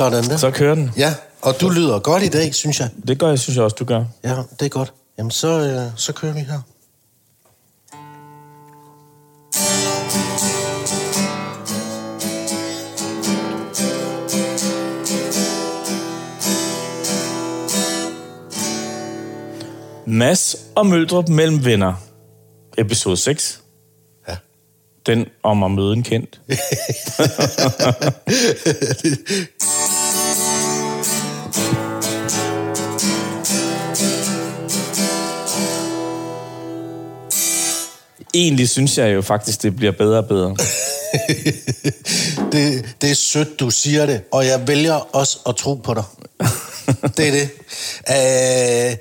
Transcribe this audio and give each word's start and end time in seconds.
Sådan 0.00 0.24
der. 0.24 0.36
Så 0.36 0.50
kører 0.50 0.74
den. 0.74 0.90
Ja, 0.96 1.14
og 1.42 1.54
du 1.60 1.68
lyder 1.68 1.98
godt 1.98 2.22
i 2.22 2.28
dag, 2.28 2.54
synes 2.54 2.80
jeg. 2.80 2.88
Det 3.08 3.18
gør 3.18 3.28
jeg, 3.28 3.38
synes 3.38 3.56
jeg 3.56 3.64
også, 3.64 3.76
du 3.78 3.84
gør. 3.84 4.04
Ja, 4.24 4.36
det 4.60 4.66
er 4.66 4.68
godt. 4.68 4.92
Jamen, 5.18 5.30
så, 5.30 5.48
øh, 5.48 5.82
så 5.96 6.12
kører 6.12 6.32
vi 6.32 6.40
her. 6.40 6.60
Mads 20.06 20.56
og 20.74 20.86
Møldrup 20.86 21.28
mellem 21.28 21.64
venner. 21.64 21.94
Episode 22.78 23.16
6. 23.16 23.60
Ja. 24.28 24.36
Den 25.06 25.26
om 25.42 25.62
at 25.62 25.70
møde 25.70 25.92
en 25.92 26.02
kendt. 26.02 26.40
Egentlig 38.34 38.68
synes 38.68 38.98
jeg 38.98 39.14
jo 39.14 39.22
faktisk, 39.22 39.62
det 39.62 39.76
bliver 39.76 39.92
bedre 39.92 40.18
og 40.18 40.26
bedre. 40.28 40.48
det, 42.52 42.94
det 43.00 43.10
er 43.10 43.14
sødt, 43.14 43.60
du 43.60 43.70
siger 43.70 44.06
det, 44.06 44.22
og 44.32 44.46
jeg 44.46 44.68
vælger 44.68 44.94
også 45.16 45.38
at 45.46 45.56
tro 45.56 45.74
på 45.74 45.94
dig. 45.94 46.04
det 47.16 47.28
er 47.28 47.32
det. 47.32 47.50
Øh, 48.90 48.96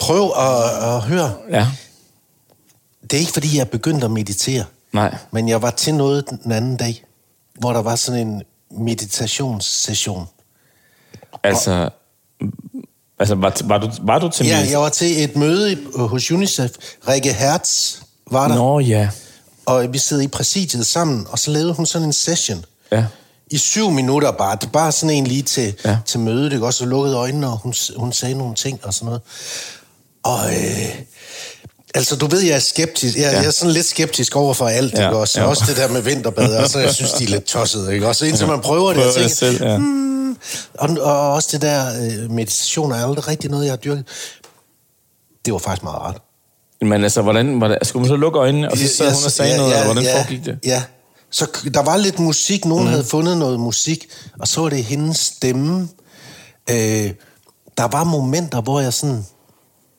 prøv 0.00 0.32
at, 0.38 0.86
at 0.94 1.00
høre. 1.00 1.34
Ja. 1.50 1.66
Det 3.02 3.12
er 3.12 3.20
ikke, 3.20 3.32
fordi 3.32 3.54
jeg 3.56 3.60
er 3.60 3.64
begyndt 3.64 4.04
at 4.04 4.10
meditere, 4.10 4.64
Nej. 4.92 5.16
men 5.32 5.48
jeg 5.48 5.62
var 5.62 5.70
til 5.70 5.94
noget 5.94 6.24
den 6.44 6.52
anden 6.52 6.76
dag, 6.76 7.04
hvor 7.58 7.72
der 7.72 7.82
var 7.82 7.96
sådan 7.96 8.26
en 8.28 8.42
meditationssession. 8.70 10.26
Altså, 11.42 11.90
altså 13.18 13.34
var, 13.34 13.56
var, 13.64 13.78
du, 13.78 13.90
var 14.02 14.18
du 14.18 14.28
til 14.28 14.46
Ja, 14.46 14.60
min- 14.62 14.70
jeg 14.70 14.80
var 14.80 14.88
til 14.88 15.24
et 15.24 15.36
møde 15.36 15.78
hos 15.94 16.30
UNICEF. 16.30 16.70
Rikke 17.08 17.32
Hertz 17.32 17.96
var 18.30 18.48
der, 18.48 18.54
Nå 18.54 18.78
ja. 18.80 19.08
og 19.66 19.92
vi 19.92 19.98
sidder 19.98 20.22
i 20.22 20.28
præsidiet 20.28 20.86
sammen, 20.86 21.26
og 21.30 21.38
så 21.38 21.50
lavede 21.50 21.72
hun 21.72 21.86
sådan 21.86 22.06
en 22.08 22.12
session. 22.12 22.64
Ja. 22.92 23.04
I 23.50 23.58
syv 23.58 23.90
minutter 23.90 24.30
bare. 24.32 24.58
Det 24.60 24.72
bare 24.72 24.92
sådan 24.92 25.16
en 25.16 25.26
lige 25.26 25.42
til, 25.42 25.74
Ja. 25.84 25.98
til 26.06 26.20
mødet, 26.20 26.52
ikke? 26.52 26.66
Også 26.66 26.84
lukkede 26.86 27.16
øjnene, 27.16 27.46
og 27.48 27.58
hun, 27.58 27.74
hun 27.96 28.12
sagde 28.12 28.34
nogle 28.34 28.54
ting 28.54 28.80
og 28.82 28.94
sådan 28.94 29.06
noget. 29.06 29.20
Og 30.22 30.38
øh, 30.52 30.94
altså, 31.94 32.16
du 32.16 32.26
ved, 32.26 32.40
jeg 32.40 32.54
er 32.54 32.58
skeptisk. 32.60 33.16
Jeg, 33.16 33.22
Ja. 33.32 33.38
jeg 33.38 33.46
er 33.46 33.50
sådan 33.50 33.72
lidt 33.74 33.86
skeptisk 33.86 34.36
over 34.36 34.54
for 34.54 34.68
alt, 34.68 34.92
Ja, 34.94 35.06
ikke 35.06 35.18
også? 35.18 35.40
ja. 35.40 35.46
Også 35.46 35.64
det 35.68 35.76
der 35.76 35.88
med 35.88 36.02
vinterbad, 36.02 36.54
altså, 36.54 36.78
jeg 36.78 36.94
synes, 36.94 37.12
de 37.12 37.24
er 37.24 37.28
lidt 37.28 37.44
tossede, 37.44 37.94
ikke 37.94 38.08
også? 38.08 38.26
Indtil 38.26 38.46
man 38.46 38.60
prøver 38.60 38.88
det, 38.88 38.96
Prøver 38.96 39.08
og 39.08 39.14
tænker, 39.14 39.28
det 39.28 39.36
selv, 39.36 39.62
ja. 39.64 39.76
hmm, 39.76 40.36
og, 40.74 40.88
og 41.00 41.32
også 41.32 41.48
det 41.52 41.62
der 41.62 41.86
øh, 42.02 42.30
meditation 42.30 42.92
er 42.92 43.06
aldrig 43.06 43.28
rigtig 43.28 43.50
noget, 43.50 43.64
jeg 43.64 43.72
har 43.72 43.76
dyrket. 43.76 44.04
Det 45.44 45.52
var 45.52 45.58
faktisk 45.58 45.82
meget 45.82 45.98
rart. 45.98 46.22
Men 46.82 47.02
altså, 47.02 47.22
hvordan, 47.22 47.58
hvordan, 47.58 47.78
skulle 47.82 48.00
man 48.00 48.08
så 48.08 48.16
lukke 48.16 48.38
øjnene, 48.38 48.70
og 48.70 48.78
så 48.78 48.88
sad 48.88 49.14
hun 49.14 49.24
og 49.24 49.32
sagde 49.32 49.56
noget, 49.56 49.72
eller 49.72 49.84
hvordan 49.84 50.04
foregik 50.16 50.44
det? 50.44 50.58
Ja, 50.64 50.82
så 51.30 51.46
der 51.74 51.82
var 51.82 51.96
lidt 51.96 52.18
musik. 52.18 52.64
Nogen 52.64 52.84
mm. 52.84 52.90
havde 52.90 53.04
fundet 53.04 53.36
noget 53.36 53.60
musik, 53.60 54.06
og 54.38 54.48
så 54.48 54.60
var 54.60 54.68
det 54.68 54.84
hendes 54.84 55.18
stemme. 55.18 55.88
Øh, 56.70 57.10
der 57.78 57.88
var 57.88 58.04
momenter, 58.04 58.60
hvor 58.60 58.80
jeg 58.80 58.92
sådan... 58.92 59.24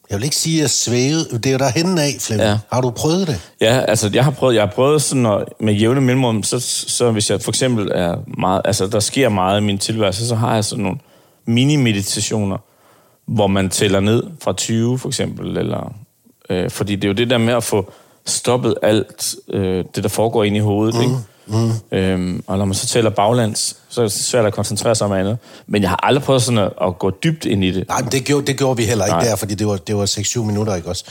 Jeg 0.10 0.20
vil 0.20 0.24
ikke 0.24 0.36
sige, 0.36 0.58
at 0.58 0.62
jeg 0.62 0.70
svævede. 0.70 1.30
Det 1.34 1.46
er 1.46 1.52
jo 1.52 1.58
derhen 1.58 1.98
af, 1.98 2.16
Flemming. 2.20 2.48
Ja. 2.48 2.52
Ja. 2.52 2.58
Har 2.72 2.82
du 2.82 2.90
prøvet 2.90 3.28
det? 3.28 3.40
Ja, 3.62 3.80
altså 3.80 4.10
jeg 4.14 4.24
har 4.24 4.32
prøvet, 4.32 4.56
jeg 4.56 4.62
har 4.62 4.72
prøvet 4.76 5.02
sådan 5.02 5.26
at, 5.26 5.44
med 5.60 5.74
jævne 5.74 6.02
mellemrum, 6.02 6.44
så, 6.44 6.60
så 6.88 7.12
hvis 7.12 7.30
jeg 7.30 7.42
for 7.42 7.52
eksempel 7.52 7.92
er 7.96 8.16
meget, 8.40 8.62
altså 8.66 8.88
der 8.88 9.00
sker 9.00 9.30
meget 9.30 9.62
i 9.62 9.64
min 9.64 9.78
tilværelse, 9.78 10.28
så 10.28 10.36
har 10.36 10.54
jeg 10.54 10.66
sådan 10.66 10.84
nogle 10.84 11.00
mini-meditationer, 11.46 12.58
hvor 13.28 13.48
man 13.48 13.70
tæller 13.70 14.00
ned 14.00 14.24
fra 14.44 14.54
20 14.54 15.00
for 15.00 15.08
eksempel, 15.08 15.58
eller, 15.58 15.94
øh, 16.52 16.70
fordi 16.70 16.96
det 16.96 17.04
er 17.04 17.08
jo 17.08 17.14
det 17.14 17.30
der 17.30 17.38
med 17.38 17.54
at 17.54 17.64
få 17.64 17.92
stoppet 18.26 18.76
alt 18.84 19.36
øh, 19.54 19.86
det, 19.96 20.04
der 20.04 20.10
foregår 20.10 20.44
inde 20.44 20.58
i 20.58 20.60
hovedet, 20.60 20.96
mm. 20.96 21.02
ikke? 21.02 21.16
Mm. 21.48 21.98
Øhm, 21.98 22.44
og 22.48 22.58
når 22.58 22.66
man 22.66 22.74
så 22.76 22.88
tæller 22.88 23.10
baglands, 23.10 23.76
så 23.90 24.02
er 24.02 24.06
det 24.06 24.12
svært 24.12 24.46
at 24.46 24.54
koncentrere 24.54 24.96
sig 24.96 25.06
om 25.08 25.14
andet. 25.14 25.38
Men 25.68 25.82
jeg 25.82 25.90
har 25.90 26.00
aldrig 26.04 26.24
prøvet 26.24 26.42
sådan 26.42 26.58
at, 26.58 26.72
at 26.82 27.00
gå 27.00 27.10
dybt 27.24 27.46
ind 27.46 27.64
i 27.64 27.72
det. 27.72 27.88
Nej, 27.88 28.02
men 28.02 28.12
det 28.12 28.24
gjorde, 28.24 28.48
det 28.48 28.58
gjorde 28.58 28.78
vi 28.78 28.86
heller 28.86 29.06
ikke 29.06 29.18
Nej. 29.18 29.24
Der, 29.26 29.36
fordi 29.36 29.56
det 29.56 29.68
var, 29.68 29.76
det 29.78 29.96
var 29.98 30.06
6-7 30.06 30.40
minutter, 30.44 30.76
ikke 30.76 30.90
også? 30.90 31.06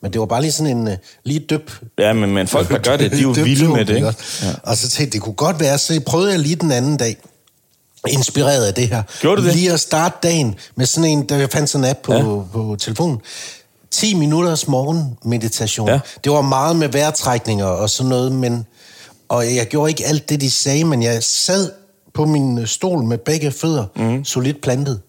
Men 0.00 0.12
det 0.12 0.20
var 0.20 0.26
bare 0.26 0.40
lige 0.40 0.52
sådan 0.52 0.76
en 0.76 0.88
uh, 0.88 0.94
lige 1.24 1.40
dyb... 1.50 1.70
Ja, 1.98 2.12
men, 2.12 2.34
men 2.34 2.46
folk, 2.48 2.68
der 2.68 2.78
gør 2.78 2.96
det, 2.96 3.12
de 3.12 3.16
er 3.16 3.22
jo 3.22 3.32
vilde 3.48 3.68
med 3.68 3.84
det, 3.84 3.94
ikke? 3.94 4.06
også? 4.06 4.46
Og 4.62 4.76
så 4.76 4.82
tænkte 4.82 5.02
jeg, 5.02 5.12
det 5.12 5.20
kunne 5.20 5.34
godt 5.34 5.60
være, 5.60 5.78
så 5.78 6.00
prøvede 6.06 6.30
jeg 6.30 6.38
lige 6.40 6.56
den 6.56 6.72
anden 6.72 6.96
dag, 6.96 7.16
inspireret 8.08 8.66
af 8.66 8.74
det 8.74 8.88
her. 8.88 9.02
Gjorde 9.20 9.42
du 9.42 9.46
det? 9.46 9.54
Lige 9.56 9.72
at 9.72 9.80
starte 9.80 10.16
dagen 10.22 10.54
med 10.76 10.86
sådan 10.86 11.10
en, 11.10 11.28
der 11.28 11.36
jeg 11.36 11.50
fandt 11.50 11.70
sådan 11.70 11.84
en 11.84 11.90
app 11.90 12.02
på, 12.02 12.12
Ja. 12.12 12.18
ja. 12.18 12.42
på 12.52 12.76
telefonen. 12.80 13.20
10 13.94 14.14
minutters 14.14 14.68
morgenmeditation. 14.68 15.88
Ja. 15.88 16.00
Det 16.24 16.32
var 16.32 16.40
meget 16.40 16.76
med 16.76 16.88
vejrtrækninger 16.88 17.66
og 17.66 17.90
sådan 17.90 18.08
noget, 18.10 18.32
men... 18.32 18.66
Og 19.28 19.54
jeg 19.54 19.66
gjorde 19.66 19.90
ikke 19.90 20.06
alt 20.06 20.28
det, 20.28 20.40
de 20.40 20.50
sagde, 20.50 20.84
men 20.84 21.02
jeg 21.02 21.22
sad 21.22 21.70
på 22.14 22.24
min 22.24 22.66
stol 22.66 23.04
med 23.04 23.18
begge 23.18 23.50
fødder, 23.50 23.84
mm. 23.96 24.24
solidt 24.24 24.60
plantet. 24.62 25.00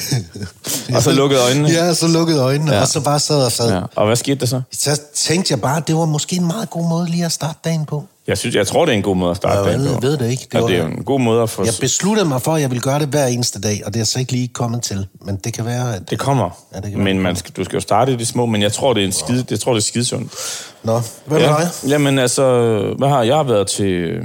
Og 0.94 1.02
så 1.02 1.12
lukkede 1.12 1.40
øjnene? 1.42 1.68
Ja, 1.68 1.94
så 1.94 2.06
lukkede 2.08 2.40
øjnene, 2.40 2.72
Ja. 2.74 2.80
og 2.80 2.88
så 2.88 3.00
bare 3.00 3.20
sad 3.20 3.44
og 3.44 3.52
sad. 3.52 3.72
Ja. 3.72 3.80
Og 3.96 4.06
hvad 4.06 4.16
skete 4.16 4.40
der 4.40 4.46
så? 4.46 4.60
Så 4.72 5.00
tænkte 5.14 5.52
jeg 5.52 5.60
bare, 5.60 5.76
at 5.76 5.86
det 5.88 5.96
var 5.96 6.04
måske 6.04 6.36
en 6.36 6.46
meget 6.46 6.70
god 6.70 6.88
måde 6.88 7.06
lige 7.10 7.24
at 7.24 7.32
starte 7.32 7.58
dagen 7.64 7.84
på. 7.86 8.04
Jeg, 8.26 8.38
synes, 8.38 8.54
jeg 8.54 8.66
tror, 8.66 8.84
det 8.84 8.92
er 8.92 8.96
en 8.96 9.02
god 9.02 9.16
måde 9.16 9.30
at 9.30 9.36
starte 9.36 9.58
Ja, 9.58 9.64
dagen 9.66 9.84
jeg 9.84 9.94
på. 9.94 10.00
ved 10.00 10.16
det 10.16 10.30
ikke. 10.30 10.46
Det 10.52 10.60
var- 10.60 10.66
det 10.66 10.76
er 10.76 10.80
jo 10.82 10.86
en 10.88 11.04
god 11.04 11.20
måde 11.20 11.42
at 11.42 11.50
få... 11.50 11.64
Jeg 11.64 11.74
besluttede 11.80 12.28
mig 12.28 12.42
for, 12.42 12.52
at 12.54 12.60
jeg 12.60 12.70
ville 12.70 12.82
gøre 12.82 12.98
det 12.98 13.08
hver 13.08 13.26
eneste 13.26 13.60
dag, 13.60 13.82
og 13.86 13.94
det 13.94 14.00
er 14.00 14.04
så 14.04 14.18
ikke 14.18 14.32
lige 14.32 14.48
kommet 14.48 14.82
til. 14.82 15.06
Men 15.24 15.36
det 15.36 15.52
kan 15.52 15.64
være, 15.66 15.96
at... 15.96 16.10
Det 16.10 16.18
kommer. 16.18 16.50
Ja, 16.74 16.80
det 16.80 16.90
kan 16.90 17.00
men 17.04 17.18
man 17.20 17.36
skal, 17.36 17.52
du 17.56 17.64
skal 17.64 17.76
jo 17.76 17.80
starte 17.80 18.12
i 18.12 18.16
det 18.16 18.26
små, 18.26 18.46
men 18.46 18.62
jeg 18.62 18.72
tror, 18.72 18.92
det 18.94 19.02
er 19.02 19.06
en 19.06 19.12
skide, 19.12 19.44
jeg 19.50 19.60
tror, 19.60 19.72
det 19.72 19.80
er 19.80 19.84
skidesundt. 19.84 20.32
Nå, 20.82 21.00
hvad 21.26 21.38
med 21.40 21.48
dig? 21.48 21.68
Jamen 21.88 22.18
altså, 22.18 22.42
hvad 22.98 23.08
har 23.08 23.22
jeg 23.22 23.36
har 23.36 23.42
været 23.42 23.66
til... 23.66 24.20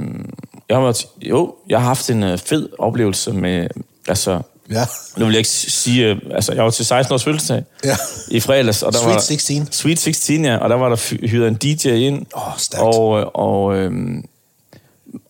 Jeg 0.68 0.76
har 0.76 0.82
været 0.82 0.96
til, 0.96 1.06
jo, 1.22 1.54
jeg 1.68 1.78
har 1.80 1.86
haft 1.86 2.10
en 2.10 2.22
øh, 2.22 2.38
fed 2.38 2.68
oplevelse 2.78 3.32
med... 3.32 3.66
Altså, 4.08 4.40
Ja. 4.72 4.84
nu 5.16 5.24
vil 5.24 5.32
jeg 5.32 5.38
ikke 5.38 5.48
sige... 5.50 6.06
øh, 6.06 6.16
Altså, 6.34 6.52
jeg 6.52 6.64
var 6.64 6.70
til 6.70 6.84
16 6.84 7.14
års 7.14 7.24
fødselsdag 7.24 7.62
Ja. 7.84 7.96
i 8.30 8.40
fredags. 8.40 8.82
Og 8.82 8.92
der 8.92 8.98
Sweet 8.98 9.14
var, 9.14 9.20
16. 9.20 9.68
Sweet 9.72 9.98
16, 9.98 10.44
ja. 10.44 10.56
Og 10.56 10.70
der 10.70 10.76
var 10.76 10.88
der 10.88 11.26
hyret 11.26 11.48
en 11.48 11.54
DJ 11.54 11.88
ind. 11.88 12.26
Åh, 12.36 12.42
stærkt. 12.58 12.82
Og, 12.82 13.20
øh, 13.20 13.26
og, 13.34 13.76
øhm, 13.76 14.24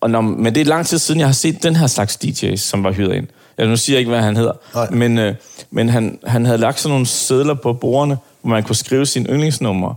og 0.01 0.09
når, 0.09 0.21
men 0.21 0.55
det 0.55 0.61
er 0.61 0.65
lang 0.65 0.85
tid 0.87 0.99
siden, 0.99 1.19
jeg 1.19 1.27
har 1.27 1.33
set 1.33 1.63
den 1.63 1.75
her 1.75 1.87
slags 1.87 2.17
DJ's, 2.25 2.55
som 2.55 2.83
var 2.83 2.91
hyret 2.91 3.15
ind. 3.15 3.27
Jeg 3.57 3.67
nu 3.67 3.77
siger 3.77 3.95
jeg 3.95 3.99
ikke, 3.99 4.09
hvad 4.11 4.21
han 4.21 4.35
hedder. 4.37 4.53
Nej. 4.75 4.89
Men, 4.89 5.17
øh, 5.17 5.35
men 5.71 5.89
han, 5.89 6.19
han 6.27 6.45
havde 6.45 6.57
lagt 6.57 6.79
sådan 6.79 6.91
nogle 6.91 7.05
sædler 7.05 7.53
på 7.53 7.73
bordene, 7.73 8.17
hvor 8.41 8.49
man 8.49 8.63
kunne 8.63 8.75
skrive 8.75 9.05
sin 9.05 9.25
yndlingsnummer. 9.25 9.93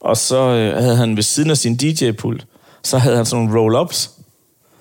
Og 0.00 0.16
så 0.16 0.36
øh, 0.36 0.82
havde 0.82 0.96
han 0.96 1.16
ved 1.16 1.22
siden 1.22 1.50
af 1.50 1.56
sin 1.58 1.76
DJ-pult, 1.76 2.46
så 2.84 2.98
havde 2.98 3.16
han 3.16 3.26
sådan 3.26 3.44
nogle 3.44 3.60
roll-ups 3.60 4.08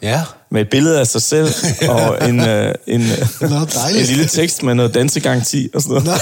Ja. 0.01 0.21
med 0.51 0.61
et 0.61 0.69
billede 0.69 0.99
af 0.99 1.07
sig 1.07 1.21
selv 1.21 1.47
og 1.89 2.29
en, 2.29 2.39
øh, 2.39 2.75
en, 2.87 2.99
Nå, 3.41 3.47
en 3.99 4.05
lille 4.05 4.27
tekst 4.27 4.63
med 4.63 4.75
noget 4.75 4.93
dansegaranti 4.93 5.69
og 5.73 5.81
sådan 5.81 6.03
noget. 6.03 6.19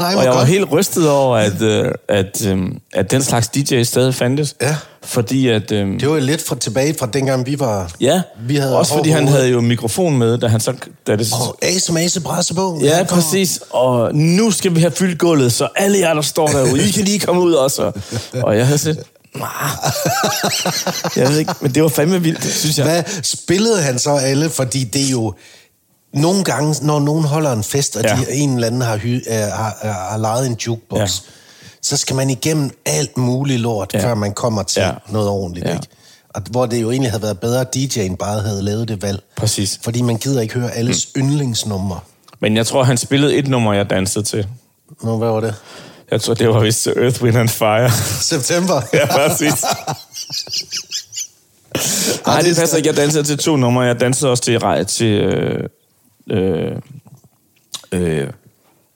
Ej, 0.00 0.14
Og 0.14 0.22
jeg 0.24 0.30
var 0.30 0.36
godt. 0.36 0.48
helt 0.48 0.72
rystet 0.72 1.08
over, 1.10 1.36
at, 1.36 1.62
øh, 1.62 1.92
at, 2.08 2.46
øh, 2.46 2.58
at 2.94 3.10
den 3.10 3.22
slags 3.22 3.48
DJ 3.48 3.82
stadig 3.82 4.14
fandtes. 4.14 4.54
Ja. 4.62 4.76
Fordi 5.02 5.48
at... 5.48 5.72
Øh, 5.72 6.00
Det 6.00 6.08
var 6.08 6.14
jo 6.14 6.20
lidt 6.20 6.42
fra, 6.46 6.56
tilbage 6.56 6.94
fra 6.98 7.06
dengang, 7.12 7.46
vi 7.46 7.58
var... 7.60 7.90
ja, 8.00 8.22
vi 8.46 8.56
havde 8.56 8.78
også 8.78 8.94
fordi 8.94 9.10
han 9.10 9.28
havde 9.28 9.48
jo 9.48 9.60
mikrofon 9.60 10.18
med, 10.18 10.38
da 10.38 10.46
han 10.46 10.60
så... 10.60 10.72
Da 11.06 11.16
det, 11.16 11.28
Og 11.32 11.58
Ase 11.62 11.92
Mase 11.92 12.20
Brasse 12.20 12.54
på. 12.54 12.80
ja, 12.82 13.02
præcis. 13.04 13.60
Og 13.70 14.14
nu 14.14 14.50
skal 14.50 14.74
vi 14.74 14.80
have 14.80 14.90
fyldt 14.92 15.18
gulvet, 15.18 15.52
så 15.52 15.68
alle 15.76 15.98
jer, 15.98 16.14
der 16.14 16.22
står 16.22 16.46
derude, 16.48 16.88
I 16.88 16.90
kan 16.90 17.04
lige 17.04 17.18
komme 17.18 17.40
ud 17.42 17.52
også. 17.52 17.92
Og 18.44 18.56
jeg 18.56 18.66
havde 18.66 18.78
set... 18.78 19.02
"Ah." 19.42 19.70
Jeg 21.16 21.28
ved 21.28 21.38
ikke, 21.38 21.54
men 21.60 21.74
det 21.74 21.82
var 21.82 21.88
fandme 21.88 22.22
vildt, 22.22 22.44
synes 22.44 22.78
jeg. 22.78 22.86
Hvad 22.86 23.02
spillede 23.22 23.82
han 23.82 23.98
så 23.98 24.10
alle? 24.16 24.50
Fordi 24.50 24.84
det 24.84 25.06
er 25.06 25.10
jo... 25.10 25.34
Nogle 26.14 26.44
gange, 26.44 26.86
når 26.86 27.00
nogen 27.00 27.24
holder 27.24 27.52
en 27.52 27.62
fest, 27.64 27.96
og 27.96 28.02
Ja. 28.02 28.16
de, 28.16 28.32
en 28.32 28.54
eller 28.54 28.66
anden 28.66 28.80
har, 28.80 28.96
hy, 28.96 29.22
øh, 29.28 29.34
har, 29.36 29.76
har, 30.10 30.16
lejet 30.18 30.46
en 30.46 30.56
jukebox, 30.66 31.00
Ja. 31.00 31.06
så 31.82 31.96
skal 31.96 32.16
man 32.16 32.30
igennem 32.30 32.70
alt 32.86 33.16
muligt 33.18 33.60
lort, 33.60 33.94
Ja. 33.94 34.04
før 34.04 34.14
man 34.14 34.32
kommer 34.32 34.62
til 34.62 34.80
Ja. 34.82 34.90
noget 35.08 35.28
ordentligt. 35.28 35.66
Ja. 35.66 35.72
Ikke? 35.72 35.86
Og 36.34 36.42
hvor 36.50 36.66
det 36.66 36.82
jo 36.82 36.90
egentlig 36.90 37.10
havde 37.10 37.22
været 37.22 37.40
bedre, 37.40 37.60
at 37.60 37.76
DJ'en 37.76 38.16
bare 38.16 38.40
havde 38.40 38.62
lavet 38.62 38.88
det 38.88 39.02
valg. 39.02 39.22
Præcis. 39.36 39.80
Fordi 39.82 40.02
man 40.02 40.16
gider 40.16 40.40
ikke 40.40 40.54
høre 40.54 40.72
alles 40.72 41.08
mm. 41.16 41.22
yndlingsnumre. 41.22 42.00
Men 42.40 42.56
jeg 42.56 42.66
tror, 42.66 42.82
han 42.84 42.96
spillede 42.96 43.34
et 43.34 43.48
nummer, 43.48 43.72
jeg 43.72 43.90
dansede 43.90 44.24
til. 44.24 44.46
Nå, 45.02 45.16
hvad 45.18 45.28
var 45.28 45.40
det? 45.40 45.54
Jeg 46.10 46.20
tror, 46.20 46.34
det 46.34 46.48
var 46.48 46.60
vist 46.60 46.86
Earth, 46.86 47.22
Wind 47.22 47.36
and 47.36 47.48
Fire. 47.48 47.90
September. 48.20 48.82
ja, 48.98 49.06
præcis. 49.06 49.64
Nej, 52.26 52.40
det 52.40 52.56
passer 52.56 52.76
ikke. 52.76 52.88
Jeg 52.88 52.96
dansede 52.96 53.24
til 53.24 53.38
to 53.38 53.56
numre. 53.56 53.82
Jeg 53.82 54.00
dansede 54.00 54.30
også 54.30 54.42
til, 54.42 54.86
til 54.86 55.06
øh, 55.06 55.68
øh, 56.30 56.72
øh, 57.92 58.28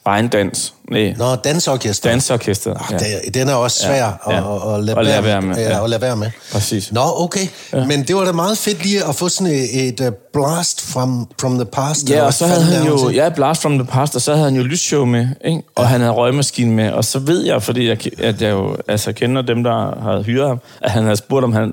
regndans. 0.07 0.75
Nej, 0.91 1.15
Nå, 1.19 1.35
dansorkester. 1.37 2.11
dansorkester. 2.11 2.87
Ja. 2.91 2.99
Det, 2.99 3.35
den 3.35 3.49
er 3.49 3.55
også 3.55 3.83
svær 3.83 4.21
Ja, 4.27 4.33
ja. 4.35 4.57
At, 4.73 4.75
at, 4.79 4.85
lade 4.85 4.99
At 4.99 5.05
lade 5.05 5.07
være, 5.07 5.25
være 5.25 5.43
med, 5.43 5.57
Ja, 5.57 5.63
ja. 5.63 5.85
at 5.85 5.91
lade 5.91 6.01
være 6.03 6.17
med. 6.17 6.31
Præcis. 6.53 6.93
Nå, 6.93 7.01
okay. 7.05 7.47
Ja. 7.73 7.85
Men 7.85 8.03
det 8.09 8.17
var 8.17 8.25
da 8.25 8.33
meget 8.33 8.59
fedt 8.59 8.83
lige 8.83 9.05
at 9.05 9.15
få 9.15 9.29
sådan 9.29 9.53
et, 9.53 9.89
et 9.89 10.01
uh, 10.01 10.07
blast 10.33 10.81
from, 10.93 11.29
from 11.41 11.55
the 11.55 11.65
past. 11.65 12.11
Ja, 12.11 12.23
og 12.23 12.35
så 12.35 12.47
havde 12.47 12.63
han 12.63 12.87
jo, 12.87 13.11
ja, 13.11 13.29
Blast 13.29 13.63
from 13.63 13.79
the 13.79 13.87
Past, 13.87 14.15
og 14.17 14.21
så 14.23 14.33
havde 14.33 14.45
han 14.45 14.55
jo 14.57 14.63
lysshow 14.63 15.05
med, 15.05 15.29
ikke? 15.45 15.63
og 15.75 15.89
han 15.89 16.01
havde 16.01 16.13
røgmaskine 16.13 16.73
med, 16.73 16.93
og 16.93 17.05
så 17.05 17.19
ved 17.19 17.45
jeg, 17.45 17.63
fordi 17.63 17.89
jeg, 17.89 17.99
at 18.19 18.43
jeg 18.43 18.51
jo 18.51 18.77
altså, 18.89 19.13
kender 19.13 19.43
dem, 19.43 19.63
der 19.65 20.03
havde 20.03 20.23
hyret 20.23 20.49
ham, 20.49 20.61
at 20.83 20.91
han 20.91 21.03
havde 21.03 21.17
spurgt, 21.17 21.45
om 21.45 21.53
han, 21.53 21.73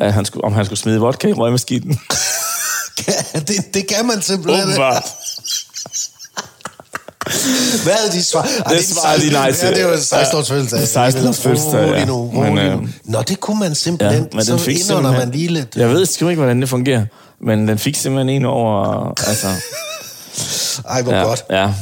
at, 0.00 0.12
han 0.12 0.24
skulle, 0.24 0.44
om 0.44 0.52
han 0.52 0.64
skulle 0.64 0.78
smide 0.78 1.00
vodka 1.00 1.28
i 1.28 1.32
røgmaskinen. 1.32 1.98
Ja, 3.08 3.40
det, 3.40 3.74
det 3.74 3.86
kan 3.88 4.06
man 4.06 4.22
simpelthen. 4.22 4.64
Åbenbart. 4.64 5.04
Hvad 7.84 7.92
havde 7.92 8.12
de 8.12 8.22
svar? 8.24 8.42
Ej, 8.66 8.72
Det 8.74 8.84
svarede 8.84 9.22
de 9.22 9.30
nej 9.32 9.52
til. 9.52 9.68
Ja, 9.68 9.74
det 9.74 9.86
var 9.86 9.96
16 9.96 10.38
års 10.38 10.48
fødselsdag. 10.48 10.88
16 10.88 11.28
års 11.28 11.40
fødselsdag, 11.40 11.88
ja. 11.88 12.04
Nu, 12.04 12.30
Men, 12.30 12.58
øh, 12.58 12.88
Nå, 13.04 13.22
det 13.22 13.40
kunne 13.40 13.60
man 13.60 13.74
simpelthen. 13.74 14.22
Ja, 14.22 14.28
men 14.36 14.44
så 14.44 14.52
den 14.52 14.60
fik 14.60 14.80
indånder 14.80 15.12
man 15.12 15.30
lige 15.30 15.48
lidt. 15.48 15.76
Jeg 15.76 15.88
ved 15.90 16.06
sgu 16.06 16.28
ikke, 16.28 16.40
hvordan 16.40 16.60
det 16.60 16.68
fungerer, 16.68 17.04
men 17.40 17.68
den 17.68 17.78
fik 17.78 17.96
simpelthen 17.96 18.28
en 18.28 18.44
over... 18.44 19.08
Altså, 19.28 19.46
Ej, 20.88 21.02
hvor 21.02 21.12
ja, 21.12 21.22
godt. 21.22 21.44
ja, 21.50 21.72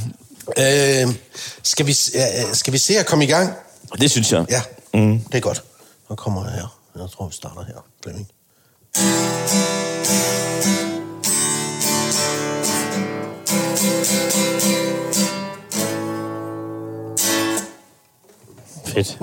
Øh, 0.58 1.14
skal, 1.62 1.86
vi, 1.86 1.96
ja, 2.14 2.26
skal 2.52 2.72
vi 2.72 2.78
se 2.78 2.98
at 2.98 3.06
komme 3.06 3.24
i 3.24 3.28
gang? 3.28 3.52
det 4.00 4.10
synes 4.10 4.32
jeg. 4.32 4.44
Ja, 4.50 4.60
mm. 4.94 5.18
det 5.18 5.34
er 5.34 5.40
godt. 5.40 5.62
Nu 6.10 6.16
kommer 6.16 6.44
jeg 6.44 6.52
her. 6.54 6.78
Jeg 6.98 7.06
tror, 7.16 7.26
vi 7.26 7.32
starter 7.34 7.64
her. 7.66 7.84
Flemming. 8.02 8.28
Fedt. 18.96 19.18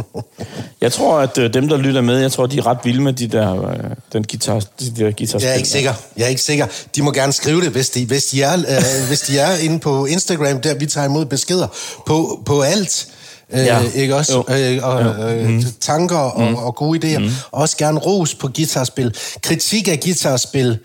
Jeg 0.82 0.92
tror, 0.92 1.20
at 1.20 1.38
øh, 1.38 1.54
dem, 1.54 1.68
der 1.68 1.78
lytter 1.78 2.02
med, 2.02 2.20
jeg 2.20 2.32
tror, 2.32 2.46
de 2.46 2.58
er 2.58 2.68
ret 2.68 2.78
vilde 2.84 3.02
med 3.02 3.14
de 3.14 3.28
der, 3.28 3.70
øh, 3.70 3.78
den 4.14 4.24
guitar, 4.24 4.60
de 4.80 4.90
der 4.98 5.12
guitar 5.12 5.40
Jeg 5.40 5.50
er 5.50 5.54
ikke 5.54 5.70
sikker. 5.70 5.94
Jeg 6.18 6.24
er 6.24 6.28
ikke 6.28 6.42
sikker. 6.42 6.68
De 6.96 7.02
må 7.02 7.12
gerne 7.12 7.34
skrive 7.34 7.62
det, 7.62 7.70
hvis 7.70 7.90
de, 7.90 8.06
hvis 8.06 8.26
de, 8.26 8.42
er, 8.42 8.54
øh, 8.54 9.08
hvis 9.10 9.22
de 9.22 9.40
er 9.40 9.58
inde 9.58 9.80
på 9.80 10.06
Instagram, 10.06 10.62
der 10.62 10.74
vi 10.76 10.86
tager 10.86 11.08
imod 11.08 11.26
beskeder 11.26 11.68
på, 12.06 12.42
på 12.46 12.62
alt. 12.62 13.08
Øh, 13.54 13.66
Ja. 13.66 13.80
Ikke 13.96 14.16
også? 14.16 14.34
Jo. 14.34 14.56
Øh, 14.56 14.80
og, 14.84 15.32
øh, 15.32 15.50
mm. 15.50 15.64
Tanker 15.82 16.18
og, 16.18 16.50
mm. 16.50 16.56
og 16.56 16.76
gode 16.76 17.00
idéer. 17.16 17.20
Mm. 17.20 17.30
Også 17.52 17.78
gerne 17.78 18.00
ros 18.00 18.36
på 18.36 18.48
guitarspil. 18.56 19.16
Kritik 19.42 19.88
af 19.88 20.00
guitarspil, 20.00 20.80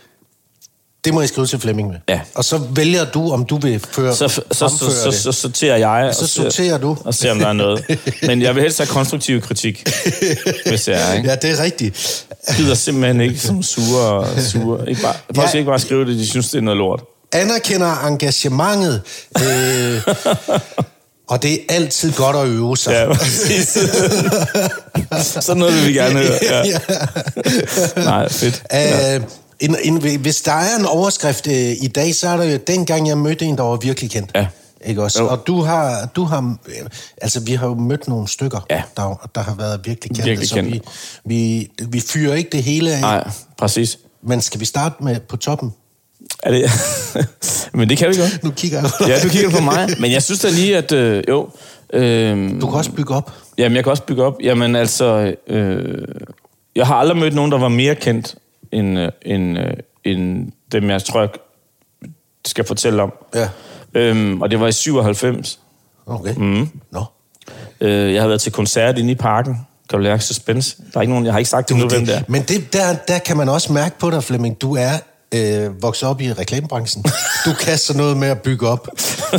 det 1.09 1.15
må 1.15 1.21
jeg 1.21 1.29
skrive 1.29 1.47
til 1.47 1.59
Flemming 1.61 1.89
med. 1.89 1.97
Ja. 2.09 2.21
Og 2.35 2.45
så 2.45 2.59
vælger 2.71 3.05
du, 3.05 3.33
om 3.33 3.45
du 3.45 3.57
vil 3.59 3.81
føre, 3.93 4.15
så, 4.17 4.29
så, 4.29 4.41
så, 4.53 4.69
så, 4.69 4.91
så, 5.03 5.11
det. 5.11 5.15
så 5.15 5.33
sorterer 5.33 5.77
jeg. 5.77 6.15
Så 6.15 6.23
og 6.23 6.29
ser- 6.29 6.43
sorterer 6.43 6.79
du. 6.79 6.97
Og 7.05 7.15
ser, 7.15 7.31
om 7.31 7.39
der 7.39 7.47
er 7.49 7.53
noget. 7.53 7.99
Men 8.23 8.43
jeg 8.43 8.55
vil 8.55 8.63
helst 8.63 8.79
have 8.79 8.87
konstruktiv 8.87 9.41
kritik, 9.41 9.89
hvis 10.69 10.83
det 10.85 10.95
er, 10.95 11.13
ikke? 11.13 11.29
Ja, 11.29 11.35
det 11.35 11.51
er 11.51 11.63
rigtigt. 11.63 12.25
Jeg 12.49 12.57
gider 12.57 12.75
simpelthen 12.75 13.21
ikke 13.21 13.39
som 13.39 13.63
sure 13.63 14.01
og 14.07 14.27
sure. 14.43 14.89
Ikke 14.91 15.03
bare, 15.03 15.15
folk 15.35 15.49
Ja. 15.55 15.59
ikke 15.59 15.69
bare 15.69 15.79
skrive 15.79 16.01
det, 16.07 16.19
de 16.19 16.27
synes, 16.27 16.51
det 16.51 16.59
er 16.59 16.63
noget 16.63 16.79
lort. 16.79 17.03
Anerkender 17.33 18.07
engagementet. 18.07 19.03
Øh, 19.43 20.03
og 21.29 21.43
det 21.43 21.53
er 21.53 21.57
altid 21.69 22.13
godt 22.13 22.37
at 22.37 22.47
øve 22.47 22.77
sig. 22.77 22.93
Ja, 22.93 23.13
præcis. 23.15 23.79
Sådan 25.45 25.57
noget 25.59 25.75
vil 25.75 25.87
vi 25.87 25.93
gerne 25.93 26.19
høre. 26.19 26.39
Ja. 26.65 26.79
Nej, 27.97 28.29
fedt. 28.29 28.63
Ja. 28.73 29.15
Øh, 29.17 29.21
en, 29.61 29.77
en, 29.83 30.17
hvis 30.21 30.41
der 30.41 30.53
er 30.53 30.79
en 30.79 30.87
overskrift 30.87 31.47
øh, 31.47 31.55
i 31.83 31.87
dag, 31.95 32.15
så 32.15 32.29
er 32.29 32.37
der 32.37 32.45
jo 32.45 32.59
dengang, 32.67 33.09
jeg 33.09 33.19
mødte 33.19 33.45
en, 33.45 33.57
der 33.57 33.63
var 33.63 33.77
virkelig 33.77 34.11
kendt. 34.11 34.31
Ja. 34.35 34.47
Ikke 34.87 35.03
også? 35.03 35.23
Jo. 35.23 35.29
Og 35.29 35.47
du 35.47 35.63
har, 35.63 36.09
du 36.17 36.25
har, 36.25 36.57
øh, 36.69 36.75
altså 37.23 37.41
vi 37.41 37.53
har 37.53 37.67
jo 37.67 37.75
mødt 37.75 38.09
nogle 38.09 38.29
stykker, 38.29 38.67
Ja. 38.71 38.83
der, 38.97 39.29
der 39.35 39.41
har 39.41 39.55
været 39.55 39.81
virkelig 39.85 40.11
kendte. 40.11 40.25
Virkelig 40.25 40.49
så 40.49 40.55
kendte. 40.55 40.81
Vi, 41.25 41.71
vi, 41.79 41.87
vi 41.89 42.01
fyrer 42.01 42.35
ikke 42.35 42.51
det 42.53 42.63
hele 42.63 42.93
af. 42.93 43.01
Nej, 43.01 43.31
præcis. 43.59 43.99
Men 44.23 44.41
skal 44.41 44.61
vi 44.61 44.65
starte 44.65 45.05
med 45.05 45.21
på 45.21 45.37
toppen? 45.37 45.73
Er 46.43 46.51
det... 46.51 46.71
Men 47.79 47.89
det 47.89 47.99
kan 47.99 48.09
vi 48.09 48.15
godt. 48.17 48.45
Nu 48.45 48.51
kigger 48.51 48.81
jeg. 48.81 49.09
Ja, 49.09 49.21
du 49.23 49.29
kigger 49.29 49.51
på 49.51 49.61
mig. 49.63 49.89
Men 50.01 50.13
jeg 50.13 50.23
synes 50.23 50.41
da 50.41 50.49
lige, 50.51 50.77
at... 50.77 50.93
Øh, 50.93 51.25
jo... 51.29 51.49
Øh, 51.93 52.61
Du 52.61 52.67
kan 52.67 52.75
også 52.79 52.93
bygge 52.93 53.15
op. 53.15 53.33
Jamen, 53.59 53.77
jeg 53.77 53.85
kan 53.85 53.91
også 53.91 54.03
bygge 54.03 54.25
op. 54.25 54.35
Jamen, 54.43 54.77
altså... 54.77 55.35
Øh, 55.47 56.05
jeg 56.77 56.87
har 56.87 56.95
aldrig 56.95 57.17
mødt 57.19 57.35
nogen, 57.35 57.53
der 57.53 57.59
var 57.59 57.69
mere 57.69 57.95
kendt 57.95 58.35
end, 58.73 58.99
øh, 58.99 59.13
end, 59.23 59.59
øh, 59.59 59.73
end 60.05 60.53
dem, 60.73 60.91
jeg 60.91 61.05
tror, 61.05 61.21
jeg 61.21 61.31
skal 62.45 62.65
fortælle 62.65 63.03
om. 63.03 63.13
Ja. 63.35 63.49
Øhm, 63.95 64.43
og 64.43 64.51
det 64.51 64.61
var 64.61 64.67
i 64.67 64.73
97. 64.73 65.61
Okay. 66.07 66.35
Mm. 66.35 66.69
Nå. 66.91 67.05
Øh, 67.81 68.13
jeg 68.13 68.21
havde 68.23 68.29
været 68.29 68.41
til 68.41 68.53
koncert 68.53 68.99
inde 68.99 69.11
i 69.11 69.15
parken. 69.15 69.67
Kan 69.91 69.99
du 69.99 70.03
lære 70.03 70.21
suspense? 70.21 70.77
Der 70.93 70.99
er 70.99 71.01
ikke 71.01 71.13
nogen, 71.13 71.25
jeg 71.25 71.35
har 71.35 71.39
ikke 71.39 71.51
sagt 71.51 71.67
til 71.67 71.77
nu, 71.77 71.89
hvem 71.89 72.07
det 72.07 72.17
er. 72.17 72.23
Men 72.29 72.43
det, 72.43 72.73
der, 72.73 72.95
der 73.09 73.19
kan 73.19 73.37
man 73.37 73.49
også 73.49 73.73
mærke 73.73 73.99
på 73.99 74.11
dig, 74.11 74.25
Flemming. 74.25 74.61
Du 74.61 74.77
er 74.77 74.91
øh, 75.35 75.83
vokset 75.83 76.09
op 76.09 76.21
i 76.21 76.33
reklamebranchen. 76.33 77.05
Du 77.45 77.53
kan 77.61 77.79
sådan 77.79 78.01
noget 78.01 78.17
med 78.17 78.29
at 78.29 78.43
bygge 78.43 78.69
op. 78.69 78.89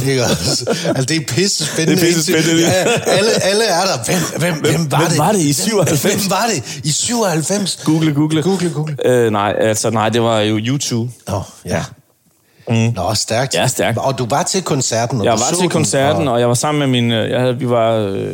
Ikke 0.09 0.23
også? 0.23 0.65
Altså, 0.85 1.05
det 1.05 1.17
er 1.17 1.21
pisse 1.27 1.65
spændende. 1.65 2.01
Det 2.01 2.09
er 2.09 2.13
pisse 2.13 2.23
spændende. 2.31 2.61
Ja, 2.61 2.83
alle, 3.07 3.31
alle 3.43 3.63
er 3.65 3.81
der. 3.81 4.03
Hvem, 4.05 4.39
hvem, 4.39 4.73
hvem, 4.73 4.91
var 4.91 4.97
hvem 4.99 5.09
det? 5.09 5.17
var 5.17 5.31
det 5.31 5.39
i 5.39 5.43
Hvem- 5.43 5.53
97? 5.53 6.01
Hvem 6.01 6.29
var 6.29 6.45
det 6.53 6.81
i 6.83 6.91
97? 6.91 7.79
Google, 7.85 8.13
google. 8.13 8.43
Google, 8.43 8.69
google. 8.73 8.95
Øh, 9.05 9.31
nej, 9.31 9.55
altså, 9.59 9.89
nej, 9.89 10.09
det 10.09 10.21
var 10.21 10.39
jo 10.39 10.57
YouTube. 10.57 11.11
Nå, 11.27 11.41
ja. 11.65 11.83
Mm. 12.69 12.75
Nå, 12.75 13.13
stærkt. 13.13 13.55
Ja, 13.55 13.67
stærkt. 13.67 13.97
Og 13.97 14.17
du 14.17 14.25
var 14.29 14.43
til 14.43 14.61
koncerten, 14.63 15.19
og 15.19 15.25
Jeg 15.25 15.33
var 15.33 15.37
til 15.49 15.57
den, 15.57 15.69
koncerten, 15.69 16.27
og... 16.27 16.33
og 16.33 16.39
jeg 16.39 16.47
var 16.47 16.53
sammen 16.53 16.79
med 16.79 17.01
min... 17.01 17.11
øh, 17.11 17.29
Jeg 17.29 17.39
havde, 17.39 17.57
vi 17.59 17.69
var, 17.69 17.91
øh, 17.95 18.33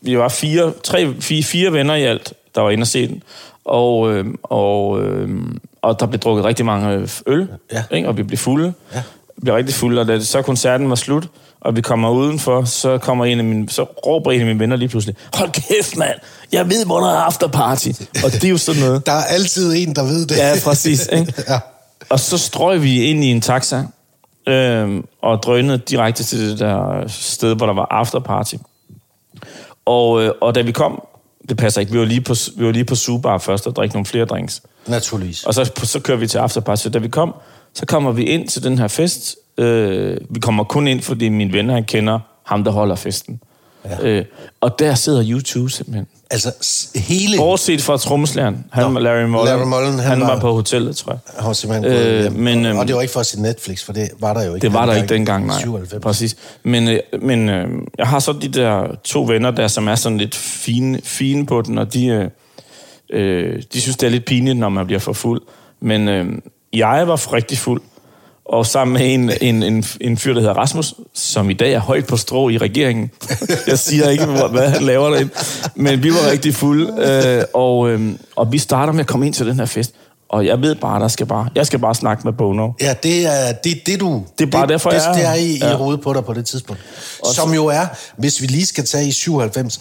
vi 0.00 0.18
var 0.18 0.28
fire, 0.28 0.72
tre, 0.84 1.14
fire, 1.20 1.42
fire 1.42 1.72
venner 1.72 1.94
i 1.94 2.02
alt, 2.04 2.32
der 2.54 2.60
var 2.60 2.70
inde 2.70 2.82
og 2.82 2.86
se 2.86 3.08
den. 3.08 3.22
Og, 3.64 4.12
øh, 4.12 4.24
og, 4.42 5.02
øh, 5.02 5.28
og 5.86 6.00
der 6.00 6.06
blev 6.06 6.20
drukket 6.20 6.44
rigtig 6.44 6.66
mange 6.66 7.08
øl, 7.26 7.48
Ja. 7.72 7.82
ikke? 7.90 8.08
og 8.08 8.16
vi 8.16 8.22
blev 8.22 8.38
fulde. 8.38 8.72
Ja. 8.94 9.02
Vi 9.36 9.40
blev 9.42 9.54
rigtig 9.54 9.74
fulde, 9.74 10.00
og 10.00 10.08
da 10.08 10.20
så 10.20 10.42
koncerten 10.42 10.88
var 10.88 10.94
slut, 10.94 11.28
og 11.60 11.76
vi 11.76 11.80
kommer 11.80 12.10
udenfor, 12.10 12.64
så 12.64 12.98
kommer 12.98 13.24
en 13.24 13.38
af 13.38 13.44
mine, 13.44 13.68
så 13.70 13.82
råber 13.82 14.32
en 14.32 14.40
af 14.40 14.46
mine 14.46 14.58
venner 14.58 14.76
lige 14.76 14.88
pludselig, 14.88 15.16
hold 15.34 15.50
kæft, 15.50 15.96
mand, 15.96 16.18
jeg 16.52 16.70
ved, 16.70 16.86
hvor 16.86 17.00
der 17.00 17.06
er 17.06 17.16
afterparty. 17.16 17.88
Og 18.24 18.32
det 18.32 18.44
er 18.44 18.48
jo 18.48 18.58
sådan 18.58 18.82
noget. 18.82 19.02
Der 19.06 19.12
er 19.12 19.24
altid 19.24 19.74
en, 19.76 19.94
der 19.94 20.02
ved 20.02 20.26
det. 20.26 20.36
Ja, 20.36 20.54
præcis. 20.64 21.06
Ikke? 21.18 21.34
ja. 21.48 21.58
Og 22.08 22.20
så 22.20 22.38
strøg 22.38 22.82
vi 22.82 23.02
ind 23.02 23.24
i 23.24 23.26
en 23.30 23.40
taxa, 23.40 23.82
øh, 24.48 25.02
og 25.22 25.42
drønede 25.42 25.78
direkte 25.78 26.24
til 26.24 26.50
det 26.50 26.58
der 26.58 27.04
sted, 27.08 27.56
hvor 27.56 27.66
der 27.66 27.74
var 27.74 27.86
afterparty. 27.90 28.54
Og, 29.86 30.22
øh, 30.22 30.32
og 30.40 30.54
da 30.54 30.60
vi 30.62 30.72
kom, 30.72 31.02
det 31.48 31.56
passer 31.56 31.80
ikke, 31.80 31.92
vi 31.92 31.98
var 31.98 32.04
lige 32.04 32.20
på, 32.20 32.34
vi 32.56 32.64
var 32.64 32.72
lige 32.72 32.84
på 32.84 32.94
Subar 32.94 33.38
først 33.38 33.66
og 33.66 33.76
drikke 33.76 33.94
nogle 33.94 34.06
flere 34.06 34.24
drinks. 34.24 34.62
Naturligvis. 34.86 35.44
Og 35.44 35.54
så, 35.54 35.72
så 35.82 36.00
kører 36.00 36.18
vi 36.18 36.26
til 36.26 36.38
afterparty. 36.38 36.82
Så 36.82 36.90
da 36.90 36.98
vi 36.98 37.08
kom, 37.08 37.34
så 37.74 37.86
kommer 37.86 38.12
vi 38.12 38.24
ind 38.24 38.48
til 38.48 38.62
den 38.64 38.78
her 38.78 38.88
fest. 38.88 39.36
Øh, 39.58 40.18
vi 40.30 40.40
kommer 40.40 40.64
kun 40.64 40.86
ind, 40.88 41.02
fordi 41.02 41.28
min 41.28 41.52
ven, 41.52 41.68
han 41.68 41.84
kender 41.84 42.18
ham, 42.46 42.64
der 42.64 42.70
holder 42.70 42.94
festen. 42.94 43.40
Ja. 43.90 44.08
Øh, 44.08 44.24
og 44.60 44.78
der 44.78 44.94
sidder 44.94 45.24
YouTube 45.30 45.70
simpelthen. 45.70 46.06
Altså, 46.30 46.52
hele... 46.94 47.36
Bortset 47.36 47.82
fra 47.82 47.96
trommeslageren, 47.96 48.64
han, 48.72 48.90
Nå, 48.92 48.98
Larry 48.98 49.24
Mullen, 49.24 49.46
Larry 49.46 49.66
Mullen, 49.66 49.92
han 49.98 50.02
han, 50.10 50.20
var- 50.20 50.26
var 50.26 50.40
på 50.40 50.52
hotellet, 50.52 50.96
tror 50.96 51.12
jeg. 51.12 51.44
har 51.44 51.52
simpelthen 51.52 51.92
gået 51.92 52.06
Øh, 52.06 52.20
hjem. 52.22 52.32
men, 52.32 52.66
øhm, 52.66 52.78
og 52.78 52.86
det 52.88 52.94
var 52.96 53.00
ikke 53.02 53.12
for 53.12 53.20
at 53.20 53.26
se 53.26 53.42
Netflix, 53.42 53.84
for 53.84 53.92
det 53.92 54.08
var 54.20 54.34
der 54.34 54.44
jo 54.46 54.54
ikke. 54.54 54.64
Det 54.64 54.72
var 54.72 54.86
der 54.86 54.94
ikke 54.94 55.08
dengang 55.08 55.46
nej. 55.46 55.58
97. 55.60 56.02
Præcis. 56.02 56.36
Men, 56.62 56.88
øh, 56.88 56.98
men 57.22 57.48
øh, 57.48 57.68
jeg 57.98 58.06
har 58.06 58.18
så 58.18 58.32
de 58.32 58.48
der 58.48 58.86
to 59.04 59.22
venner 59.22 59.50
der, 59.50 59.68
som 59.68 59.88
er 59.88 59.94
sådan 59.94 60.18
lidt 60.18 60.34
fine, 60.34 61.00
fine 61.04 61.46
på 61.46 61.62
den, 61.62 61.78
og 61.78 61.94
de, 61.94 62.06
øh, 62.06 62.30
øh, 63.10 63.62
de 63.72 63.80
synes, 63.80 63.96
det 63.96 64.06
er 64.06 64.10
lidt 64.10 64.24
pinligt, 64.24 64.58
når 64.58 64.68
man 64.68 64.86
bliver 64.86 65.00
for 65.00 65.12
fuld. 65.12 65.42
Men 65.80 66.08
øh, 66.08 66.26
jeg 66.72 67.08
var 67.08 67.32
rigtig 67.32 67.58
fuld, 67.58 67.82
og 68.48 68.66
sammen 68.66 68.92
med 68.94 69.14
en, 69.14 69.32
en, 69.40 69.62
en, 69.62 69.84
en 70.00 70.16
fyr, 70.18 70.32
der 70.34 70.40
hedder 70.40 70.54
Rasmus, 70.54 70.94
som 71.14 71.50
i 71.50 71.52
dag 71.54 71.72
er 71.72 71.78
højt 71.80 72.06
på 72.06 72.16
strå 72.16 72.48
i 72.48 72.58
regeringen. 72.58 73.10
Jeg 73.66 73.78
siger 73.78 74.08
ikke, 74.10 74.24
hvad 74.24 74.68
han 74.70 74.82
laver 74.82 75.10
derinde. 75.10 75.32
Men 75.74 76.02
vi 76.02 76.10
var 76.10 76.30
rigtig 76.30 76.54
fulde, 76.54 76.92
øh, 77.38 77.44
og, 77.54 77.90
øh, 77.90 78.12
og 78.36 78.52
vi 78.52 78.58
starter 78.58 78.92
med 78.92 79.00
at 79.00 79.06
komme 79.06 79.26
ind 79.26 79.34
til 79.34 79.46
den 79.46 79.58
her 79.58 79.66
fest. 79.66 79.92
Og 80.28 80.46
jeg 80.46 80.62
ved 80.62 80.74
bare, 80.74 81.00
der 81.00 81.08
skal 81.08 81.26
bare, 81.26 81.48
jeg 81.54 81.66
skal 81.66 81.78
bare 81.78 81.94
snakke 81.94 82.22
med 82.24 82.32
Bono. 82.32 82.72
Ja, 82.80 82.94
det 83.02 83.26
er 83.26 83.52
det, 83.52 83.86
det 83.86 84.00
du... 84.00 84.24
Det 84.38 84.46
er 84.46 84.50
bare 84.50 84.66
derfor, 84.66 84.90
det, 84.90 84.96
jeg 84.96 85.08
er 85.10 85.14
det 85.14 85.24
er 85.26 85.34
i, 85.34 85.46
i 85.54 85.58
Ja. 85.58 85.74
hovedet 85.76 86.00
på 86.00 86.12
dig 86.12 86.24
på 86.24 86.32
det 86.34 86.46
tidspunkt. 86.46 86.82
Som 87.34 87.54
jo 87.54 87.66
er, 87.66 87.86
hvis 88.16 88.40
vi 88.42 88.46
lige 88.46 88.66
skal 88.66 88.84
tage 88.86 89.06
i 89.08 89.10
97... 89.12 89.80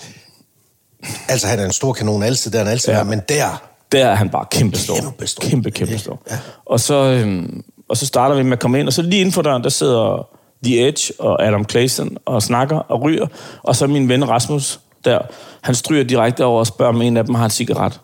Altså, 1.28 1.48
han 1.48 1.60
er 1.60 1.66
en 1.66 1.72
stor 1.72 1.94
kanon 1.94 2.24
altid, 2.24 2.52
der 2.52 2.60
er 2.60 2.64
han 2.64 2.72
altid, 2.72 2.92
Ja. 2.94 2.98
ja. 2.98 3.04
men 3.04 3.22
der... 3.30 3.64
Der 3.92 4.06
er 4.06 4.16
han 4.16 4.30
bare 4.30 4.46
kæmpe 4.52 4.78
stor. 4.78 4.96
Kæmpe 4.96 5.28
stor. 5.28 5.42
Kæmpe, 5.50 5.72
kæmpe 5.72 5.98
stor. 5.98 6.22
Ja. 6.32 6.38
Og, 6.66 6.80
så, 6.80 6.96
øhm, 6.96 7.64
og 7.90 7.98
så 7.98 8.06
starter 8.06 8.36
vi 8.36 8.44
med 8.44 8.54
at 8.54 8.60
komme 8.60 8.80
ind, 8.80 8.88
og 8.88 8.94
så 8.94 9.02
lige 9.02 9.20
inden 9.20 9.34
for 9.34 9.42
døren, 9.42 9.64
der 9.64 9.70
sidder 9.70 10.28
The 10.64 10.88
Edge 10.88 11.14
og 11.20 11.46
Adam 11.46 11.66
Clayson 11.70 12.18
og 12.26 12.44
snakker 12.44 12.78
og 12.78 13.02
ryger. 13.02 13.28
Og 13.64 13.76
så 13.76 13.88
min 13.88 14.10
ven 14.10 14.30
Rasmus 14.30 14.80
der, 15.06 15.20
han 15.62 15.76
stryger 15.76 16.04
direkte 16.04 16.46
over 16.46 16.60
og 16.60 16.68
spørger, 16.68 16.94
om 16.94 17.02
en 17.02 17.18
af 17.18 17.26
dem 17.26 17.36
har 17.36 17.46
en 17.46 17.52
cigaret. 17.52 18.00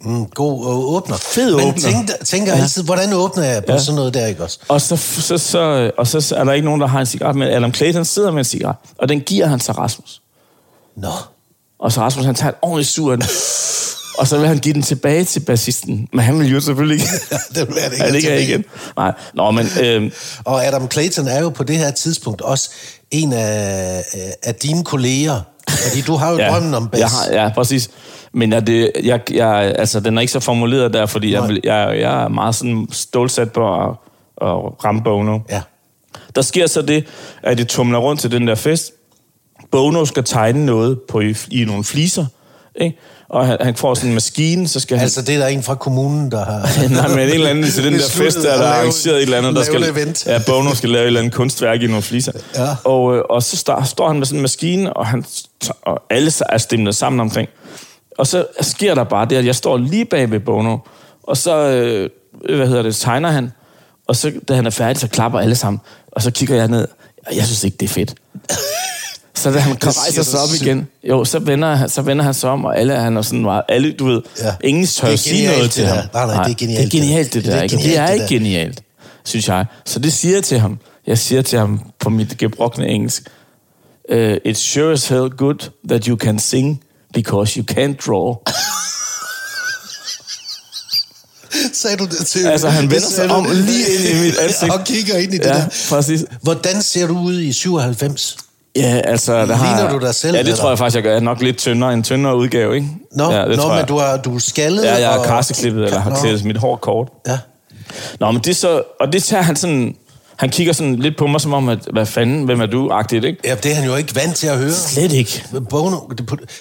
Mm, 0.00 0.26
god 0.26 0.66
øh, 0.66 0.94
åbner. 0.94 1.16
Fed 1.16 1.56
Men 1.56 1.68
åbner. 1.68 1.82
tænker, 1.82 2.14
tænker 2.24 2.54
ja. 2.56 2.62
altid, 2.62 2.84
hvordan 2.84 3.12
åbner 3.12 3.44
jeg 3.44 3.64
på 3.64 3.72
ja. 3.72 3.78
sådan 3.78 3.96
noget 3.96 4.14
der, 4.14 4.26
ikke 4.26 4.42
også? 4.42 4.58
Og 4.68 4.80
så, 4.80 4.96
så, 4.96 5.38
så, 5.38 5.90
og 5.98 6.06
så 6.06 6.34
er 6.36 6.44
der 6.44 6.52
ikke 6.52 6.64
nogen, 6.64 6.80
der 6.80 6.86
har 6.86 7.00
en 7.00 7.06
cigaret 7.06 7.36
med. 7.36 7.50
Adam 7.52 7.74
Clayton 7.74 8.04
sidder 8.04 8.30
med 8.30 8.38
en 8.38 8.44
cigaret, 8.44 8.76
og 8.98 9.08
den 9.08 9.20
giver 9.20 9.46
han 9.46 9.58
til 9.58 9.74
Rasmus. 9.74 10.22
Nå. 10.96 11.08
Og 11.78 11.92
så 11.92 12.00
Rasmus, 12.00 12.24
han 12.24 12.34
tager 12.34 12.50
et 12.50 12.58
ordentligt 12.62 12.88
sur. 12.88 13.16
Og 14.22 14.28
så 14.28 14.38
vil 14.38 14.48
han 14.48 14.58
give 14.58 14.74
den 14.74 14.82
tilbage 14.82 15.24
til 15.24 15.40
bassisten. 15.40 16.08
Men 16.12 16.20
han 16.20 16.38
vil 16.38 16.50
jo 16.50 16.60
selvfølgelig 16.60 16.94
ikke. 16.94 17.06
det 17.54 17.68
vil 17.68 17.76
han 17.82 17.92
ikke 17.92 18.04
han 18.04 18.14
ikke 18.14 18.42
igen. 18.42 18.64
Nej, 18.96 19.12
Nå, 19.34 19.50
men... 19.50 19.66
Øh, 19.82 20.10
Og 20.44 20.66
Adam 20.66 20.90
Clayton 20.90 21.28
er 21.28 21.40
jo 21.40 21.48
på 21.48 21.64
det 21.64 21.78
her 21.78 21.90
tidspunkt 21.90 22.40
også 22.40 22.70
en 23.10 23.32
af, 23.32 24.04
af 24.42 24.54
dine 24.54 24.84
kolleger. 24.84 25.40
Fordi 25.68 26.00
du 26.00 26.16
har 26.16 26.30
jo 26.30 26.38
ja, 26.42 26.50
drømmen 26.50 26.74
om 26.74 26.88
bas. 26.88 27.00
jeg 27.00 27.08
har, 27.08 27.42
ja, 27.42 27.48
præcis. 27.54 27.90
Men 28.32 28.52
jeg, 28.52 28.66
det, 28.66 28.92
jeg, 29.02 29.20
jeg, 29.30 29.74
altså, 29.78 30.00
den 30.00 30.16
er 30.16 30.20
ikke 30.20 30.32
så 30.32 30.40
formuleret 30.40 30.94
der, 30.94 31.06
fordi 31.06 31.32
jeg, 31.32 31.48
vil, 31.48 31.60
jeg, 31.64 32.00
jeg 32.00 32.24
er 32.24 32.28
meget 32.28 32.54
sådan 32.54 32.88
stålsat 32.90 33.52
på 33.52 33.82
at, 33.82 33.88
at 34.42 34.84
ramme 34.84 35.02
Bono. 35.02 35.38
Ja. 35.50 35.62
Der 36.34 36.42
sker 36.42 36.66
så 36.66 36.82
det, 36.82 37.04
at 37.42 37.58
de 37.58 37.64
tumler 37.64 37.98
rundt 37.98 38.20
til 38.20 38.30
den 38.30 38.48
der 38.48 38.54
fest. 38.54 38.92
Bono 39.70 40.04
skal 40.04 40.24
tegne 40.24 40.66
noget 40.66 41.00
på 41.08 41.20
i, 41.20 41.34
i 41.50 41.64
nogle 41.64 41.84
fliser, 41.84 42.26
ikke? 42.76 42.98
Og 43.32 43.46
han, 43.46 43.56
han 43.60 43.76
får 43.76 43.94
sådan 43.94 44.10
en 44.10 44.14
maskine, 44.14 44.68
så 44.68 44.80
skal 44.80 44.96
han... 44.96 45.04
Altså, 45.04 45.22
det 45.22 45.34
er 45.34 45.38
der 45.38 45.46
en 45.46 45.62
fra 45.62 45.74
kommunen, 45.74 46.30
der 46.30 46.44
har... 46.44 46.60
Nej, 46.94 47.08
men 47.08 47.18
en 47.18 47.28
eller 47.28 47.50
anden 47.50 47.70
til 47.70 47.84
den 47.84 47.92
der 47.92 48.08
fest, 48.08 48.36
der, 48.36 48.42
der 48.42 48.64
er 48.64 48.72
arrangeret 48.72 49.16
et 49.16 49.22
eller 49.22 49.38
andet, 49.38 49.54
der 49.54 49.62
skal... 49.62 49.82
event. 49.82 50.26
Ja, 50.26 50.40
Bono 50.46 50.74
skal 50.74 50.90
lave 50.90 51.02
et 51.02 51.06
eller 51.06 51.20
andet 51.20 51.34
kunstværk 51.34 51.82
i 51.82 51.86
nogle 51.86 52.02
fliser. 52.02 52.32
Ja. 52.54 52.76
Og, 52.84 53.16
øh, 53.16 53.22
og 53.30 53.42
så 53.42 53.56
står, 53.56 53.82
står 53.84 54.08
han 54.08 54.18
med 54.18 54.26
sådan 54.26 54.38
en 54.38 54.42
maskine, 54.42 54.92
og, 54.92 55.06
han, 55.06 55.24
og 55.82 56.02
alle 56.10 56.32
er 56.48 56.58
stemlet 56.58 56.96
sammen 56.96 57.20
omkring. 57.20 57.48
Og 58.18 58.26
så 58.26 58.46
sker 58.60 58.94
der 58.94 59.04
bare 59.04 59.26
det, 59.28 59.36
at 59.36 59.46
jeg 59.46 59.54
står 59.54 59.76
lige 59.76 60.04
bag 60.04 60.30
ved 60.30 60.40
Bono, 60.40 60.78
og 61.22 61.36
så, 61.36 61.56
øh, 61.56 62.10
hvad 62.56 62.68
hedder 62.68 62.82
det, 62.82 62.96
tegner 62.96 63.30
han, 63.30 63.52
og 64.08 64.16
så, 64.16 64.32
da 64.48 64.54
han 64.54 64.66
er 64.66 64.70
færdig, 64.70 65.00
så 65.00 65.08
klapper 65.08 65.38
alle 65.38 65.54
sammen. 65.54 65.80
Og 66.12 66.22
så 66.22 66.30
kigger 66.30 66.56
jeg 66.56 66.68
ned, 66.68 66.88
og 67.26 67.36
jeg 67.36 67.44
synes 67.44 67.64
ikke, 67.64 67.76
det 67.80 67.86
er 67.90 67.94
fedt. 67.94 68.14
Så 69.42 69.50
da 69.50 69.58
han 69.58 69.80
siger 69.80 70.02
rejser 70.02 70.22
sig 70.22 70.40
op 70.40 70.48
sygt. 70.48 70.62
igen, 70.62 70.88
jo, 71.08 71.24
så 71.24 71.38
vender, 71.38 71.74
han, 71.74 71.88
så 71.88 72.02
vender 72.02 72.24
han 72.24 72.34
sig 72.34 72.50
om, 72.50 72.64
og 72.64 72.78
alle 72.78 72.94
han 72.96 73.16
er 73.16 73.22
sådan 73.22 73.42
meget, 73.42 73.62
alle, 73.68 73.92
du 73.92 74.06
ved, 74.06 74.22
Ja. 74.38 74.54
ingen 74.64 74.86
tør 74.86 75.06
Det 75.06 75.12
at 75.12 75.20
sige 75.20 75.34
genialt, 75.36 75.52
noget 75.56 75.64
det 75.64 75.72
til 75.72 75.86
ham. 75.86 75.96
Nej, 76.14 76.26
nej, 76.26 76.44
det 76.44 76.50
er 76.52 76.56
genialt, 76.56 76.92
Det 76.92 76.98
er 76.98 77.00
genialt, 77.00 77.34
det 77.34 77.44
det 77.44 77.52
der. 77.52 77.58
er 77.58 77.62
ikke? 77.62 77.76
Det 77.76 77.82
genialt, 77.82 78.00
er 78.00 78.06
det 78.06 78.14
ikke 78.14 78.26
genialt, 78.34 78.82
synes 79.24 79.48
jeg. 79.48 79.64
Så 79.86 79.98
det 79.98 80.12
siger 80.12 80.34
jeg 80.34 80.44
til 80.44 80.58
ham. 80.58 80.78
Jeg 81.06 81.18
siger 81.18 81.42
til 81.42 81.58
ham 81.58 81.80
på 82.00 82.10
mit 82.10 82.38
gebrokne 82.38 82.86
engelsk, 82.88 83.22
uh, 84.12 84.32
It's 84.46 84.52
sure 84.54 84.92
as 84.92 85.08
hell 85.08 85.28
good 85.30 85.70
that 85.88 86.04
you 86.04 86.16
can 86.16 86.38
sing, 86.38 86.80
because 87.14 87.60
you 87.60 87.64
can't 87.72 87.96
draw. 88.06 88.34
Sagde 91.72 91.96
du 91.96 92.04
det 92.04 92.26
til 92.26 92.46
Altså, 92.46 92.68
han 92.68 92.82
Det 92.82 92.90
vender 92.90 93.08
sig 93.08 93.30
om 93.30 93.46
lige 93.54 93.86
ind 93.88 94.18
i 94.18 94.22
mit 94.26 94.36
ansigt. 94.44 94.72
Og 94.72 94.84
kigger 94.84 95.16
ind 95.16 95.34
i 95.34 95.38
det 95.38 95.46
Ja, 95.46 95.52
der. 95.54 95.64
præcis. 95.88 96.24
Hvordan 96.42 96.82
ser 96.82 97.06
du 97.06 97.18
ud 97.18 97.40
i 97.40 97.52
97? 97.52 98.36
Ja, 98.76 99.00
altså... 99.04 99.46
Der 99.46 99.54
har, 99.54 99.76
Ligner 99.76 99.98
du 99.98 100.06
dig 100.06 100.14
selv, 100.14 100.32
Ja, 100.34 100.38
det 100.38 100.46
eller? 100.48 100.56
tror 100.56 100.68
jeg 100.68 100.78
faktisk, 100.78 100.94
jeg 100.94 101.02
gør. 101.02 101.10
Jeg 101.10 101.16
er 101.16 101.20
nok 101.22 101.42
lidt 101.42 101.56
tyndere. 101.58 101.92
En 101.94 102.02
tyndere 102.02 102.36
udgave, 102.36 102.74
ikke? 102.74 102.88
Nå, 103.12 103.32
ja, 103.32 103.40
det 103.40 103.48
nå 103.48 103.56
tror 103.56 103.68
men 103.68 103.78
jeg. 103.78 103.88
du 103.88 103.96
er, 103.96 104.16
du 104.16 104.34
er 104.34 104.38
skaldet. 104.38 104.84
Ja, 104.84 104.92
jeg 104.94 105.14
er 105.14 105.18
og- 105.18 105.24
karseklippet, 105.26 105.84
eller 105.84 105.98
har 106.00 106.10
Nå. 106.10 106.16
klædt 106.16 106.44
mit 106.44 106.56
hår 106.56 106.76
kort. 106.76 107.08
Ja. 107.26 107.38
Nå, 108.20 108.30
men 108.30 108.40
det 108.44 108.56
så... 108.56 108.82
Og 109.00 109.12
det 109.12 109.22
tager 109.22 109.42
han 109.42 109.56
sådan... 109.56 109.94
Han 110.36 110.50
kigger 110.50 110.72
sådan 110.72 110.96
lidt 110.96 111.16
på 111.18 111.26
mig, 111.26 111.40
som 111.40 111.52
om, 111.52 111.68
at, 111.68 111.78
hvad 111.92 112.06
fanden, 112.06 112.44
hvem 112.44 112.60
er 112.60 112.66
du? 112.66 112.90
Agtigt, 112.90 113.24
ikke? 113.24 113.38
ja, 113.44 113.54
det 113.54 113.70
er 113.70 113.74
han 113.74 113.84
jo 113.84 113.96
ikke 113.96 114.16
vant 114.16 114.36
til 114.36 114.46
at 114.46 114.58
høre. 114.58 114.72
Slet 114.72 115.12
ikke. 115.12 115.44
Bono, 115.70 115.96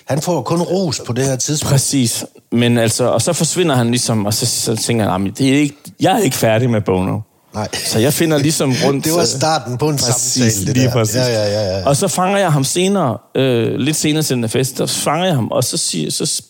han 0.08 0.22
får 0.22 0.42
kun 0.42 0.62
ros 0.62 1.02
på 1.08 1.14
det 1.14 1.26
her 1.26 1.36
tidspunkt. 1.36 1.72
Præcis. 1.72 2.26
Men 2.52 2.78
altså, 2.78 3.04
og 3.10 3.22
så 3.22 3.34
forsvinder 3.34 3.76
han 3.76 3.88
ligesom, 3.92 4.26
og 4.26 4.34
så, 4.34 4.46
så 4.46 4.76
tænker 4.76 5.04
han, 5.04 5.12
"Jamen, 5.12 5.32
det 5.38 5.50
er 5.50 5.54
ikke, 5.60 5.76
jeg 6.00 6.14
er 6.14 6.18
ikke 6.18 6.36
færdig 6.38 6.70
med 6.70 6.82
Bono. 6.82 7.20
Nej. 7.54 7.68
Så 7.86 8.00
jeg 8.00 8.14
finder 8.14 8.38
ligesom 8.38 8.74
rundt... 8.86 9.04
Det 9.06 9.14
var 9.14 9.20
øh, 9.20 9.26
starten 9.26 9.78
på 9.78 9.90
en 9.90 9.98
Præcis, 9.98 10.34
samtale, 10.34 10.68
det 10.68 10.78
lige 10.78 10.86
der. 10.88 10.92
præcis. 10.94 11.16
Ja, 11.16 11.28
ja, 11.28 11.46
ja, 11.52 11.78
ja. 11.78 11.88
Og 11.88 11.96
så 11.96 12.08
fanger 12.08 12.38
jeg 12.38 12.52
ham 12.52 12.64
senere, 12.64 13.18
øh, 13.36 13.76
lidt 13.76 13.96
senere 13.96 14.24
til 14.24 14.36
den 14.36 14.50
fest, 14.50 14.78
der 14.78 14.86
fanger 14.86 15.26
jeg 15.26 15.36
ham, 15.36 15.52
og 15.52 15.64
så 15.64 15.78
siger, 15.78 16.12
så, 16.12 16.44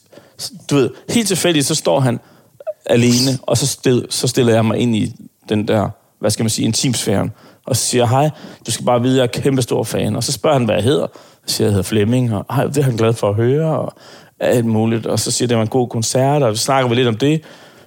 du 0.69 0.75
ved, 0.75 0.89
helt 1.09 1.27
tilfældigt, 1.27 1.65
så 1.67 1.75
står 1.75 1.99
han 1.99 2.19
alene, 2.85 3.37
og 3.41 3.57
så, 3.57 3.67
stil, 3.67 4.05
så 4.09 4.27
stiller 4.27 4.53
jeg 4.53 4.65
mig 4.65 4.77
ind 4.77 4.95
i 4.95 5.13
den 5.49 5.67
der, 5.67 5.89
hvad 6.19 6.31
skal 6.31 6.43
man 6.43 6.49
sige, 6.49 6.65
intimsfæren, 6.65 7.31
og 7.65 7.75
så 7.75 7.85
siger 7.85 8.05
hej, 8.07 8.29
du 8.65 8.71
skal 8.71 8.85
bare 8.85 9.01
vide, 9.01 9.17
jeg 9.17 9.23
er 9.23 9.27
kæmpe 9.41 9.61
stor 9.61 9.83
fan. 9.83 10.15
Og 10.15 10.23
så 10.23 10.31
spørger 10.31 10.57
han, 10.57 10.65
hvad 10.65 10.75
jeg 10.75 10.83
hedder. 10.83 11.07
Så 11.45 11.55
siger 11.55 11.67
jeg, 11.67 11.71
hedder 11.71 11.83
Flemming, 11.83 12.33
og 12.33 12.45
hej, 12.55 12.65
det 12.65 12.77
er 12.77 12.81
han 12.83 12.95
glad 12.95 13.13
for 13.13 13.29
at 13.29 13.35
høre, 13.35 13.79
og 13.79 13.93
alt 14.39 14.65
muligt. 14.65 15.05
Og 15.05 15.19
så 15.19 15.31
siger 15.31 15.45
jeg, 15.45 15.49
det 15.49 15.57
var 15.57 15.63
en 15.63 15.69
god 15.69 15.89
koncert, 15.89 16.43
og 16.43 16.57
så 16.57 16.63
snakker 16.63 16.89
vi 16.89 16.95
lidt 16.95 17.07
om 17.07 17.17
det. 17.17 17.41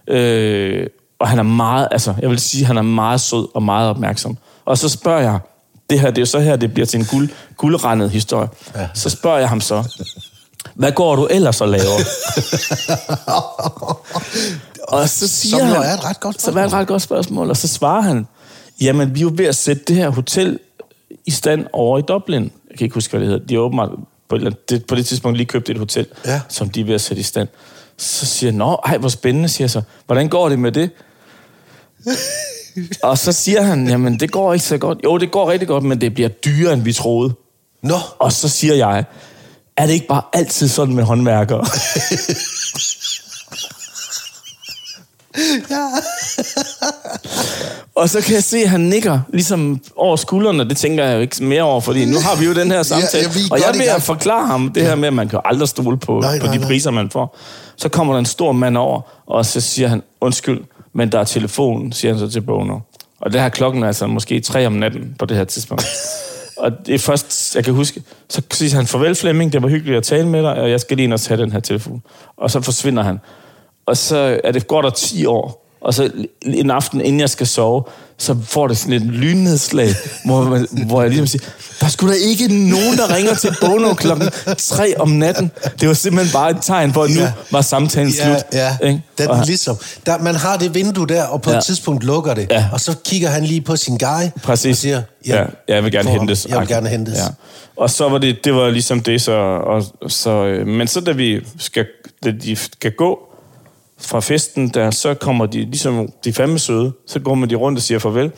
Øh, 0.09 0.87
og 1.19 1.29
han 1.29 1.39
er 1.39 1.43
meget, 1.43 1.89
altså, 1.91 2.15
jeg 2.21 2.31
vil 2.31 2.39
sige, 2.39 2.65
han 2.65 2.77
er 2.77 2.83
meget 2.83 3.21
sød 3.21 3.49
og 3.55 3.63
meget 3.63 3.91
opmærksom. 3.91 4.39
Og 4.65 4.79
så 4.79 4.89
spørger 4.89 5.21
jeg, 5.21 5.39
det 5.91 6.01
her, 6.01 6.09
det 6.11 6.19
er 6.19 6.23
jo 6.23 6.27
så 6.27 6.41
her, 6.41 6.57
det 6.57 6.75
bliver 6.75 6.87
til 6.87 7.01
en 7.01 7.07
guld, 7.07 7.29
guldrendet 7.57 8.11
historie. 8.11 8.49
Ja. 8.77 8.89
Så 8.95 9.11
spørger 9.11 9.39
jeg 9.39 9.49
ham 9.49 9.61
så, 9.61 10.05
hvad 10.75 10.93
går 10.93 11.17
du 11.17 11.27
ellers 11.27 11.61
og 11.61 11.69
laver? 11.69 11.99
og 14.89 15.09
så 15.09 15.29
siger 15.29 15.59
Som 15.59 15.67
han, 15.67 15.77
er 15.77 15.95
et 15.95 16.05
ret 16.05 16.21
godt 16.21 16.43
Så 16.43 16.51
er 16.51 16.65
et 16.65 16.73
ret 16.73 16.87
godt 16.87 17.03
spørgsmål. 17.03 17.51
Og 17.51 17.57
så 17.57 17.69
svarer 17.69 18.01
han, 18.01 18.27
jamen 18.81 19.15
vi 19.15 19.21
er 19.21 19.23
jo 19.23 19.33
ved 19.35 19.47
at 19.47 19.57
sætte 19.57 19.83
det 19.89 19.97
her 19.97 20.09
hotel 20.09 20.59
i 21.27 21.31
stand 21.31 21.67
over 21.73 21.99
i 21.99 22.03
Dublin. 22.09 22.43
Jeg 22.43 22.79
kan 22.79 22.85
ikke 22.85 22.95
huske, 22.95 23.11
hvad 23.11 23.21
det 23.21 23.29
hedder. 23.29 23.47
De 23.47 23.55
har 23.55 23.61
åbenbart 23.61 23.91
på, 24.29 24.39
det, 24.69 24.87
på 24.87 24.95
det 24.95 25.07
tidspunkt 25.07 25.37
lige 25.37 25.47
købt 25.47 25.71
et 25.71 25.79
hotel, 25.79 26.07
Ja. 26.25 26.41
som 26.49 26.71
de 26.71 26.81
er 26.81 26.85
ved 26.85 26.95
at 26.95 27.01
sætte 27.01 27.21
i 27.21 27.23
stand. 27.23 27.49
Så 27.99 28.27
siger 28.27 28.51
jeg, 28.51 28.59
nå, 28.59 28.81
ej, 28.85 28.99
hvor 28.99 29.09
spændende, 29.09 29.49
siger 29.49 29.65
jeg 29.65 29.71
så. 29.71 29.83
Hvordan 30.07 30.29
går 30.29 30.49
det 30.49 30.59
med 30.59 30.73
det? 30.73 30.91
og 33.03 33.19
så 33.19 33.33
siger 33.33 33.63
han, 33.63 33.89
jamen 33.89 34.21
det 34.21 34.31
går 34.31 34.53
ikke 34.53 34.67
så 34.67 34.79
godt. 34.79 34.99
Jo, 35.05 35.19
det 35.19 35.31
går 35.31 35.51
rigtig 35.51 35.69
godt, 35.69 35.85
men 35.85 36.01
det 36.01 36.15
bliver 36.15 36.29
dyrere, 36.29 36.73
end 36.73 36.83
vi 36.83 36.93
troede. 36.93 37.35
Nå, 37.83 37.99
Og 38.19 38.33
så 38.33 38.49
siger 38.49 38.75
jeg, 38.75 39.05
er 39.77 39.87
det 39.87 39.93
ikke 39.93 40.07
bare 40.07 40.23
altid 40.33 40.69
sådan 40.69 40.95
med 40.95 41.05
håndværkere? 41.05 41.67
Og 48.05 48.11
så 48.11 48.21
kan 48.21 48.35
jeg 48.35 48.45
se, 48.45 48.59
at 48.59 48.69
han 48.69 48.81
nikker 48.81 49.21
ligesom 49.33 49.81
over 49.97 50.17
skuldrene. 50.17 50.69
Det 50.69 50.77
tænker 50.77 51.05
jeg 51.05 51.17
jo 51.17 51.21
ikke 51.21 51.45
mere 51.45 51.63
over, 51.63 51.81
fordi 51.81 52.05
nu 52.05 52.17
har 52.21 52.37
vi 52.37 52.45
jo 52.45 52.55
den 52.55 52.71
her 52.71 52.83
samtale. 52.93 53.29
ja, 53.35 53.41
er 53.41 53.49
og 53.51 53.59
jeg 53.87 53.95
at 53.97 54.03
forklare 54.03 54.47
ham 54.47 54.73
det 54.73 54.83
her 54.83 54.95
med, 54.95 55.09
at 55.09 55.15
man 55.15 55.29
kan 55.29 55.41
aldrig 55.45 55.69
stole 55.69 55.97
på, 55.97 56.21
Nej, 56.21 56.39
på 56.39 56.47
nej, 56.47 56.55
de 56.55 56.61
nej. 56.61 56.69
priser, 56.69 56.91
man 56.91 57.11
får. 57.11 57.39
Så 57.77 57.89
kommer 57.89 58.15
der 58.15 58.19
en 58.19 58.27
stor 58.27 58.53
mand 58.53 58.77
over, 58.77 59.01
og 59.27 59.47
så 59.47 59.61
siger 59.61 59.89
han, 59.89 60.03
undskyld, 60.21 60.61
men 60.93 61.13
der 61.13 61.19
er 61.19 61.25
telefon, 61.25 61.93
siger 61.93 62.15
han 62.15 62.21
så 62.21 62.31
til 62.31 62.41
Bono. 62.41 62.79
Og 63.21 63.33
det 63.33 63.41
her 63.41 63.49
klokken 63.49 63.83
er 63.83 63.87
altså 63.87 64.07
måske 64.07 64.41
tre 64.41 64.67
om 64.67 64.73
natten 64.73 65.15
på 65.19 65.27
det 65.27 65.37
her 65.37 65.45
tidspunkt. 65.45 65.87
Og 66.57 66.73
det 66.87 66.95
er 66.95 66.99
først, 66.99 67.57
jeg 67.57 67.65
kan 67.65 67.75
huske, 67.75 68.03
så 68.29 68.43
siger 68.53 68.77
han, 68.77 68.87
farvel 68.87 69.15
Flemming, 69.15 69.53
det 69.53 69.63
var 69.63 69.69
hyggeligt 69.69 69.97
at 69.97 70.03
tale 70.03 70.29
med 70.29 70.43
dig, 70.43 70.53
og 70.53 70.71
jeg 70.71 70.81
skal 70.81 70.97
lige 70.97 71.05
ind 71.05 71.13
og 71.13 71.21
tage 71.21 71.41
den 71.41 71.53
her 71.53 71.61
telefon. 71.61 72.03
Og 72.37 72.51
så 72.51 72.61
forsvinder 72.61 73.03
han. 73.03 73.21
Og 73.87 73.97
så 73.97 74.41
er 74.45 74.53
det, 74.53 74.67
går 74.67 74.83
der 74.83 74.91
10 74.91 75.27
år, 75.27 75.64
og 75.85 75.95
så 75.95 76.11
en 76.43 76.71
aften, 76.71 77.01
inden 77.01 77.21
jeg 77.21 77.31
skal 77.31 77.47
sove, 77.47 77.83
så 78.19 78.37
får 78.45 78.69
det 78.69 78.77
sådan 78.79 78.93
et 78.93 79.03
lynnedslag, 79.03 79.89
hvor, 80.25 80.43
man, 80.45 80.69
hvor 80.87 81.01
jeg 81.03 81.11
ligesom 81.11 81.27
siger, 81.27 81.45
der 81.81 81.89
skulle 81.89 82.15
da 82.15 82.19
ikke 82.19 82.49
nogen, 82.71 82.97
der 82.97 83.15
ringer 83.17 83.35
til 83.35 83.57
Bono 83.61 83.95
klokken 83.95 84.29
3 84.59 84.95
om 85.01 85.09
natten. 85.09 85.51
Det 85.81 85.89
var 85.89 85.95
simpelthen 85.95 86.33
bare 86.33 86.51
et 86.51 86.57
tegn 86.63 86.93
på, 86.93 87.03
at 87.03 87.11
nu 87.11 87.21
Ja. 87.21 87.33
var 87.51 87.61
samtalen 87.63 88.13
ja, 88.13 88.25
slut. 88.25 88.45
ja. 88.53 88.77
Ikke? 88.87 89.03
Den 89.19 89.29
Og- 89.29 89.47
ligesom. 89.47 89.77
Der, 90.07 90.19
man 90.19 90.35
har 90.35 90.57
det 90.57 90.75
vindue 90.75 91.07
der, 91.07 91.25
og 91.25 91.43
på 91.43 91.51
ja. 91.51 91.55
Ja. 91.55 91.59
et 91.59 91.65
tidspunkt 91.65 92.05
lukker 92.05 92.35
det. 92.35 92.47
Ja. 92.51 92.67
Og 92.73 92.81
så 92.81 92.95
kigger 93.05 93.29
han 93.29 93.45
lige 93.45 93.61
på 93.61 93.77
sin 93.77 93.99
guy 93.99 94.41
Præcis. 94.43 94.71
og 94.71 94.77
siger, 94.77 95.03
ja, 95.27 95.37
ja, 95.41 95.45
jeg 95.69 95.85
vil 95.85 95.93
gerne 95.93 96.11
hentes. 96.11 96.47
Jeg 96.51 96.61
vil 96.61 96.69
gerne 96.69 96.89
hentes. 96.89 97.19
Ja. 97.19 97.25
Og 97.77 97.91
så 97.91 98.09
var 98.09 98.19
det, 98.19 98.45
det 98.45 98.55
var 98.55 98.71
ligesom 98.71 99.01
det, 99.01 99.23
så, 99.23 99.33
og, 99.67 99.85
så 100.11 100.31
øh, 100.45 100.67
men 100.67 100.89
så 100.89 101.01
da 101.01 101.13
vi 101.13 101.41
skal, 101.59 101.87
da 102.25 102.31
de 102.31 102.57
skal 102.57 102.93
gå 102.93 103.19
fra 104.05 104.21
festen, 104.21 104.69
der, 104.69 104.91
så 104.91 105.15
kommer 105.15 105.47
de, 105.47 105.59
ligesom 105.59 106.09
de 106.25 106.33
fandme 106.33 106.59
søde, 106.59 106.93
så 107.07 107.21
går 107.21 107.35
man 107.35 107.51
de 107.51 107.55
rundt 107.55 107.79
og 107.79 107.83
siger 107.83 107.99
farvel. 107.99 108.33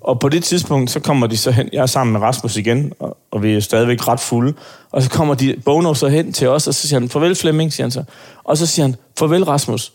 Og 0.00 0.20
på 0.20 0.28
det 0.28 0.44
tidspunkt, 0.44 0.90
så 0.90 1.00
kommer 1.00 1.26
de 1.26 1.36
så 1.36 1.50
hen, 1.50 1.68
jeg 1.72 1.82
er 1.82 1.86
sammen 1.86 2.12
med 2.12 2.20
Rasmus 2.20 2.56
igen, 2.56 2.92
og, 2.98 3.16
og 3.30 3.42
vi 3.42 3.54
er 3.54 3.60
stadigvæk 3.60 4.08
ret 4.08 4.20
fulde, 4.20 4.54
og 4.92 5.02
så 5.02 5.10
kommer 5.10 5.34
de, 5.34 5.56
Bono 5.64 5.94
så 5.94 6.08
hen 6.08 6.32
til 6.32 6.48
os, 6.48 6.66
og 6.66 6.74
så 6.74 6.88
siger 6.88 7.00
han, 7.00 7.08
farvel 7.08 7.34
Flemming, 7.34 7.72
siger 7.72 7.84
han 7.84 7.90
så. 7.90 8.04
Og 8.44 8.58
så 8.58 8.66
siger 8.66 8.86
han, 8.86 8.96
farvel 9.18 9.44
Rasmus. 9.44 9.92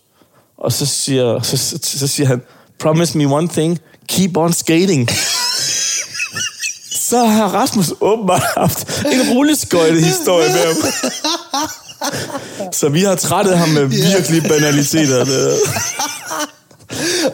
Og 0.57 0.71
så 0.71 0.85
siger, 0.85 1.41
så, 1.41 1.57
så, 1.57 1.79
så 1.81 2.07
siger 2.07 2.27
han, 2.27 2.41
promise 2.79 3.17
me 3.17 3.35
one 3.35 3.47
thing, 3.47 3.79
keep 4.07 4.37
on 4.37 4.53
skating. 4.53 5.09
så 7.09 7.25
har 7.25 7.47
Rasmus 7.47 7.93
åbenbart 8.01 8.43
haft 8.57 9.05
en 9.05 9.35
rulleskøjte 9.35 10.01
historie 10.01 10.49
med 10.49 10.65
ham. 10.65 10.75
Så 12.71 12.89
vi 12.89 13.03
har 13.03 13.15
trættet 13.15 13.57
ham 13.57 13.69
med 13.69 13.85
virkelig 13.85 14.43
banaliteter. 14.49 15.25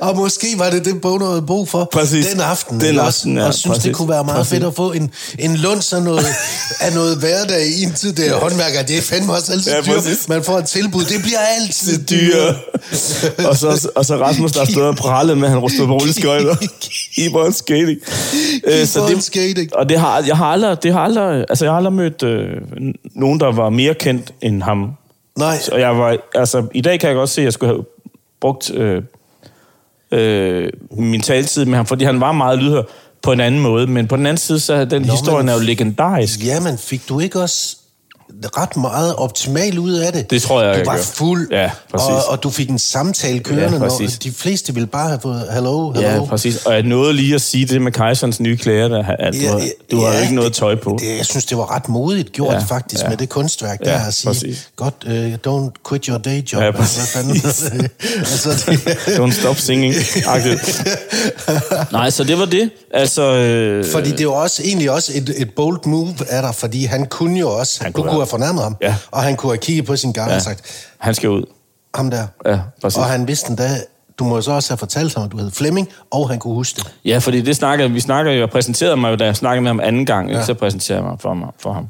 og 0.01 0.15
måske 0.17 0.47
var 0.57 0.69
det 0.69 0.85
det, 0.85 1.01
Bono 1.01 1.25
havde 1.25 1.41
brug 1.41 1.69
for 1.69 1.89
Præcis. 1.93 2.27
den 2.27 2.41
aften. 2.41 2.81
Den 2.81 2.99
aften, 2.99 3.37
ja, 3.37 3.47
Og 3.47 3.53
synes, 3.53 3.67
præcis. 3.67 3.83
det 3.83 3.95
kunne 3.95 4.09
være 4.09 4.23
meget 4.23 4.37
Præcis. 4.37 4.53
fedt 4.53 4.63
at 4.63 4.75
få 4.75 4.91
en, 4.91 5.11
en 5.39 5.55
lunds 5.55 5.93
af 5.93 6.03
noget, 6.03 6.25
af 6.85 6.93
noget 6.93 7.17
hverdag 7.17 7.65
indtil 7.83 8.17
det 8.17 8.27
er 8.27 8.35
håndværker. 8.35 8.81
Det 8.83 8.97
er 8.97 9.01
fandme 9.01 9.33
også 9.33 9.51
altid 9.53 9.71
Ja, 9.71 9.77
ja, 9.77 9.81
dyrt. 9.81 10.29
Man 10.29 10.43
får 10.43 10.57
et 10.57 10.65
tilbud. 10.65 11.03
Det 11.03 11.21
bliver 11.23 11.39
altid 11.39 12.05
dyre. 12.07 12.55
og, 13.49 13.57
så, 13.57 13.89
og 13.95 14.05
så 14.05 14.15
Rasmus, 14.17 14.51
der 14.51 14.65
stod 14.65 14.83
og 14.83 14.95
prallet 14.95 15.37
med, 15.37 15.43
at 15.45 15.49
han 15.49 15.59
rustede 15.59 15.87
på 15.87 15.93
rulleskøjter. 15.97 16.55
Keyboard 17.15 17.51
skating. 17.63 17.99
Øh, 18.67 18.85
så 18.87 18.99
Keyboard 18.99 19.21
skating. 19.21 19.75
Og 19.75 19.89
det 19.89 19.99
har, 19.99 20.23
jeg 20.27 20.37
har 20.37 20.45
aldrig, 20.45 20.83
det 20.83 20.93
har 20.93 20.99
aldrig, 20.99 21.45
altså 21.49 21.65
jeg 21.65 21.71
har 21.71 21.77
aldrig 21.77 21.93
mødt 21.93 22.23
øh, 22.23 22.47
nogen, 23.15 23.39
der 23.39 23.51
var 23.51 23.69
mere 23.69 23.93
kendt 23.93 24.33
end 24.41 24.63
ham. 24.63 24.91
Nej, 25.39 25.57
Og 25.71 25.79
jeg 25.79 25.97
var, 25.97 26.17
altså, 26.35 26.63
i 26.73 26.81
dag 26.81 26.99
kan 26.99 27.07
jeg 27.09 27.15
godt 27.15 27.29
se, 27.29 27.41
at 27.41 27.45
jeg 27.45 27.53
skulle 27.53 27.73
have 27.73 27.83
brugt 28.41 28.71
øh, 28.73 29.01
øh, 30.11 30.69
min 30.91 31.21
taletid 31.21 31.65
med 31.65 31.75
ham, 31.75 31.85
fordi 31.85 32.05
han 32.05 32.19
var 32.21 32.31
meget 32.31 32.59
lydhør 32.59 32.81
på 33.21 33.31
en 33.31 33.39
anden 33.39 33.61
måde. 33.61 33.87
Men 33.87 34.07
på 34.07 34.15
den 34.15 34.25
anden 34.25 34.37
side, 34.37 34.59
så 34.59 34.85
den 34.85 35.01
Nå, 35.01 35.11
historien 35.11 35.45
men- 35.45 35.49
er 35.49 35.59
jo 35.59 35.63
legendarisk. 35.63 36.45
Jamen, 36.45 36.77
fik 36.77 37.09
du 37.09 37.19
ikke 37.19 37.41
også 37.41 37.77
ret 38.57 38.77
meget 38.77 39.15
optimal 39.15 39.79
ud 39.79 39.91
af 39.93 40.13
det? 40.13 40.29
Det 40.29 40.41
tror 40.41 40.62
jeg, 40.62 40.74
Du 40.74 40.77
jeg 40.77 40.86
var 40.86 40.96
gør. 40.96 41.01
fuld, 41.01 41.48
Ja, 41.51 41.72
præcis. 41.91 42.07
og, 42.10 42.29
og 42.29 42.43
du 42.43 42.50
fik 42.50 42.69
en 42.69 42.79
samtale 42.79 43.39
kørende, 43.39 43.63
Ja, 43.63 43.69
når 43.79 43.89
præcis. 43.89 44.17
de 44.19 44.31
fleste 44.31 44.74
ville 44.74 44.88
bare 44.88 45.07
have 45.07 45.19
fået 45.22 45.48
hello, 45.53 45.91
hello. 45.91 46.10
Ja, 46.10 46.25
præcis. 46.25 46.65
Og 46.65 46.74
jeg 46.74 46.84
nåede 46.84 47.13
lige 47.13 47.36
at 47.36 47.41
sige 47.41 47.65
det 47.65 47.81
med 47.81 47.91
Kejserens 47.91 48.39
nye 48.39 48.57
klæder, 48.57 48.88
der, 48.88 49.03
at 49.19 49.34
du, 49.34 49.48
har, 49.48 49.62
du 49.91 50.01
har 50.01 50.13
jo 50.15 50.22
ikke 50.22 50.36
noget 50.36 50.53
tøj 50.53 50.75
på. 50.75 50.98
Det, 51.01 51.17
jeg 51.17 51.25
synes, 51.25 51.46
det 51.46 51.57
var 51.57 51.75
ret 51.75 51.89
modigt 51.89 52.31
gjort 52.31 52.53
Ja, 52.53 52.57
ja, 52.60 52.63
faktisk 52.63 53.03
ja. 53.03 53.10
med 53.10 53.17
det 53.17 53.29
kunstværk 53.29 53.79
Ja, 53.86 53.91
der 53.91 54.00
at 54.00 54.13
sige, 54.13 54.27
præcis. 54.29 54.69
godt, 54.75 54.96
uh, 55.07 55.34
don't 55.63 55.72
quit 55.89 56.05
your 56.05 56.17
day 56.17 56.41
job. 56.53 56.62
Ja, 56.62 56.67
eller 56.67 56.72
hvad 56.72 56.81
præcis. 56.81 57.13
fanden. 57.13 57.36
altså, 58.19 58.50
det, 58.72 59.17
Don't 59.17 59.39
stop 59.41 59.57
singing. 59.57 59.93
Nej, 61.91 62.10
så 62.10 62.24
det 62.24 62.39
var 62.39 62.46
det. 62.46 62.69
Altså, 62.93 63.22
øh, 63.36 63.86
fordi 63.91 64.12
det 64.12 64.27
var 64.27 64.34
også, 64.34 64.63
egentlig 64.63 64.91
også 64.91 65.12
et, 65.15 65.34
et 65.38 65.50
bold 65.55 65.79
move 65.86 66.15
af 66.29 66.41
dig, 66.41 66.55
fordi 66.55 66.86
han 66.86 67.05
kunne 67.05 67.39
jo 67.39 67.50
også, 67.51 67.77
Han 67.79 67.86
han 67.86 67.93
kunne 67.93 68.16
kunne, 68.17 68.21
have- 68.24 68.29
fornærmet 68.29 68.63
ham, 68.63 68.75
Ja. 68.81 68.95
og 69.12 69.21
han 69.24 69.36
kunne 69.36 69.50
have 69.51 69.57
kigget 69.57 69.86
på 69.86 69.95
sin 69.95 70.12
gang 70.12 70.29
ja, 70.29 70.36
og 70.36 70.41
sagt, 70.41 70.88
han 70.97 71.13
skal 71.15 71.29
ud. 71.29 71.43
ham 71.95 72.09
der. 72.12 72.27
Ja, 72.45 72.59
præcis. 72.81 72.97
Og 72.97 73.05
han 73.05 73.27
vidste 73.27 73.50
endda, 73.50 73.69
du 74.19 74.24
må 74.24 74.41
så 74.41 74.51
også 74.51 74.69
have 74.71 74.77
fortalt 74.77 75.13
ham, 75.15 75.24
at 75.24 75.31
du 75.31 75.38
hed 75.38 75.51
Flemming, 75.51 75.89
og 76.12 76.29
han 76.29 76.39
kunne 76.39 76.53
huske 76.53 76.77
det. 76.77 76.93
Ja, 77.05 77.17
fordi 77.17 77.41
det 77.41 77.55
snakker, 77.55 77.88
vi 77.88 78.00
snakker 78.00 78.31
jo, 78.31 78.39
jeg 78.39 78.50
præsenterede 78.50 78.97
mig 78.97 79.12
jo, 79.12 79.15
da 79.15 79.25
jeg 79.25 79.36
snakkede 79.36 79.62
med 79.62 79.69
ham 79.69 79.79
anden 79.83 80.05
gang, 80.05 80.29
ja. 80.31 80.45
så 80.45 80.53
præsenterede 80.53 81.03
jeg 81.03 81.09
mig 81.09 81.19
for, 81.19 81.33
mig 81.33 81.47
for 81.59 81.74
ham. 81.74 81.89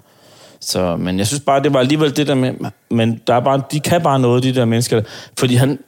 Så, 0.62 0.96
men 0.98 1.18
jeg 1.20 1.28
synes 1.28 1.44
bare, 1.46 1.64
det 1.64 1.74
var 1.74 1.80
alligevel 1.80 2.16
det 2.18 2.28
der 2.28 2.36
med, 2.36 2.54
men 2.92 3.22
der 3.28 3.34
er 3.36 3.40
bare, 3.40 3.62
de 3.72 3.80
kan 3.80 4.02
bare 4.02 4.20
noget, 4.20 4.44
de 4.44 4.56
der 4.56 4.66
mennesker. 4.66 5.02
Fordi 5.40 5.56
han, 5.56 5.80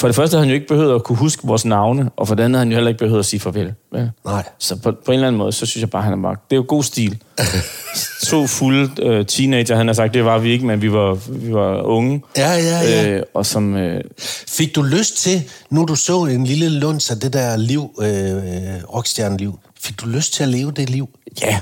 for 0.00 0.08
det 0.08 0.16
første 0.16 0.34
har 0.34 0.40
han 0.40 0.48
jo 0.48 0.54
ikke 0.54 0.66
behøvet 0.66 0.94
at 0.94 1.04
kunne 1.04 1.18
huske 1.18 1.46
vores 1.46 1.64
navne, 1.64 2.10
og 2.16 2.28
for 2.28 2.34
det 2.34 2.44
andet 2.44 2.58
har 2.58 2.64
han 2.64 2.68
jo 2.68 2.74
heller 2.74 2.88
ikke 2.88 2.98
behøvet 2.98 3.18
at 3.18 3.26
sige 3.26 3.40
farvel. 3.40 3.74
Vel? 3.92 4.10
Nej. 4.24 4.44
Så 4.58 4.76
på, 4.76 4.92
på 5.04 5.12
en 5.12 5.14
eller 5.14 5.26
anden 5.26 5.38
måde, 5.38 5.52
så 5.52 5.66
synes 5.66 5.80
jeg 5.82 5.90
bare, 5.90 6.02
han 6.02 6.12
er 6.12 6.22
bare... 6.22 6.36
Det 6.50 6.56
er 6.56 6.60
jo 6.60 6.64
god 6.68 6.82
stil. 6.82 7.18
to 8.30 8.46
fulde 8.46 9.02
øh, 9.02 9.26
teenager, 9.26 9.76
han 9.76 9.86
har 9.86 9.94
sagt, 9.94 10.14
det 10.14 10.24
var 10.24 10.38
vi 10.38 10.50
ikke, 10.50 10.66
men 10.66 10.82
vi 10.82 10.92
var, 10.92 11.14
vi 11.28 11.54
var 11.54 11.82
unge. 11.82 12.22
Ja, 12.36 12.52
ja, 12.52 12.80
ja. 12.80 13.08
Øh, 13.10 13.22
og 13.34 13.46
som... 13.46 13.76
Øh, 13.76 14.04
Fik 14.48 14.74
du 14.76 14.82
lyst 14.82 15.16
til, 15.16 15.42
nu 15.70 15.84
du 15.84 15.94
så 15.94 16.24
en 16.24 16.44
lille 16.44 16.68
lunds 16.68 17.10
af 17.10 17.16
det 17.20 17.32
der 17.32 17.56
liv, 17.56 17.90
øh, 18.00 18.84
rockstjerneliv, 18.94 19.58
fik 19.80 20.00
du 20.00 20.06
lyst 20.06 20.34
til 20.34 20.42
at 20.42 20.48
leve 20.48 20.70
det 20.72 20.90
liv? 20.90 21.08
ja, 21.42 21.60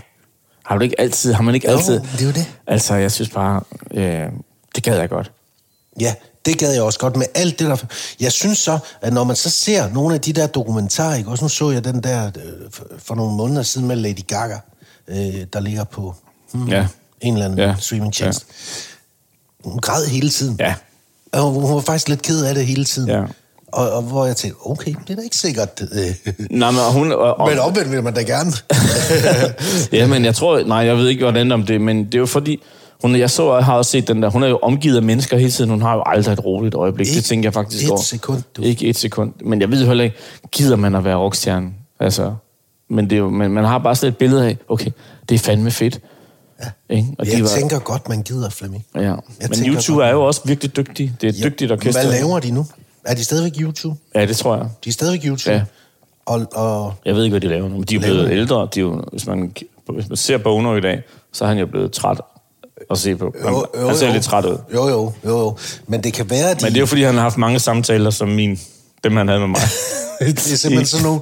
har 0.65 0.77
du 0.77 0.83
ikke 0.85 1.01
altid... 1.01 1.33
Har 1.33 1.43
man 1.43 1.55
ikke 1.55 1.71
Jo, 1.71 1.77
altid... 1.77 2.01
det 2.01 2.21
er 2.21 2.27
jo 2.27 2.33
det. 2.33 2.47
Altså, 2.67 2.95
jeg 2.95 3.13
synes 3.13 3.31
bare... 3.31 3.61
Øh, 3.95 4.27
det 4.75 4.83
gad 4.83 4.99
jeg 4.99 5.09
godt. 5.09 5.31
Ja, 6.01 6.15
det 6.49 6.59
gad 6.59 6.73
jeg 6.73 6.83
også 6.83 6.99
godt 6.99 7.17
med 7.17 7.27
alt 7.35 7.59
det 7.59 7.67
der. 7.69 7.77
Jeg 8.21 8.33
synes 8.33 8.59
så, 8.59 8.79
at 9.01 9.13
når 9.13 9.25
man 9.25 9.37
så 9.37 9.51
ser 9.51 9.89
nogle 9.93 10.15
af 10.15 10.21
de 10.21 10.33
der 10.33 10.47
dokumentarer, 10.47 11.15
ikke? 11.17 11.31
også 11.31 11.45
nu 11.45 11.49
så 11.49 11.71
jeg 11.71 11.85
den 11.85 12.03
der 12.03 12.27
øh, 12.27 12.71
for, 12.99 13.15
nogle 13.15 13.37
måneder 13.37 13.63
siden 13.63 13.87
med 13.89 13.97
Lady 13.97 14.27
Gaga, 14.27 14.59
øh, 15.09 15.17
der 15.53 15.61
ligger 15.61 15.85
på 15.85 16.15
hmm, 16.53 16.69
Ja. 16.69 16.87
en 17.21 17.35
eller 17.35 17.45
anden 17.45 17.59
Ja. 17.59 17.69
ja. 17.69 17.75
streamingtjeneste. 17.81 18.47
Hun 19.65 19.79
græd 19.79 20.07
hele 20.07 20.31
tiden. 20.31 20.57
Ja. 20.61 20.75
Og 21.33 21.51
hun 21.51 21.75
var 21.75 21.81
faktisk 21.81 22.09
lidt 22.09 22.23
ked 22.23 22.45
af 22.45 22.55
det 22.55 22.67
hele 22.67 22.85
tiden. 22.85 23.09
Ja. 23.09 23.23
Og, 23.73 23.91
og 23.91 24.03
hvor 24.03 24.27
jeg 24.27 24.37
tænkte, 24.37 24.59
okay, 24.67 24.95
det 25.07 25.11
er 25.11 25.17
da 25.17 25.23
ikke 25.23 25.37
sikkert. 25.37 25.83
Øh, 25.93 26.15
Nej, 26.51 26.71
men 26.71 26.81
hun... 26.93 27.13
Og, 27.13 27.41
og, 27.41 27.49
men 27.49 27.59
omvendt 27.59 27.91
vil 27.93 28.03
man 28.03 28.15
da 28.15 28.23
gerne. 28.23 28.53
ja, 29.99 30.07
men 30.07 30.25
jeg 30.25 30.35
tror... 30.35 30.63
Nej, 30.63 30.79
jeg 30.79 30.97
ved 30.97 31.09
ikke, 31.09 31.25
hvordan 31.25 31.53
om 31.53 31.67
det, 31.67 31.81
men 31.81 32.05
det 32.05 32.15
er 32.15 32.19
jo 32.19 32.27
fordi... 32.27 32.63
Hun, 33.03 33.17
jeg 33.17 33.31
så, 33.31 33.55
jeg 33.57 33.65
har 33.65 33.75
også 33.75 33.91
set 33.91 34.09
den 34.09 34.23
der. 34.23 34.31
Hun 34.31 34.43
er 34.43 34.49
jo 34.49 34.59
omgivet 34.63 34.97
af 34.97 35.03
mennesker 35.03 35.37
hele 35.37 35.51
tiden. 35.51 35.71
Hun 35.71 35.83
har 35.83 35.95
jo 35.95 36.03
aldrig 36.07 36.33
et 36.33 36.45
roligt 36.45 36.75
øjeblik. 36.75 37.07
det 37.07 37.17
Ikke 37.17 37.27
tænker 37.27 37.47
jeg 37.47 37.55
faktisk 37.55 37.85
et 37.85 37.91
over. 37.91 38.01
sekund, 38.01 38.43
du. 38.57 38.63
Ikke 38.63 38.87
et 38.87 38.97
sekund. 38.97 39.33
Men 39.45 39.61
jeg 39.61 39.71
ved 39.71 39.81
jo 39.81 39.87
heller 39.87 40.05
ikke, 40.05 40.17
gider 40.53 40.77
man 40.77 40.95
at 40.95 41.05
være 41.05 41.17
rockstjerne? 41.17 41.71
Altså, 42.01 42.35
men, 42.91 43.05
det 43.11 43.13
er 43.13 43.21
jo, 43.21 43.31
men 43.31 43.51
man 43.53 43.65
har 43.65 43.79
bare 43.79 43.97
sådan 43.97 44.13
et 44.13 44.17
billede 44.17 44.47
af, 44.47 44.57
okay, 44.69 44.91
det 45.29 45.35
er 45.35 45.39
fandme 45.39 45.71
fedt. 45.71 46.01
Ja. 46.65 46.97
Ikke? 46.97 47.09
Og 47.19 47.27
jeg 47.33 47.43
var, 47.43 47.49
tænker 47.49 47.79
godt, 47.79 48.09
man 48.09 48.23
gider, 48.23 48.51
Flemming. 48.51 48.85
ja. 48.95 49.01
jeg 49.01 49.17
Men 49.41 49.59
YouTube 49.67 49.99
godt, 49.99 50.07
er 50.09 50.11
jo 50.13 50.23
også 50.23 50.41
virkelig 50.45 50.77
dygtig. 50.77 51.15
Det 51.21 51.27
er 51.27 51.33
et 51.33 51.53
dygtigt 51.53 51.73
orkester. 51.73 52.03
Hvad 52.03 52.13
laver 52.21 52.39
de 52.41 52.51
nu? 52.51 52.67
Er 53.05 53.15
de 53.15 53.25
stadigvæk 53.25 53.53
YouTube? 53.61 53.97
Ja, 54.15 54.27
det 54.27 54.37
tror 54.37 54.57
jeg. 54.57 54.69
De 54.85 54.89
er 54.89 54.93
stadigvæk 54.93 55.21
YouTube? 55.31 55.51
Ja. 55.55 55.63
Og, 56.27 56.47
og 56.53 56.95
Jeg 57.05 57.15
ved 57.15 57.25
ikke, 57.25 57.33
hvad 57.33 57.41
de 57.41 57.49
laver 57.49 57.69
nu. 57.69 57.75
Men 57.75 57.83
de 57.83 57.95
er 57.95 57.99
jo 57.99 58.05
blevet 58.05 58.29
de? 58.29 58.33
ældre. 58.35 58.69
De 58.75 58.81
er 58.81 58.85
jo, 58.85 59.05
hvis, 59.13 59.27
man, 59.27 59.53
hvis 59.95 60.09
man 60.09 60.17
ser 60.17 60.39
Bono 60.39 60.77
i 60.77 60.81
dag, 60.81 61.03
så 61.33 61.45
er 61.45 61.49
han 61.49 61.59
jo 61.59 61.67
blevet 61.67 61.93
træt 61.93 62.21
at 62.91 62.99
se 62.99 63.17
på. 63.17 63.35
Han, 63.45 63.87
han 63.87 63.97
ser 63.97 64.13
lidt 64.13 64.25
træt 64.25 64.45
ud. 64.45 64.59
Jo, 64.75 64.89
jo, 64.89 65.13
jo, 65.25 65.39
jo. 65.39 65.57
Men 65.87 66.03
det 66.05 66.13
kan 66.13 66.31
være, 66.31 66.51
at 66.51 66.61
de... 66.61 66.65
Men 66.65 66.73
det 66.73 66.79
er 66.79 66.81
jo, 66.81 66.87
fordi 66.87 67.03
han 67.03 67.15
har 67.15 67.23
haft 67.23 67.39
mange 67.39 67.59
samtaler 67.59 68.11
som 68.11 68.29
min, 68.29 68.61
dem 69.05 69.17
han 69.17 69.29
havde 69.29 69.41
med 69.41 69.49
mig. 69.49 69.61
det 70.21 70.53
er 70.53 70.57
simpelthen 70.57 70.87
sådan 70.87 71.05
nogle... 71.07 71.21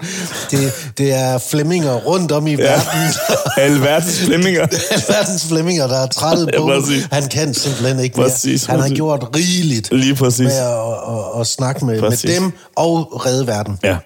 Det, 0.51 0.91
det 0.99 1.13
er 1.13 1.39
flemminger 1.39 1.95
rundt 1.95 2.33
om 2.33 2.47
i 2.47 2.51
ja. 2.55 2.63
verden. 2.63 3.15
Alle 3.65 3.81
verdens 3.81 4.19
flemminger. 4.21 4.67
Verdens 5.13 5.47
flemminger, 5.49 5.87
der 5.87 5.97
er 5.99 6.07
trættet 6.07 6.51
Ja, 6.53 6.59
på. 6.59 6.67
præcis. 6.67 7.09
han 7.13 7.29
kan 7.29 7.55
simpelthen 7.55 8.01
ikke 8.01 8.21
mere. 8.21 8.29
Præcis, 8.29 8.65
han 8.65 8.77
har 8.77 8.83
præcis. 8.83 8.97
gjort 8.97 9.29
rigeligt 9.37 9.93
Lige 9.93 10.15
præcis. 10.15 10.41
med 10.45 10.53
at, 10.57 11.15
at, 11.37 11.41
at 11.41 11.47
snakke 11.47 11.85
med, 11.87 12.01
med 12.01 12.11
Præcis. 12.11 12.35
dem 12.39 12.53
og 12.77 13.27
redde 13.27 13.47
verden. 13.47 13.79
Ja. 13.85 13.97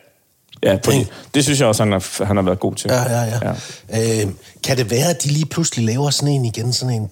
Ja, 0.62 0.76
fordi, 0.84 0.98
Ikke? 0.98 1.10
det 1.34 1.44
synes 1.44 1.60
jeg 1.60 1.68
også, 1.68 1.82
han 1.82 1.92
har, 1.92 2.24
han 2.24 2.36
har 2.36 2.42
været 2.42 2.60
god 2.60 2.74
til. 2.74 2.90
Ja, 2.92 3.02
ja, 3.02 3.22
ja. 3.24 3.38
ja. 3.92 4.22
Øh, 4.22 4.30
kan 4.64 4.76
det 4.76 4.90
være, 4.90 5.10
at 5.10 5.24
de 5.24 5.28
lige 5.28 5.46
pludselig 5.46 5.84
laver 5.84 6.10
sådan 6.10 6.28
en 6.28 6.44
igen, 6.44 6.72
sådan 6.72 6.94
en 6.94 7.08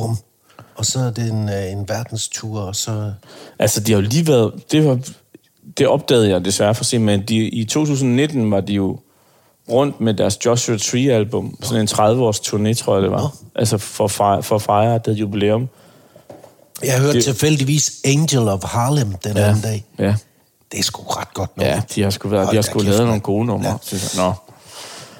bum, 0.00 0.16
og 0.76 0.86
så 0.86 0.98
er 1.00 1.10
det 1.10 1.30
en, 1.30 1.48
øh, 1.48 1.72
en 1.72 1.88
verdenstur, 1.88 2.60
og 2.60 2.76
så... 2.76 3.12
Altså, 3.58 3.80
de 3.80 3.92
har 3.92 4.00
jo 4.00 4.08
lige 4.08 4.26
været... 4.26 4.52
Det, 4.72 4.84
var, 4.86 4.98
det 5.78 5.86
opdagede 5.88 6.28
jeg 6.30 6.44
desværre 6.44 6.74
for 6.74 6.84
sent, 6.84 7.04
men 7.04 7.22
de, 7.28 7.36
i 7.36 7.64
2019 7.64 8.50
var 8.50 8.60
de 8.60 8.72
jo 8.72 8.98
rundt 9.70 10.00
med 10.00 10.14
deres 10.14 10.44
Joshua 10.46 10.76
Tree-album. 10.76 11.56
Sådan 11.62 11.80
en 11.80 11.88
30-års 11.88 12.40
turné, 12.40 12.72
tror 12.84 12.94
jeg 12.94 13.02
det 13.02 13.10
var. 13.10 13.34
Altså 13.54 13.78
for, 13.78 14.06
fejre- 14.08 14.42
for 14.42 14.56
at 14.56 14.62
fejre 14.62 15.00
det 15.04 15.12
jubilæum. 15.12 15.68
Jeg 16.84 16.98
hørte 17.00 17.12
Det- 17.12 17.24
tilfældigvis 17.24 17.92
Angel 18.04 18.48
of 18.48 18.64
Harlem 18.64 19.12
den 19.12 19.36
ja. 19.36 19.48
anden 19.48 19.62
dag. 19.62 19.84
Ja. 19.98 20.14
Det 20.72 20.78
er 20.78 20.82
sgu 20.82 21.02
ret 21.02 21.34
godt 21.34 21.56
nummer. 21.56 21.72
Ja, 21.72 21.82
de 21.94 22.02
har 22.02 22.10
sgu, 22.10 22.28
været, 22.28 22.50
de 22.50 22.54
har 22.54 22.62
sgu 22.62 22.78
lavet 22.78 23.06
nogle 23.06 23.20
gode 23.20 23.46
numre. 23.46 23.78
Ja. 23.92 23.96
Nå. 24.16 24.32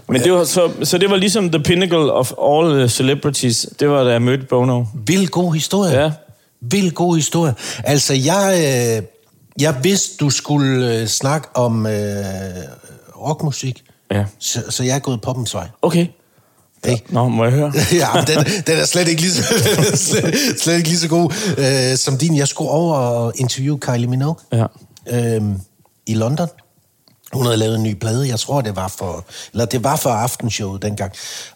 Men 0.09 0.23
det 0.23 0.33
var, 0.33 0.45
så, 0.45 0.71
så 0.83 0.99
det 0.99 1.11
var 1.11 1.17
ligesom 1.17 1.51
the 1.51 1.63
pinnacle 1.63 2.13
of 2.13 2.33
all 2.43 2.79
the 2.79 2.89
celebrities. 2.89 3.67
Det 3.81 3.89
var, 3.89 4.05
da 4.05 4.11
jeg 4.11 4.23
mødte 4.23 4.45
Bono. 4.47 4.85
Vild 5.07 5.29
god 5.29 5.55
historie. 5.55 6.03
Ja. 6.03 6.13
Vild 6.61 6.93
god 6.93 7.17
historie. 7.17 7.55
Altså, 7.85 8.15
jeg, 8.15 8.55
øh, 8.99 9.03
jeg 9.63 9.75
vidste, 9.83 10.17
du 10.21 10.31
skulle 10.31 10.95
øh, 11.01 11.07
snakke 11.07 11.49
om 11.55 11.87
øh, 11.87 11.93
rockmusik, 13.21 13.83
Ja. 14.11 14.25
så, 14.39 14.63
så 14.71 14.83
jeg 14.85 14.95
er 14.95 14.99
gået 14.99 15.21
poppens 15.21 15.55
vej. 15.55 15.69
Okay. 15.83 16.07
Ikke? 16.89 17.05
Nå, 17.09 17.29
må 17.29 17.45
jeg 17.45 17.53
høre? 17.53 17.73
ja, 17.93 18.07
den, 18.27 18.45
den 18.67 18.79
er 18.79 18.85
slet 18.87 19.09
ikke 19.09 19.21
lige 19.21 19.33
så, 19.33 19.43
slet, 20.09 20.35
slet 20.61 20.77
ikke 20.77 20.89
lige 20.89 20.99
så 20.99 21.09
god 21.09 21.33
øh, 21.59 21.97
som 21.99 22.19
din. 22.19 22.37
Jeg 22.37 22.49
skulle 22.49 22.71
over 22.71 22.95
og 22.97 23.33
interviewe 23.37 23.79
Kylie 23.79 24.07
Minogue 24.07 24.37
Ja. 24.53 24.65
øh, 25.37 25.43
i 26.07 26.15
London. 26.15 26.49
Hun 27.33 27.45
havde 27.45 27.57
lavet 27.57 27.77
en 27.77 27.83
ny 27.83 27.95
plade, 27.95 28.29
jeg 28.29 28.41
tror, 28.41 28.61
det 28.61 28.77
var 28.77 28.89
for, 28.89 29.25
eller 29.53 29.65
det 29.65 29.85
var 29.85 29.97
for 29.97 30.11
aftenshowet 30.11 30.83
dengang. 30.83 31.13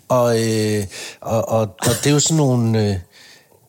Og, 0.09 0.41
øh, 0.43 0.85
og, 1.21 1.49
og, 1.49 1.61
og 1.61 1.95
det 2.05 2.07
er 2.07 2.11
jo 2.11 2.21
sådan 2.21 2.37
nogle, 2.37 2.81
øh, 2.81 2.97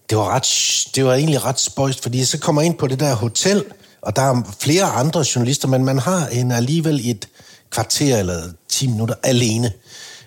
det 0.10 0.18
var, 0.18 0.36
ret, 0.36 0.48
det 0.96 1.06
var 1.06 1.14
egentlig 1.14 1.46
ret 1.46 1.60
spøjst, 1.60 2.04
fordi 2.04 2.26
så 2.26 2.40
kommer 2.40 2.62
jeg 2.62 2.66
ind 2.66 2.78
på 2.78 2.88
det 2.88 3.00
der 3.00 3.16
hotel, 3.16 3.64
og 4.02 4.16
der 4.16 4.22
er 4.22 4.56
flere 4.60 4.84
andre 4.84 5.26
journalister, 5.36 5.68
men 5.68 5.86
man 5.86 6.00
har 6.00 6.28
en 6.28 6.52
alligevel 6.52 7.10
et 7.10 7.28
kvarter 7.70 8.18
eller 8.18 8.42
10 8.70 8.88
minutter 8.88 9.16
alene. 9.24 9.72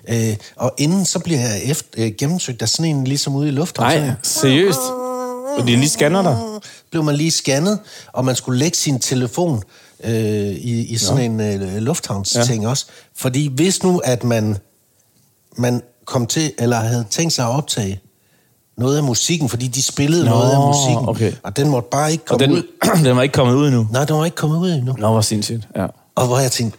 Øh, 0.08 0.36
og 0.56 0.74
inden 0.78 1.04
så 1.04 1.18
bliver 1.18 1.40
jeg 1.40 1.62
efter, 1.64 1.88
øh, 1.96 2.12
gennemsøgt 2.18 2.62
af 2.62 2.68
sådan 2.68 2.96
en 2.96 3.04
ligesom 3.04 3.34
ude 3.34 3.48
i 3.48 3.50
lufthavnen. 3.50 4.02
Nej, 4.02 4.14
seriøst? 4.22 4.78
Og 5.58 5.66
de 5.66 5.76
lige 5.76 5.88
scanner 5.88 6.22
dig? 6.22 6.38
blev 6.90 7.04
man 7.04 7.16
lige 7.16 7.30
scannet, 7.30 7.78
og 8.12 8.24
man 8.24 8.36
skulle 8.36 8.58
lægge 8.58 8.76
sin 8.76 8.98
telefon 9.00 9.62
øh, 10.04 10.12
i, 10.12 10.86
i 10.86 10.96
sådan 10.96 11.40
ja. 11.40 11.52
en 11.52 11.62
øh, 11.62 11.76
lufthavnsting 11.76 12.62
ja. 12.62 12.68
også. 12.68 12.86
Fordi 13.14 13.48
hvis 13.48 13.82
nu, 13.82 13.98
at 13.98 14.24
man, 14.24 14.56
man 15.56 15.82
kom 16.04 16.26
til, 16.26 16.52
eller 16.58 16.76
havde 16.76 17.06
tænkt 17.10 17.32
sig 17.32 17.44
at 17.44 17.50
optage 17.50 18.00
noget 18.76 18.96
af 18.96 19.02
musikken, 19.02 19.48
fordi 19.48 19.66
de 19.66 19.82
spillede 19.82 20.24
Nå, 20.24 20.30
noget 20.30 20.50
af 20.50 20.66
musikken. 20.66 21.08
okay. 21.08 21.32
Og 21.42 21.56
den 21.56 21.68
måtte 21.68 21.88
bare 21.90 22.12
ikke 22.12 22.22
Og 22.22 22.28
komme 22.28 22.46
den, 22.46 22.52
ud. 22.52 22.62
den 23.04 23.16
var 23.16 23.22
ikke 23.22 23.32
kommet 23.32 23.54
ud 23.54 23.66
endnu. 23.66 23.88
Nej, 23.92 24.04
den 24.04 24.16
var 24.16 24.24
ikke 24.24 24.34
kommet 24.34 24.58
ud 24.58 24.70
endnu. 24.72 24.94
Nå, 24.98 25.10
hvor 25.10 25.20
sindssygt. 25.20 25.68
Ja. 25.76 25.86
Og 26.14 26.26
hvor 26.26 26.38
jeg 26.38 26.52
tænkte, 26.52 26.78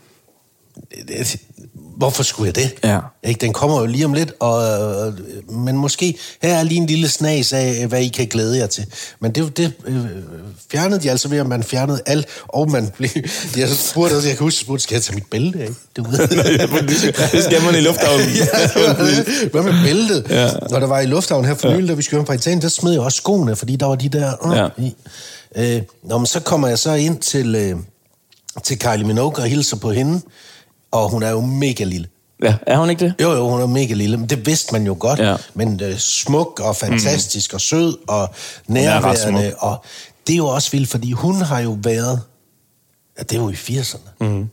hvorfor 1.98 2.24
skulle 2.24 2.48
jeg 2.48 2.56
det? 2.56 2.90
Ja. 2.90 3.00
Ikke? 3.24 3.42
Den 3.42 3.54
kommer 3.54 3.80
jo 3.80 3.86
lige 3.86 4.06
om 4.06 4.14
lidt, 4.14 4.32
og, 4.40 4.64
øh, 5.08 5.14
men 5.56 5.78
måske 5.78 6.18
her 6.42 6.56
er 6.56 6.64
lige 6.64 6.78
en 6.82 6.88
lille 6.88 7.10
snas 7.10 7.54
af, 7.54 7.88
hvad 7.88 8.02
I 8.02 8.08
kan 8.08 8.28
glæde 8.28 8.58
jer 8.58 8.68
til. 8.68 8.86
Men 9.20 9.32
det, 9.32 9.58
det 9.58 9.74
øh, 9.86 10.06
fjernede 10.72 11.02
de 11.02 11.12
altså 11.12 11.28
ved, 11.28 11.38
at 11.38 11.48
man 11.48 11.64
fjernede 11.64 12.02
alt, 12.06 12.28
og 12.48 12.72
man 12.72 12.92
blev... 12.98 13.10
Jeg 13.58 13.70
spurgte 13.70 14.16
også, 14.16 14.28
jeg 14.28 14.38
kan 14.38 14.44
huske, 14.44 14.60
spurgte, 14.62 14.84
skal 14.84 14.96
jeg 14.96 15.02
tage 15.04 15.16
mit 15.16 15.26
bælte 15.32 15.60
af? 15.60 15.70
Du 15.98 16.04
ved. 16.10 16.18
det 17.32 17.44
skal 17.44 17.62
man 17.64 17.76
i 17.76 17.82
lufthavnen. 17.82 18.28
ja, 18.40 19.48
hvad 19.52 19.64
med 19.64 19.74
bæltet? 19.84 20.26
Ja. 20.30 20.50
Når 20.70 20.80
der 20.80 20.88
var 20.88 21.00
i 21.00 21.06
lufthavnen 21.06 21.46
her 21.48 21.56
for 21.56 21.74
nylig, 21.74 21.90
da 21.90 21.94
vi 21.94 22.02
skulle 22.02 22.20
hjem 22.20 22.26
fra 22.28 22.34
Italien, 22.34 22.62
der 22.62 22.70
smed 22.70 22.92
jeg 22.92 23.02
også 23.02 23.16
skoene, 23.18 23.56
fordi 23.56 23.76
der 23.76 23.86
var 23.86 23.96
de 23.96 24.10
der... 24.10 24.48
Øh, 24.52 24.58
Ja. 24.58 24.68
i. 24.78 24.96
Øh, 25.56 25.82
nå, 26.04 26.18
men 26.18 26.26
så 26.26 26.40
kommer 26.40 26.68
jeg 26.68 26.80
så 26.80 26.94
ind 26.94 27.18
til, 27.20 27.56
øh, 27.56 27.76
til 28.64 28.80
Kylie 28.80 29.04
Minogue 29.08 29.36
og 29.44 29.44
hilser 29.44 29.78
på 29.78 29.92
hende, 29.92 30.22
og 30.92 31.10
hun 31.10 31.24
er 31.24 31.30
jo 31.30 31.42
mega 31.42 31.84
lille. 31.84 32.08
Ja, 32.44 32.56
er 32.68 32.78
hun 32.78 32.90
ikke 32.90 33.06
det? 33.06 33.14
Jo, 33.22 33.32
jo, 33.34 33.50
hun 33.50 33.62
er 33.62 33.66
mega 33.66 33.94
lille, 33.94 34.18
men 34.18 34.30
det 34.30 34.46
vidste 34.46 34.74
man 34.74 34.86
jo 34.86 34.96
godt. 35.00 35.20
Ja. 35.20 35.36
Men 35.54 35.82
øh, 35.84 35.98
smuk 35.98 36.60
og 36.64 36.76
fantastisk 36.76 37.52
mm. 37.52 37.56
og 37.56 37.62
sød 37.62 37.98
og 38.08 38.30
nærværende. 38.68 39.54
Og 39.60 39.84
det 40.28 40.34
er 40.34 40.38
jo 40.38 40.48
også 40.48 40.72
vildt, 40.72 40.90
fordi 40.90 41.12
hun 41.12 41.42
har 41.42 41.60
jo 41.60 41.78
været... 41.84 42.22
Ja, 43.18 43.24
det 43.24 43.38
er 43.38 43.42
jo 43.42 43.50
i 43.50 43.54
80'erne. 43.54 44.10
Mm. 44.26 44.50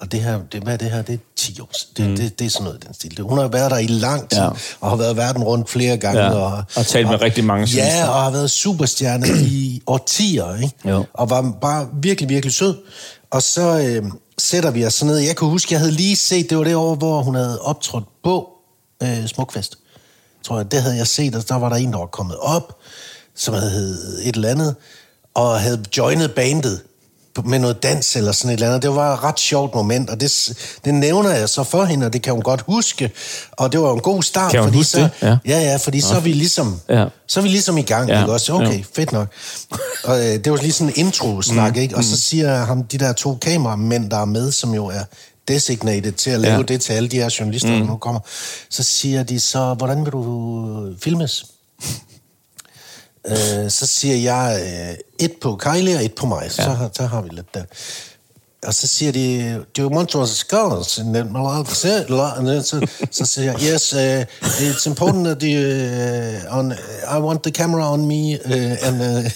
Og 0.00 0.12
det 0.12 0.20
her, 0.22 0.40
det, 0.52 0.62
hvad 0.62 0.72
er 0.72 0.76
det 0.76 0.90
her? 0.90 1.02
Det 1.02 1.14
er 1.14 1.18
10 1.36 1.60
år. 1.60 1.70
Det, 1.96 2.18
det, 2.18 2.38
det 2.38 2.44
er 2.44 2.50
sådan 2.50 2.64
noget 2.64 2.82
den 2.86 2.94
stil. 2.94 3.18
Hun 3.20 3.38
har 3.38 3.48
været 3.48 3.70
der 3.70 3.78
i 3.78 3.86
lang 3.86 4.28
tid, 4.28 4.38
Ja. 4.38 4.48
og 4.80 4.90
har 4.90 4.96
været 4.96 5.16
verden 5.16 5.42
rundt 5.44 5.70
flere 5.70 5.96
gange. 5.96 6.20
Ja, 6.20 6.30
Og, 6.30 6.64
og 6.76 6.86
talt 6.86 7.08
med 7.08 7.20
rigtig 7.20 7.44
mange 7.44 7.66
Ja, 7.66 7.76
journalister. 7.76 8.08
og 8.08 8.22
har 8.22 8.30
været 8.30 8.50
superstjerne 8.50 9.26
i 9.42 9.82
årtier, 9.86 10.56
ikke? 10.62 10.74
Jo. 10.84 11.04
Og 11.14 11.30
var 11.30 11.54
bare 11.60 11.88
virkelig, 12.02 12.28
virkelig 12.28 12.54
sød. 12.54 12.76
Og 13.30 13.42
så 13.42 13.78
øh, 13.78 14.10
sætter 14.38 14.70
vi 14.70 14.86
os 14.86 15.04
ned. 15.04 15.16
Jeg 15.16 15.36
kunne 15.36 15.50
huske, 15.50 15.72
jeg 15.72 15.80
havde 15.80 15.92
lige 15.92 16.16
set, 16.16 16.50
det 16.50 16.58
var 16.58 16.64
det 16.64 16.74
år, 16.74 16.94
hvor 16.94 17.22
hun 17.22 17.34
havde 17.34 17.60
optrådt 17.60 18.04
på 18.24 18.48
øh, 19.02 19.26
Smukfest. 19.26 19.78
Tror 20.42 20.56
jeg, 20.56 20.72
det 20.72 20.82
havde 20.82 20.96
jeg 20.96 21.06
set, 21.06 21.34
og 21.34 21.48
der 21.48 21.54
var 21.54 21.68
der 21.68 21.76
en, 21.76 21.92
der 21.92 21.98
var 21.98 22.06
kommet 22.06 22.36
op, 22.36 22.78
som 23.34 23.54
havde 23.54 23.98
et 24.24 24.34
eller 24.34 24.48
andet, 24.48 24.76
og 25.34 25.60
havde 25.60 25.84
joinet 25.96 26.34
bandet 26.34 26.82
med 27.44 27.58
noget 27.58 27.82
dans 27.82 28.16
eller 28.16 28.32
sådan 28.32 28.50
et 28.50 28.54
eller 28.54 28.66
andet. 28.66 28.82
Det 28.82 28.90
var 28.94 29.14
et 29.14 29.22
ret 29.22 29.40
sjovt 29.40 29.74
moment, 29.74 30.10
og 30.10 30.20
det, 30.20 30.32
det 30.84 30.94
nævner 30.94 31.30
jeg 31.30 31.48
så 31.48 31.64
for 31.64 31.84
hende, 31.84 32.06
og 32.06 32.12
det 32.12 32.22
kan 32.22 32.32
hun 32.32 32.42
godt 32.42 32.60
huske. 32.66 33.10
Og 33.52 33.72
det 33.72 33.80
var 33.80 33.92
en 33.94 34.00
god 34.00 34.22
start, 34.22 34.50
Kan 34.50 34.60
hun 34.60 34.66
fordi 34.68 34.78
huske 34.78 34.90
så, 34.90 35.00
det? 35.00 35.10
Ja. 35.22 35.36
ja, 35.46 35.60
ja, 35.60 35.76
fordi 35.76 36.00
så 36.00 36.14
er 36.16 36.20
vi 36.20 36.32
ligesom, 36.32 36.80
Ja. 36.88 37.04
så 37.26 37.40
er 37.40 37.42
vi 37.42 37.48
ligesom 37.48 37.78
i 37.78 37.82
gang, 37.82 38.08
Ja. 38.08 38.14
ja. 38.14 38.20
ikke 38.20 38.32
også? 38.32 38.52
Okay, 38.52 38.66
Ja. 38.66 38.72
ja. 38.76 38.82
fedt 38.94 39.12
nok. 39.12 39.28
Og 40.04 40.18
øh, 40.18 40.44
det 40.44 40.52
var 40.52 40.56
lige 40.58 40.72
sådan 40.72 40.88
en 40.96 41.06
intro-snak, 41.06 41.74
mm. 41.76 41.80
ikke? 41.82 41.96
Og 41.96 42.04
så 42.04 42.20
siger 42.20 42.64
ham, 42.64 42.84
de 42.84 42.98
der 42.98 43.12
to 43.12 43.34
kameramænd, 43.42 44.10
der 44.10 44.18
er 44.20 44.24
med, 44.24 44.52
som 44.52 44.74
jo 44.74 44.86
er 44.86 45.02
designated 45.48 46.12
til 46.12 46.30
at 46.30 46.40
lave 46.40 46.52
Ja. 46.52 46.58
ja. 46.58 46.62
det 46.66 46.80
til 46.80 46.92
alle 46.92 47.08
de 47.08 47.16
her 47.16 47.36
journalister, 47.40 47.70
mm. 47.72 47.78
der 47.78 47.86
nu 47.86 47.96
kommer, 47.96 48.20
så 48.70 48.82
siger 48.82 49.22
de 49.22 49.40
så, 49.40 49.74
hvordan 49.74 50.04
vil 50.04 50.12
du 50.12 50.94
filmes? 51.00 51.44
Øh, 53.28 53.70
så 53.70 53.86
siger 53.86 54.16
jeg 54.16 54.60
øh, 54.62 54.94
et 55.18 55.32
på 55.42 55.56
Kylie 55.56 55.96
og 55.96 56.04
et 56.04 56.14
på 56.14 56.26
mig. 56.26 56.46
Så, 56.52 56.62
har- 56.62 56.90
så 56.96 57.06
har 57.06 57.20
vi 57.22 57.28
lidt 57.32 57.54
der. 57.54 57.62
Og 58.66 58.74
så 58.74 58.86
siger 58.86 59.12
de, 59.12 59.54
do 59.76 59.82
you 59.82 59.94
want 59.96 60.08
to 60.08 60.22
ask 60.22 60.34
scholars? 60.36 60.86
Så, 62.66 62.86
så 63.10 63.26
siger 63.26 63.52
jeg, 63.52 63.62
yes, 63.74 63.94
uh, 63.94 64.20
it's 64.68 64.86
important 64.88 65.24
that 65.24 65.38
you, 65.42 65.60
uh, 66.50 66.58
on, 66.58 66.72
I 67.16 67.20
want 67.20 67.42
the 67.42 67.52
camera 67.52 67.92
on 67.92 68.06
me. 68.06 68.38
Uh, 68.44 68.86
and, 68.88 69.02
uh, 69.18 69.30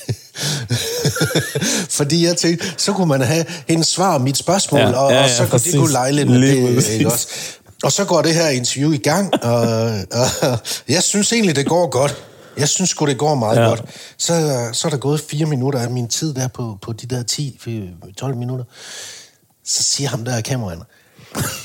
fordi 1.98 2.26
jeg 2.26 2.36
tænkte, 2.36 2.66
så 2.76 2.92
kunne 2.92 3.06
man 3.08 3.20
have 3.20 3.44
hendes 3.68 3.86
svar 3.88 4.14
og 4.14 4.20
mit 4.20 4.36
spørgsmål, 4.36 4.80
Ja, 4.80 4.88
ja, 4.90 4.96
og, 4.96 5.10
ja, 5.10 5.16
ja, 5.16 5.22
ja, 5.22 5.24
og 5.24 5.30
så 5.30 5.42
kunne 5.42 5.48
præcis. 5.50 5.72
det 5.72 5.80
kunne 5.80 5.92
lege 5.92 6.12
lidt 6.12 6.28
med 6.30 6.38
Lige 6.38 6.76
det. 6.76 6.88
Ikke 6.88 7.06
også? 7.12 7.26
Og 7.84 7.92
så 7.92 8.04
går 8.04 8.22
det 8.22 8.34
her 8.34 8.48
interview 8.48 8.92
i 8.92 8.96
gang, 8.96 9.44
og, 9.44 9.60
og 10.12 10.26
jeg 10.88 11.02
synes 11.02 11.32
egentlig, 11.32 11.56
det 11.56 11.66
går 11.66 11.90
godt. 11.90 12.16
Jeg 12.58 12.68
synes 12.68 12.90
sgu, 12.90 13.06
det 13.06 13.18
går 13.18 13.34
meget 13.34 13.56
Ja. 13.56 13.62
ja. 13.62 13.68
godt. 13.68 13.82
Så, 14.18 14.68
så 14.72 14.88
er 14.88 14.90
der 14.90 14.98
gået 14.98 15.20
fire 15.20 15.46
minutter 15.46 15.80
af 15.80 15.90
min 15.90 16.08
tid 16.08 16.34
der 16.34 16.48
på, 16.48 16.78
på 16.82 16.92
de 16.92 17.06
der 17.06 17.22
10-12 18.22 18.34
minutter. 18.34 18.64
Så 19.66 19.82
siger 19.82 20.08
ham 20.08 20.24
der 20.24 20.40
kameraen, 20.40 20.82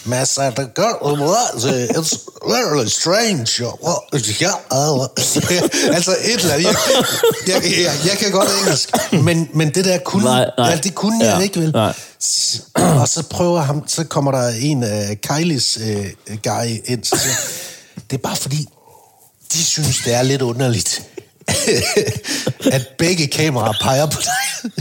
Mads, 0.06 0.38
er 0.38 0.50
det 0.50 0.74
godt? 0.74 0.96
It's 1.96 2.18
very 2.48 2.86
strange. 2.88 3.66
altså 5.96 6.12
et 6.24 6.40
eller 6.42 6.54
andet. 6.54 6.66
Jeg, 6.68 6.76
jeg, 7.48 7.64
jeg, 7.64 7.94
jeg 8.06 8.18
kan 8.20 8.32
godt 8.32 8.50
engelsk, 8.62 8.90
men, 9.24 9.50
men 9.54 9.74
det 9.76 9.86
der 9.86 9.98
kunne, 9.98 10.24
Nej, 10.24 10.50
nej. 10.58 10.70
Ja, 10.70 10.76
det 10.78 10.96
kunne 10.96 11.26
jeg 11.26 11.36
Ja, 11.38 11.44
ikke, 11.44 11.60
vel? 11.60 11.72
nej. 11.72 11.94
Og 12.76 13.08
så 13.10 13.24
prøver 13.30 13.60
ham, 13.62 13.84
så 13.88 14.04
kommer 14.04 14.32
der 14.32 14.48
en 14.48 14.84
af 14.84 15.22
Kylies 15.22 15.78
øh, 15.88 16.06
guy 16.44 16.82
ind, 16.86 17.04
så 17.04 17.18
siger, 17.18 17.36
det 18.12 18.18
er 18.18 18.22
bare 18.22 18.36
fordi, 18.36 18.68
de 19.54 19.66
synes, 19.66 19.98
det 19.98 20.14
er 20.14 20.24
lidt 20.24 20.42
underligt, 20.42 21.02
at 22.76 22.88
begge 22.98 23.28
kameraer 23.28 23.74
peger 23.82 24.06
på 24.06 24.22
dig. 24.22 24.72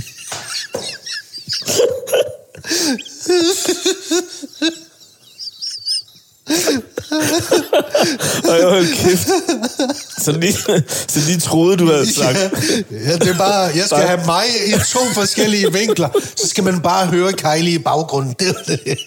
Ej, 8.51 8.63
hold 8.63 8.87
kæft. 8.95 9.29
Så 10.19 10.33
de, 10.33 10.53
så 11.09 11.21
de 11.29 11.41
troede, 11.41 11.77
du 11.77 11.91
havde 11.91 12.15
sagt... 12.15 12.39
Ja, 13.07 13.17
det 13.17 13.29
er 13.29 13.39
bare, 13.39 13.61
jeg 13.61 13.85
skal 13.87 13.99
have 13.99 14.21
mig 14.27 14.45
i 14.67 14.73
to 14.73 14.99
forskellige 15.15 15.73
vinkler, 15.73 16.09
så 16.37 16.49
skal 16.49 16.65
man 16.65 16.81
bare 16.81 17.07
høre 17.07 17.33
Kylie 17.33 17.75
i 17.75 17.79
baggrunden. 17.79 18.35
Det 18.39 18.47
var 18.47 18.63
det, 18.67 18.99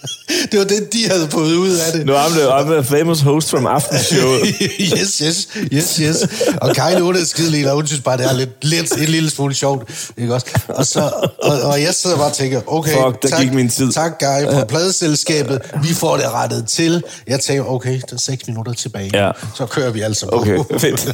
det, 0.52 0.60
var 0.60 0.66
det 0.66 0.94
de 0.94 1.10
havde 1.10 1.28
fået 1.32 1.56
ud 1.56 1.70
af 1.70 1.92
det. 1.94 2.06
Nu 2.06 2.14
er 2.14 2.58
ham 2.58 2.68
der 2.68 2.82
famous 2.82 3.22
host 3.22 3.50
from 3.50 3.66
Aftenshowet. 3.66 4.42
yes, 5.00 5.18
yes, 5.18 5.48
yes, 5.74 5.96
yes. 5.96 6.28
Og 6.62 6.76
Kylie, 6.76 7.02
hun 7.02 7.16
er 7.16 7.26
skidelig, 7.26 7.70
og 7.70 7.76
hun 7.76 7.88
synes 7.88 8.02
bare, 8.02 8.18
det 8.18 8.26
er 8.26 8.34
lidt, 8.34 8.66
lidt, 8.66 8.92
et 8.92 9.10
lille 9.10 9.30
smule 9.30 9.54
sjovt. 9.54 10.12
Ikke 10.18 10.34
også? 10.34 10.46
Og, 10.68 10.86
så, 10.86 11.02
og, 11.44 11.62
og 11.62 11.82
jeg 11.82 11.94
sidder 11.94 12.18
bare 12.18 12.26
og 12.28 12.34
tænker, 12.34 12.62
okay, 12.68 12.92
Fuck, 12.92 13.24
der 13.24 13.30
tak, 13.30 13.42
gik 13.42 13.54
min 13.54 13.70
tid. 13.70 13.92
tak 13.92 14.20
Guy 14.20 14.54
fra 14.54 14.66
pladeselskabet, 14.66 15.62
vi 15.84 15.94
får 15.94 16.18
det 16.18 16.32
rettet 16.32 16.68
til. 16.68 17.04
Jeg 17.28 17.40
tænker, 17.40 17.64
okay, 17.66 17.93
der 18.10 18.14
er 18.16 18.18
seks 18.18 18.48
minutter 18.48 18.74
tilbage. 18.74 19.10
Ja. 19.26 19.32
Så 19.58 19.66
kører 19.66 19.92
vi 19.92 20.02
altså 20.02 20.26
på. 20.26 20.36
Okay, 20.42 20.58
fedt. 20.80 21.08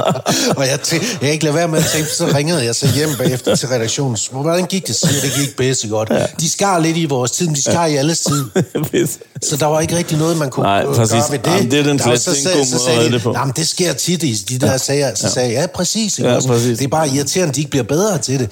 og 0.58 0.66
jeg, 0.68 0.80
tænkte, 0.80 1.08
jeg 1.22 1.32
ikke 1.32 1.44
lade 1.44 1.54
være 1.56 1.68
med 1.68 1.78
at 1.78 1.84
tænke, 1.94 2.10
så 2.10 2.26
ringede 2.34 2.64
jeg 2.64 2.74
så 2.74 2.88
hjem 2.94 3.08
bagefter 3.18 3.54
til 3.56 3.68
redaktionen. 3.68 4.16
Hvordan 4.32 4.64
gik 4.66 4.86
det? 4.86 4.96
Så 4.96 5.06
siger 5.08 5.20
det 5.20 5.32
gik 5.40 5.56
bedst 5.56 5.86
godt. 5.90 6.10
Ja. 6.10 6.26
De 6.40 6.50
skar 6.50 6.78
lidt 6.78 6.96
i 6.96 7.04
vores 7.04 7.30
tid, 7.30 7.46
men 7.46 7.54
de 7.54 7.62
skar 7.62 7.86
i 7.86 7.96
alles 7.96 8.20
tid. 8.20 8.44
Så 9.42 9.56
der 9.56 9.66
var 9.66 9.80
ikke 9.80 9.96
rigtig 9.96 10.18
noget, 10.18 10.36
man 10.36 10.50
kunne 10.50 10.64
Nej, 10.66 10.84
præcis. 10.86 11.10
gøre 11.12 11.22
ved 11.30 11.38
det. 11.38 11.46
Jamen, 11.50 11.70
det 11.70 11.78
er 11.78 11.82
den 11.82 11.98
Der 11.98 12.16
så 12.16 12.34
sagde- 12.34 12.66
så 12.66 12.78
sagde 12.78 13.08
de, 13.12 13.12
det 13.12 13.56
det 13.56 13.68
sker 13.68 13.92
tit 13.92 14.22
i 14.22 14.32
de 14.48 14.58
der 14.58 14.76
sager. 14.76 15.14
Så 15.14 15.28
sagde 15.30 15.52
jeg, 15.52 15.60
ja, 15.60 15.66
præcis. 15.66 16.18
Ja, 16.18 16.40
præcis. 16.46 16.78
Det 16.78 16.84
er 16.84 16.88
bare 16.88 17.08
irriterende, 17.08 17.48
at 17.48 17.54
de 17.54 17.60
ikke 17.60 17.70
bliver 17.70 17.84
bedre 17.84 18.18
til 18.18 18.38
det. 18.38 18.48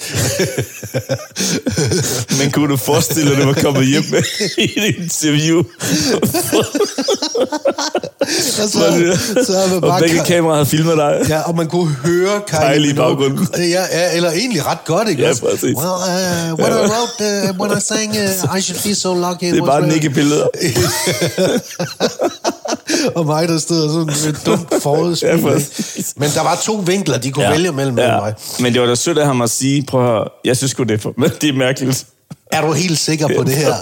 Men 2.38 2.51
kunne 2.51 2.68
du 2.68 2.77
forestille 2.77 3.31
dig, 3.31 3.37
at 3.37 3.42
du 3.42 3.47
var 3.47 3.61
kommet 3.62 3.87
hjem 3.87 4.05
med 4.11 4.23
et 4.59 4.95
interview? 4.99 5.62
Og 8.63 8.69
så, 8.69 8.79
så 9.47 9.53
havde 9.53 9.69
man 9.69 9.77
og 9.77 9.81
bare... 9.81 10.01
begge 10.01 10.21
kameraer 10.27 10.55
havde 10.55 10.67
filmet 10.67 10.97
dig. 10.97 11.27
Ja, 11.29 11.41
og 11.41 11.57
man 11.57 11.69
kunne 11.69 11.89
høre 11.89 12.41
Kylie, 12.47 12.75
Kylie 12.75 12.91
i 12.91 12.95
baggrunden. 12.95 13.49
Ja, 13.59 13.63
ja, 13.63 14.17
eller 14.17 14.31
egentlig 14.31 14.67
ret 14.67 14.85
godt, 14.85 15.09
ikke 15.09 15.23
Ja, 15.23 15.33
præcis. 15.43 15.63
Well, 15.63 15.77
uh, 15.79 16.61
when 16.61 16.73
I 16.73 16.75
wrote, 16.93 17.51
uh, 17.51 17.61
when 17.61 17.79
I 17.79 17.81
sang 17.81 18.11
uh, 18.11 18.59
I 18.59 18.61
Should 18.61 18.83
Be 18.83 18.95
So 18.95 19.15
Lucky... 19.15 19.53
Det 19.53 19.59
er 19.59 19.67
bare 19.67 19.87
nikke-billeder. 19.87 20.47
og 23.17 23.27
mig, 23.27 23.49
der 23.49 23.59
stod 23.59 23.89
sådan 23.89 24.09
et 24.35 24.47
dumt 24.47 24.83
forudspil. 24.83 25.29
Ja. 25.29 25.37
Men 26.17 26.31
der 26.35 26.43
var 26.43 26.59
to 26.63 26.83
vinkler, 26.87 27.19
de 27.19 27.31
kunne 27.31 27.45
ja. 27.45 27.51
vælge 27.51 27.73
mellem 27.73 27.99
ja. 27.99 28.21
mig. 28.21 28.35
Men 28.61 28.73
det 28.73 28.81
var 28.81 28.87
da 28.87 28.95
sødt 28.95 29.19
af 29.19 29.27
ham 29.27 29.43
at 29.43 29.51
sige, 29.51 29.83
prøv 29.83 30.01
at 30.01 30.07
høre, 30.07 30.25
jeg 30.45 30.57
synes 30.57 30.71
sgu 30.71 30.83
det 30.83 30.95
er, 30.95 30.99
for, 30.99 31.15
det 31.41 31.49
er 31.49 31.53
mærkeligt. 31.53 32.07
Er 32.53 32.61
du 32.61 32.73
helt 32.73 32.99
sikker 32.99 33.29
på 33.37 33.45
det 33.45 33.55
her? 33.55 33.75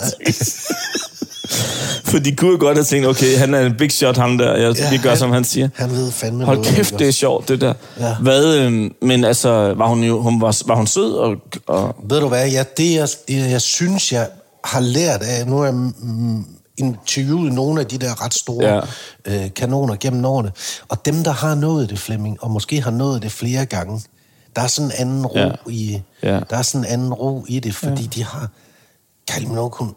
For 2.10 2.18
de 2.18 2.36
kunne 2.36 2.58
godt 2.58 2.76
have 2.76 2.84
tænkt, 2.84 3.06
okay, 3.08 3.36
han 3.38 3.54
er 3.54 3.60
en 3.66 3.74
big 3.78 3.92
shot, 3.92 4.16
ham 4.16 4.38
der. 4.38 4.56
Jeg, 4.56 4.76
ja, 4.78 4.90
vi 4.90 4.96
gør, 4.98 5.08
han- 5.08 5.18
som 5.18 5.30
han 5.32 5.44
siger. 5.44 5.68
Han 5.74 5.90
ved 5.90 6.10
fandme 6.10 6.44
Hold 6.44 6.56
noget, 6.58 6.74
kæft, 6.74 6.98
det 6.98 7.08
er 7.08 7.12
sjovt, 7.12 7.48
det 7.48 7.60
der. 7.60 7.74
Ja. 8.00 8.14
Hvad, 8.22 8.56
øhm, 8.56 8.94
men 9.02 9.24
altså, 9.24 9.74
var 9.76 9.86
hun 9.88 10.04
jo, 10.04 10.20
hun 10.22 10.40
var, 10.40 10.62
var 10.66 10.74
hun 10.74 10.86
sød? 10.86 11.12
Og, 11.14 11.36
og, 11.66 11.96
Ved 12.08 12.20
du 12.20 12.28
hvad, 12.28 12.48
ja, 12.50 12.64
det 12.76 12.94
jeg, 12.94 13.08
jeg, 13.28 13.50
jeg 13.50 13.60
synes, 13.60 14.12
jeg 14.12 14.28
har 14.64 14.80
lært 14.80 15.22
af, 15.22 15.46
nu 15.46 15.56
har 15.56 15.64
jeg 15.64 15.74
mm, 15.74 16.44
interviewet 16.78 17.52
nogle 17.52 17.80
af 17.80 17.86
de 17.86 17.98
der 17.98 18.24
ret 18.24 18.34
store 18.34 18.66
Ja. 18.74 18.80
øh, 19.44 19.54
kanoner 19.56 19.96
gennem 20.00 20.24
årene, 20.24 20.52
og 20.88 21.06
dem, 21.06 21.24
der 21.24 21.30
har 21.32 21.54
nået 21.54 21.90
det, 21.90 21.98
Flemming, 21.98 22.42
og 22.42 22.50
måske 22.50 22.80
har 22.82 22.90
nået 22.90 23.22
det 23.22 23.32
flere 23.32 23.66
gange, 23.66 24.02
der 24.56 24.62
er 24.62 24.66
sådan 24.66 24.90
en 24.90 24.96
anden 24.98 25.26
ro, 25.26 25.38
ja. 25.38 25.50
i, 25.68 26.00
Ja. 26.22 26.40
der 26.50 26.56
er 26.56 26.62
sådan 26.62 26.86
en 26.86 26.92
anden 26.92 27.12
ro 27.14 27.44
i 27.48 27.58
det, 27.60 27.74
fordi 27.74 28.02
ja. 28.02 28.08
de 28.14 28.24
har, 28.24 28.48
Kylie 29.30 29.48
Minogue, 29.48 29.70
hun, 29.86 29.94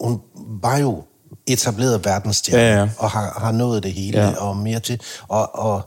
hun 0.00 0.20
var 0.62 0.78
jo 0.78 1.02
etableret 1.52 2.04
verdensstjerne, 2.04 2.62
Ja, 2.62 2.78
ja. 2.80 2.88
og 2.98 3.10
har, 3.10 3.38
har 3.40 3.52
nået 3.52 3.82
det 3.82 3.92
hele, 3.92 4.20
Ja. 4.20 4.34
og 4.36 4.56
mere 4.56 4.80
til, 4.80 5.00
og, 5.28 5.58
og 5.58 5.82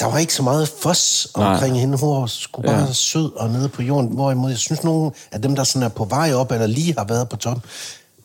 der 0.00 0.06
var 0.06 0.18
ikke 0.18 0.34
så 0.34 0.42
meget 0.42 0.68
fos 0.82 1.28
omkring 1.34 1.72
Nej. 1.72 1.80
hende. 1.80 1.98
Hun 1.98 2.20
var 2.20 2.26
sgu 2.26 2.62
bare 2.62 2.80
Ja. 2.86 2.92
sød 2.92 3.32
og 3.36 3.50
nede 3.50 3.68
på 3.68 3.82
jorden. 3.82 4.08
Hvorimod 4.10 4.50
jeg 4.50 4.58
synes, 4.58 4.84
nogle 4.84 5.10
af 5.32 5.42
dem, 5.42 5.56
der 5.56 5.64
sådan 5.64 5.82
er 5.82 5.88
på 5.88 6.04
vej 6.04 6.32
op, 6.34 6.52
eller 6.52 6.66
lige 6.66 6.94
har 6.98 7.04
været 7.04 7.28
på 7.28 7.36
top, 7.36 7.58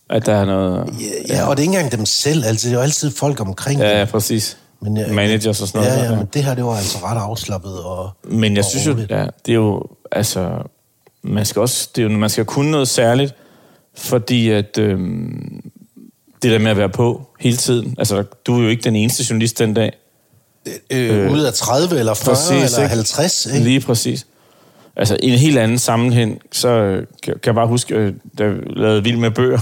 At 0.10 0.26
der 0.26 0.34
er 0.36 0.46
noget... 0.46 0.94
ja, 1.30 1.36
ja. 1.36 1.48
og 1.48 1.58
det 1.58 1.64
er 1.64 1.68
ikke 1.68 1.74
engang 1.78 1.92
dem 1.92 2.06
selv, 2.06 2.46
altså 2.46 2.68
det 2.68 2.74
er 2.74 2.78
jo 2.78 2.84
altid 2.84 3.12
folk 3.12 3.40
omkring 3.40 3.80
Ja, 3.82 4.00
ja, 4.00 4.06
præcis. 4.06 4.58
Men, 4.82 4.98
ja, 4.98 5.14
Managers 5.14 5.62
og 5.62 5.68
sådan 5.68 5.88
noget. 5.88 5.98
Ja, 6.04 6.12
ja, 6.12 6.16
men 6.18 6.28
det 6.34 6.44
her, 6.44 6.56
det 6.56 6.66
var 6.66 6.76
altså 6.76 6.98
ret 7.04 7.18
afslappet 7.18 7.84
og 7.84 8.10
Men 8.24 8.54
jeg 8.56 8.64
og 8.64 8.70
synes 8.70 8.88
jo, 8.88 8.98
ja, 9.10 9.26
det 9.46 9.52
er 9.52 9.56
jo, 9.56 9.84
altså, 10.12 10.50
man 11.24 11.46
skal 11.46 11.60
også, 11.62 11.90
det 11.96 12.04
er 12.04 12.10
jo, 12.10 12.18
man 12.18 12.30
skal 12.30 12.46
kunne 12.46 12.72
noget 12.72 12.88
særligt, 12.88 13.36
fordi 13.98 14.50
at, 14.50 14.78
øhm, 14.78 15.62
det 16.44 16.52
der 16.52 16.60
med 16.60 16.72
at 16.72 16.78
være 16.78 16.90
på 16.90 17.22
hele 17.40 17.58
tiden, 17.58 17.96
altså, 17.98 18.24
du 18.46 18.58
er 18.60 18.64
jo 18.64 18.70
ikke 18.70 18.84
den 18.84 18.96
eneste 18.96 19.24
journalist 19.30 19.60
den 19.60 19.74
dag. 19.74 19.92
øh, 20.90 21.32
ud 21.32 21.40
af 21.40 21.54
30 21.54 22.00
eller 22.00 22.14
40 22.14 22.36
Præcis, 22.36 22.52
eller 22.52 22.80
ikke? 22.80 22.90
50, 22.96 23.46
ikke? 23.46 23.60
Lige 23.60 23.80
præcis. 23.80 24.26
Altså, 24.96 25.18
i 25.24 25.30
en 25.32 25.40
helt 25.40 25.58
anden 25.58 25.78
sammenhæng, 25.80 26.42
så 26.52 26.70
øh, 26.70 27.08
kan 27.24 27.36
jeg 27.46 27.56
bare 27.56 27.68
huske, 27.68 27.96
øh, 27.96 28.14
da 28.38 28.48
vi 28.48 28.60
lavede 28.76 29.04
Vild 29.04 29.18
med 29.18 29.32
bøger, 29.32 29.60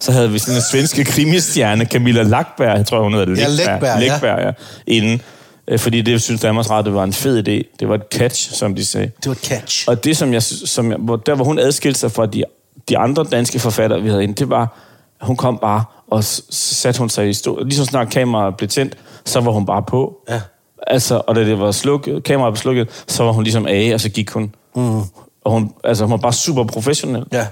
så 0.00 0.12
havde 0.12 0.30
vi 0.30 0.38
sådan 0.38 0.54
en 0.56 0.62
svenske 0.70 1.04
krimistjerne, 1.14 1.84
Camilla 1.84 2.22
Lackberg, 2.22 2.76
jeg 2.78 2.86
tror, 2.86 3.02
hun 3.02 3.14
hedder 3.14 3.34
Ja, 3.42 3.48
Läckberg, 3.48 4.00
ja. 4.02 4.08
Läckberg, 4.08 4.38
ja. 4.44 4.50
Inden, 4.86 5.20
øh, 5.68 5.78
fordi 5.78 6.02
det 6.02 6.22
synes 6.22 6.40
Danmarks 6.40 6.70
Radio 6.70 6.92
var 6.92 7.04
en 7.04 7.12
fed 7.12 7.38
idé. 7.48 7.76
Det 7.80 7.88
var 7.88 7.94
et 7.94 8.02
catch, 8.12 8.52
som 8.54 8.74
de 8.74 8.84
sagde. 8.84 9.06
Det 9.06 9.26
var 9.26 9.32
et 9.32 9.38
catch. 9.44 9.84
Og 9.88 10.04
det, 10.04 10.16
som 10.16 10.32
jeg, 10.32 10.42
som 10.42 10.90
jeg, 10.90 10.98
hvor, 10.98 11.16
der 11.16 11.34
hvor 11.34 11.44
hun 11.44 11.58
adskilte 11.58 12.00
sig 12.00 12.12
fra 12.12 12.26
de, 12.26 12.44
de 12.88 12.98
andre 12.98 13.24
danske 13.30 13.58
forfattere, 13.58 14.02
vi 14.02 14.08
havde 14.08 14.22
inde, 14.22 14.34
det 14.34 14.48
var, 14.50 14.78
hun 15.24 15.36
kom 15.36 15.58
bare, 15.62 15.84
og 16.10 16.24
satte 16.50 16.98
hun 16.98 17.08
sig 17.10 17.28
i 17.28 17.32
stå. 17.34 17.62
Lige 17.64 17.76
så 17.76 17.84
snart 17.84 18.10
kameraet 18.10 18.56
blev 18.56 18.68
tændt, 18.68 18.96
så 19.24 19.40
var 19.40 19.52
hun 19.52 19.66
bare 19.66 19.82
på. 19.82 20.14
Ja. 20.28 20.40
Altså, 20.86 21.22
og 21.26 21.34
da 21.34 21.40
det 21.44 21.58
var 21.60 21.72
slukket, 21.72 22.24
kameraet 22.24 22.52
blev 22.54 22.60
slukket, 22.60 22.88
så 23.08 23.24
var 23.24 23.32
hun 23.32 23.42
ligesom 23.44 23.66
af, 23.66 23.90
og 23.94 24.00
så 24.00 24.08
gik 24.08 24.30
hun. 24.30 24.54
Mm. 24.76 25.00
Og 25.44 25.52
hun, 25.52 25.72
altså, 25.84 26.04
hun 26.04 26.10
var 26.10 26.16
bare 26.16 26.32
super 26.32 26.64
professionel. 26.64 27.24
Ja, 27.32 27.46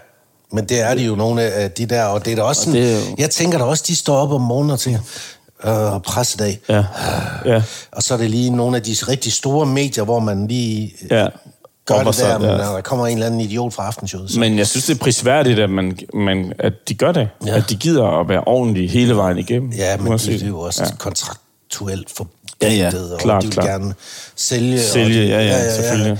men 0.53 0.65
det 0.65 0.81
er 0.81 0.95
de 0.95 1.05
jo 1.05 1.15
nogle 1.15 1.43
af 1.43 1.71
de 1.71 1.87
der, 1.87 2.05
og 2.05 2.25
det 2.25 2.33
er 2.33 2.37
da 2.37 2.43
også 2.43 2.63
sådan, 2.63 2.81
det 2.81 2.93
er 2.93 2.97
jo- 3.11 3.15
jeg 3.19 3.31
tænker 3.31 3.59
da 3.59 3.65
også, 3.65 3.85
de 3.87 3.97
står 3.97 4.17
op 4.17 4.33
om 4.33 4.41
morgenen 4.41 4.71
og 4.71 4.81
tænker, 4.81 5.01
øh, 5.65 6.01
pressedag. 6.01 6.61
Ja. 6.69 6.85
ja. 7.45 7.63
Og 7.93 8.03
så 8.03 8.15
er 8.15 8.19
det 8.19 8.31
lige 8.31 8.51
nogle 8.51 8.77
af 8.77 8.83
de 8.83 8.91
rigtig 9.09 9.33
store 9.33 9.67
medier, 9.67 10.05
hvor 10.05 10.19
man 10.19 10.47
lige 10.49 10.93
øh, 11.03 11.11
ja. 11.11 11.27
Gør 11.87 12.03
det 12.03 12.17
der, 12.19 12.39
men 12.39 12.51
ja. 12.51 12.57
når 12.57 12.73
der 12.75 12.81
kommer 12.81 13.07
en 13.07 13.13
eller 13.13 13.27
anden 13.27 13.41
idiot 13.41 13.73
fra 13.75 13.87
aftenshowet. 13.87 14.31
Så. 14.31 14.41
Men 14.41 14.59
jeg 14.59 14.67
synes, 14.67 14.87
det 14.87 14.95
er 14.95 14.99
prisværdigt, 14.99 15.59
at, 15.59 15.71
man, 15.71 15.99
man, 16.15 16.53
at 16.59 16.73
de 16.89 16.95
gør 16.95 17.13
det. 17.13 17.29
Ja. 17.47 17.51
Ja. 17.51 17.57
At 17.57 17.71
de 17.71 17.77
gider 17.77 18.21
at 18.21 18.29
være 18.29 18.41
ordentlige 18.47 18.89
hele 18.89 19.17
vejen 19.17 19.39
igennem. 19.39 19.71
Ja, 19.73 19.97
men 19.97 20.13
Uanset- 20.13 20.27
det, 20.33 20.43
er 20.43 20.47
jo 20.47 20.61
også 20.61 20.83
Ja. 20.83 20.89
ja. 20.89 20.97
kontraktuelt 20.97 22.11
forpligtet, 22.17 22.39
Ja, 22.63 22.73
ja, 22.73 22.91
og 23.13 23.19
klart, 23.21 23.43
de 23.43 23.47
vil 23.47 23.55
klart. 23.55 23.67
gerne 23.67 23.95
sælge. 24.37 24.81
Sælge, 24.81 25.23
de, 25.23 25.29
ja, 25.29 25.41
ja, 25.43 25.75
selvfølgelig. 25.75 26.19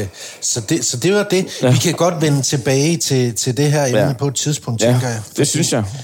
Øh, 0.00 0.06
så, 0.40 0.60
det, 0.60 0.84
så 0.84 0.96
det 0.96 1.14
var 1.14 1.22
det. 1.22 1.46
Ja. 1.62 1.70
Vi 1.70 1.76
kan 1.78 1.92
godt 1.94 2.20
vende 2.22 2.42
tilbage 2.42 2.96
til, 2.96 3.34
til 3.34 3.56
det 3.56 3.72
her 3.72 3.84
emne 3.86 3.98
Ja. 4.00 4.12
på 4.12 4.26
et 4.28 4.34
tidspunkt, 4.34 4.82
Ja, 4.82 4.90
tænker 4.92 5.08
jeg. 5.08 5.20
det 5.36 5.48
synes 5.48 5.72
jeg. 5.72 5.84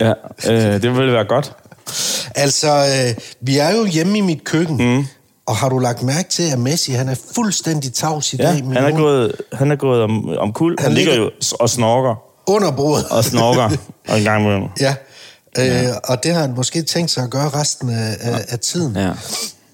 Ja, 0.00 0.12
øh, 0.48 0.82
det 0.82 0.96
ville 0.96 1.12
være 1.12 1.24
godt. 1.24 1.52
Altså, 2.34 2.68
øh, 2.70 3.14
vi 3.40 3.58
er 3.58 3.76
jo 3.76 3.84
hjemme 3.86 4.18
i 4.18 4.20
mit 4.20 4.44
køkken, 4.44 4.76
mm. 4.96 5.06
Og 5.48 5.56
har 5.56 5.68
du 5.68 5.78
lagt 5.78 6.02
mærke 6.02 6.28
til, 6.28 6.42
at 6.52 6.58
Messi 6.58 6.92
han 6.92 7.08
er 7.08 7.14
fuldstændig 7.34 7.92
tavs 7.92 8.32
i 8.32 8.36
Ja, 8.36 8.42
dag? 8.42 8.54
han 8.54 8.76
er 8.76 8.96
gået, 8.96 9.32
han 9.52 9.70
er 9.70 9.76
gået 9.76 10.02
om, 10.02 10.28
om 10.38 10.52
kul. 10.52 10.76
Han, 10.78 10.84
Han 10.84 10.92
ligger 10.94 11.12
ligger- 11.12 11.30
jo 11.52 11.56
og 11.60 11.70
snorker. 11.70 12.14
under 12.46 12.70
bordet. 12.70 13.04
Og 13.10 13.24
snorker. 13.24 13.70
og 14.08 14.18
en 14.18 14.24
gang 14.24 14.42
imellem. 14.44 14.68
ja. 14.80 14.94
Øh, 15.58 15.88
og 16.04 16.22
det 16.24 16.34
har 16.34 16.40
han 16.40 16.54
måske 16.56 16.82
tænkt 16.82 17.10
sig 17.10 17.24
at 17.24 17.30
gøre 17.30 17.48
resten 17.48 17.90
af, 17.90 18.16
af, 18.20 18.44
af 18.48 18.58
tiden. 18.58 18.96
Ja. 18.96 19.10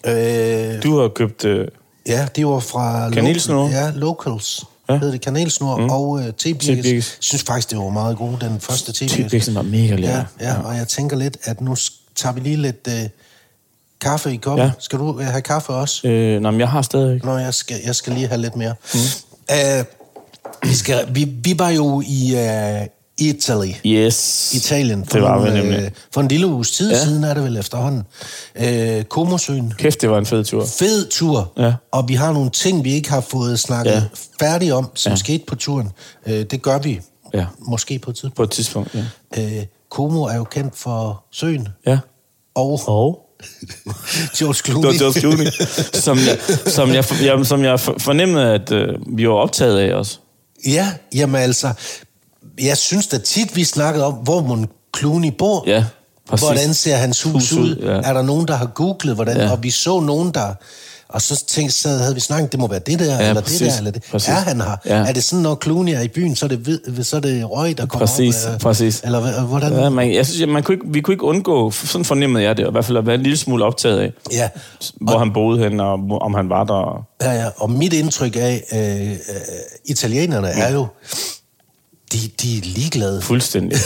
Øh, 0.07 0.83
Du 0.83 1.01
har 1.01 1.09
købt... 1.09 1.45
Øh, 1.45 1.69
ja, 2.07 2.27
det 2.37 2.47
var 2.47 2.59
fra... 2.59 3.11
Kanelsnurre? 3.11 3.71
Ja, 3.71 3.91
Locals. 3.95 4.65
Ja. 4.89 4.93
Ja. 4.95 4.99
Hedder 4.99 5.13
det 5.13 5.21
kanelsnor 5.21 5.77
mm. 5.77 5.91
og 5.91 6.09
uh, 6.09 6.23
Tebirkes. 6.39 6.85
Jeg 6.93 7.03
synes 7.21 7.43
faktisk, 7.43 7.71
det 7.71 7.79
var 7.79 7.89
meget 7.89 8.17
god, 8.17 8.33
den 8.41 8.61
første 8.61 8.93
tebirkes. 8.93 9.31
Tybiksen 9.31 9.55
var 9.55 9.63
mega 9.63 9.95
lækker. 9.95 10.25
Ja, 10.41 10.49
ja, 10.49 10.55
og 10.65 10.77
jeg 10.77 10.89
tænker 10.89 11.17
lidt, 11.17 11.37
at 11.45 11.61
nu 11.61 11.77
tager 12.17 12.33
vi 12.33 12.41
lige 12.41 12.57
lidt 12.57 12.89
uh, 12.89 12.93
kaffe 14.05 14.33
i 14.33 14.37
koppen. 14.37 14.67
Ja. 14.67 14.73
Skal 14.79 14.99
du 14.99 15.05
uh, 15.09 15.21
have 15.21 15.43
kaffe 15.43 15.73
også? 15.73 16.09
Øh, 16.09 16.41
nå, 16.41 16.51
men 16.51 16.61
jeg 16.61 16.69
har 16.69 16.83
stadig 16.83 17.15
ikke. 17.15 17.27
Nå, 17.27 17.37
jeg 17.39 17.55
skal, 17.55 17.77
jeg 17.87 17.95
skal 17.95 18.13
lige 18.13 18.27
have 18.29 18.41
lidt 18.41 18.57
mere. 18.57 18.75
Mm. 18.95 19.01
Uh, 19.53 19.85
vi, 20.71 20.75
skal, 20.75 21.09
vi, 21.15 21.25
vi 21.25 21.55
var 21.59 21.71
jo 21.71 22.03
i 22.07 22.35
uh, 22.35 22.87
Italy. 23.19 23.73
Yes. 23.87 24.55
Italien. 24.55 25.01
Det 25.13 25.23
var 25.23 25.39
vi 25.39 25.45
nogle, 25.49 25.63
nemlig. 25.63 25.83
øh, 25.85 25.91
for 26.15 26.21
en 26.21 26.29
lille 26.29 26.47
uges 26.47 26.71
tid 26.71 26.91
Ja. 26.91 27.05
siden 27.05 27.25
er 27.25 27.35
det 27.35 27.45
vel 27.45 27.57
efterhånden. 27.57 28.03
Øh, 28.55 29.05
Komosøen. 29.05 29.75
Kæft, 29.79 30.01
det 30.01 30.11
var 30.11 30.19
en 30.19 30.27
fed 30.27 30.45
tur. 30.45 30.65
Fed 30.79 31.09
tur. 31.09 31.53
Ja. 31.59 31.75
Og 31.93 32.09
vi 32.09 32.15
har 32.15 32.33
nogle 32.33 32.51
ting, 32.51 32.85
vi 32.85 32.93
ikke 32.93 33.11
har 33.11 33.21
fået 33.21 33.61
snakket 33.61 33.93
Ja. 33.93 34.03
færdigt 34.41 34.73
om, 34.73 34.91
som 34.95 35.11
ja. 35.11 35.17
skete 35.17 35.45
på 35.47 35.55
turen. 35.55 35.89
Øh, 36.27 36.43
det 36.45 36.63
gør 36.63 36.79
vi. 36.79 37.01
Ja. 37.35 37.47
Måske 37.59 37.99
på 37.99 38.11
et 38.11 38.17
tidspunkt. 38.17 38.37
På 38.37 38.43
et 38.43 38.51
tidspunkt, 38.51 38.95
ja. 38.95 39.59
Øh, 39.59 39.65
Como 39.91 40.23
er 40.23 40.37
jo 40.37 40.45
kendt 40.45 40.77
for 40.79 41.25
søen. 41.33 41.69
Ja. 41.87 41.99
Og 42.55 42.81
Og? 42.87 43.21
George 44.37 44.53
Det 44.55 44.65
Clooney. 44.65 44.87
var 44.87 44.93
George 44.99 45.21
Clooney, 45.21 45.47
som 46.07 46.19
jeg, 46.19 46.39
som 46.73 46.95
jeg, 46.95 47.05
jeg, 47.23 47.47
som 47.47 47.65
jeg 47.65 47.81
for- 47.81 47.97
fornemmede, 47.99 48.53
at 48.55 48.73
øh, 48.73 48.89
vi 49.17 49.29
var 49.29 49.35
optaget 49.35 49.79
af 49.79 49.95
også. 49.95 50.19
ja, 50.67 50.93
jamen 51.15 51.41
altså, 51.41 51.73
jeg 52.61 52.77
synes 52.77 53.07
da 53.07 53.19
tit, 53.19 53.57
vi 53.57 53.65
snakkede 53.65 54.05
om, 54.07 54.13
hvor 54.15 54.41
mon 54.41 54.69
Clooney 54.99 55.31
bor. 55.39 55.65
Ja, 55.67 55.85
præcis. 56.29 56.47
Hvordan 56.47 56.75
ser 56.75 56.97
hans 56.97 57.23
hus, 57.23 57.33
Hus 57.33 57.53
ud, 57.53 57.77
ja. 57.77 57.89
Er 57.91 58.13
der 58.13 58.23
nogen, 58.23 58.49
der 58.49 58.55
har 58.57 58.67
googlet, 58.67 59.15
hvordan? 59.15 59.37
Ja. 59.37 59.51
Og 59.51 59.63
vi 59.63 59.71
så 59.71 60.01
nogen, 60.01 60.35
der... 60.35 60.55
Og 61.15 61.23
så, 61.23 61.45
tænkte, 61.47 61.75
så 61.77 61.89
havde 61.89 62.15
vi 62.15 62.21
snakket, 62.21 62.53
det 62.53 62.61
må 62.61 62.69
være 62.69 62.79
det 62.87 62.99
der, 62.99 63.05
Ja, 63.23 63.29
eller 63.29 63.43
præcis. 63.43 63.59
det 63.59 63.71
der, 63.71 63.79
eller 63.79 63.91
det. 63.91 64.03
Præcis. 64.11 64.29
Er 64.29 64.33
han 64.35 64.61
her? 64.61 64.77
Ja. 64.87 64.95
Er 64.95 65.13
det 65.13 65.25
sådan, 65.25 65.43
når 65.43 65.59
Clooney 65.63 65.93
er 65.93 66.01
i 66.01 66.09
byen, 66.09 66.37
så 66.37 66.47
er 66.47 66.49
det, 66.49 67.07
så 67.07 67.17
er 67.17 67.21
det 67.21 67.51
røg, 67.51 67.79
der 67.79 67.87
kommer 67.87 68.07
Præcis, 68.07 68.45
op? 68.47 68.53
øh, 68.53 68.59
præcis. 68.59 69.01
Eller 69.05 69.21
hvad- 69.21 69.33
hvordan? 69.49 69.73
Ja, 69.73 69.89
man, 69.89 70.15
jeg 70.15 70.27
synes, 70.27 70.49
man 70.53 70.63
kunne 70.63 70.75
ikke, 70.75 70.87
vi 70.89 71.01
kunne 71.01 71.15
ikke 71.15 71.25
undgå, 71.25 71.71
sådan 71.71 72.05
fornemmede 72.05 72.45
jeg 72.45 72.57
det, 72.57 72.67
i 72.69 72.71
hvert 72.73 72.85
fald 72.85 72.99
at 72.99 73.07
være 73.07 73.15
en 73.15 73.23
lille 73.23 73.37
smule 73.37 73.65
optaget 73.65 73.99
af, 74.01 74.13
Ja. 74.33 74.49
hvor 75.01 75.19
han 75.19 75.33
boede 75.33 75.59
hen, 75.59 75.81
og 75.81 75.99
hvor- 75.99 76.19
om 76.19 76.35
han 76.35 76.49
var 76.49 76.65
der. 76.65 77.07
Ja, 77.23 77.33
ja. 77.43 77.49
Og 77.57 77.71
mit 77.71 77.93
indtryk 77.93 78.37
af 78.37 78.65
øh, 78.73 79.11
øh, 79.11 79.17
italienerne 79.85 80.49
er 80.49 80.73
jo, 80.73 80.87
de, 82.13 82.19
de 82.43 82.57
er 82.57 82.61
ligeglade. 82.65 83.23
Fuldstændig. 83.23 83.73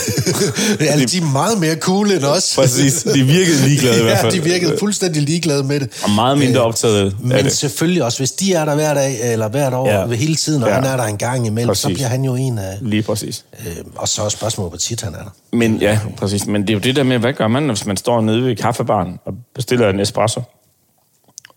altså, 0.81 1.07
de 1.13 1.19
er 1.25 1.33
meget 1.33 1.61
mere 1.61 1.77
cool 1.77 2.11
end 2.11 2.25
os. 2.25 2.53
Præcis. 2.57 3.03
De 3.03 3.23
virkede 3.23 3.69
ligeglade 3.69 4.01
i 4.01 4.03
hvert 4.05 4.19
fald. 4.19 4.33
Ja, 4.35 4.39
de 4.39 4.45
virkede 4.45 4.77
fuldstændig 4.79 5.23
ligeglade 5.23 5.65
med 5.65 5.81
det. 5.81 6.01
Og 6.05 6.11
meget 6.11 6.39
mindre 6.39 6.61
optaget 6.61 7.05
af 7.07 7.13
Men 7.21 7.45
det. 7.45 7.53
selvfølgelig 7.53 8.05
også, 8.05 8.19
hvis 8.19 8.33
de 8.33 8.53
er 8.55 8.65
der 8.65 8.75
hver 8.75 8.95
dag, 8.95 9.33
eller 9.33 9.49
hvert 9.49 9.75
år, 9.75 9.89
Ja. 9.89 10.01
ja. 10.01 10.15
hele 10.15 10.35
tiden, 10.37 10.63
og 10.63 10.69
Ja. 10.69 10.75
ja. 10.75 10.81
han 10.81 10.93
er 10.93 10.97
der 10.97 11.05
en 11.05 11.17
gang 11.17 11.47
imellem, 11.47 11.75
så 11.75 11.83
Præcis. 11.87 11.97
bliver 11.97 12.09
han 12.09 12.25
jo 12.25 12.35
en 12.35 12.59
af... 12.59 12.79
Lige 12.81 13.03
præcis. 13.03 13.45
Øh, 13.67 13.77
og 13.97 14.09
så 14.09 14.23
er 14.23 14.29
spørgsmålet, 14.29 14.71
hvor 14.71 14.79
tit 14.79 15.01
han 15.03 15.15
er 15.15 15.19
der. 15.23 15.31
Men 15.53 15.77
ja, 15.77 15.99
præcis. 16.17 16.47
Men 16.47 16.63
det 16.63 16.71
er 16.71 16.75
jo 16.75 16.81
det 16.81 16.97
der 16.97 17.03
med, 17.03 17.19
hvad 17.19 17.33
gør 17.33 17.49
man, 17.49 17.69
hvis 17.69 17.87
man 17.87 17.97
står 17.97 18.21
nede 18.21 18.45
ved 18.45 18.57
kaffebaren 18.57 19.19
og 19.25 19.35
bestiller 19.55 19.89
en 19.91 20.01
espresso, 20.01 20.41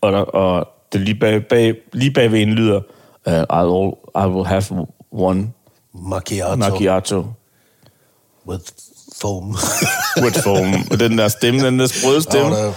og, 0.00 0.12
der, 0.12 0.18
og 0.18 0.68
det 0.92 1.00
lige 1.00 1.14
bag, 1.20 1.40
bag, 1.50 1.74
lige 1.92 2.10
bagved 2.10 2.40
en 2.42 2.48
lyder, 2.52 2.80
uh, 3.26 3.32
I 4.24 4.26
will 4.28 4.46
have 4.46 4.62
one 5.12 5.46
Macchiato, 5.94 6.56
macchiato 6.56 7.24
with 8.48 8.64
foam. 9.22 9.56
with 10.24 10.42
foam. 10.42 10.74
Og 10.90 11.00
den 11.00 11.18
der 11.18 11.28
stemme, 11.28 11.66
den 11.66 11.78
der 11.78 11.86
sprøde 11.86 12.22
stemme. 12.22 12.56
Og 12.56 12.62
der- 12.64 12.72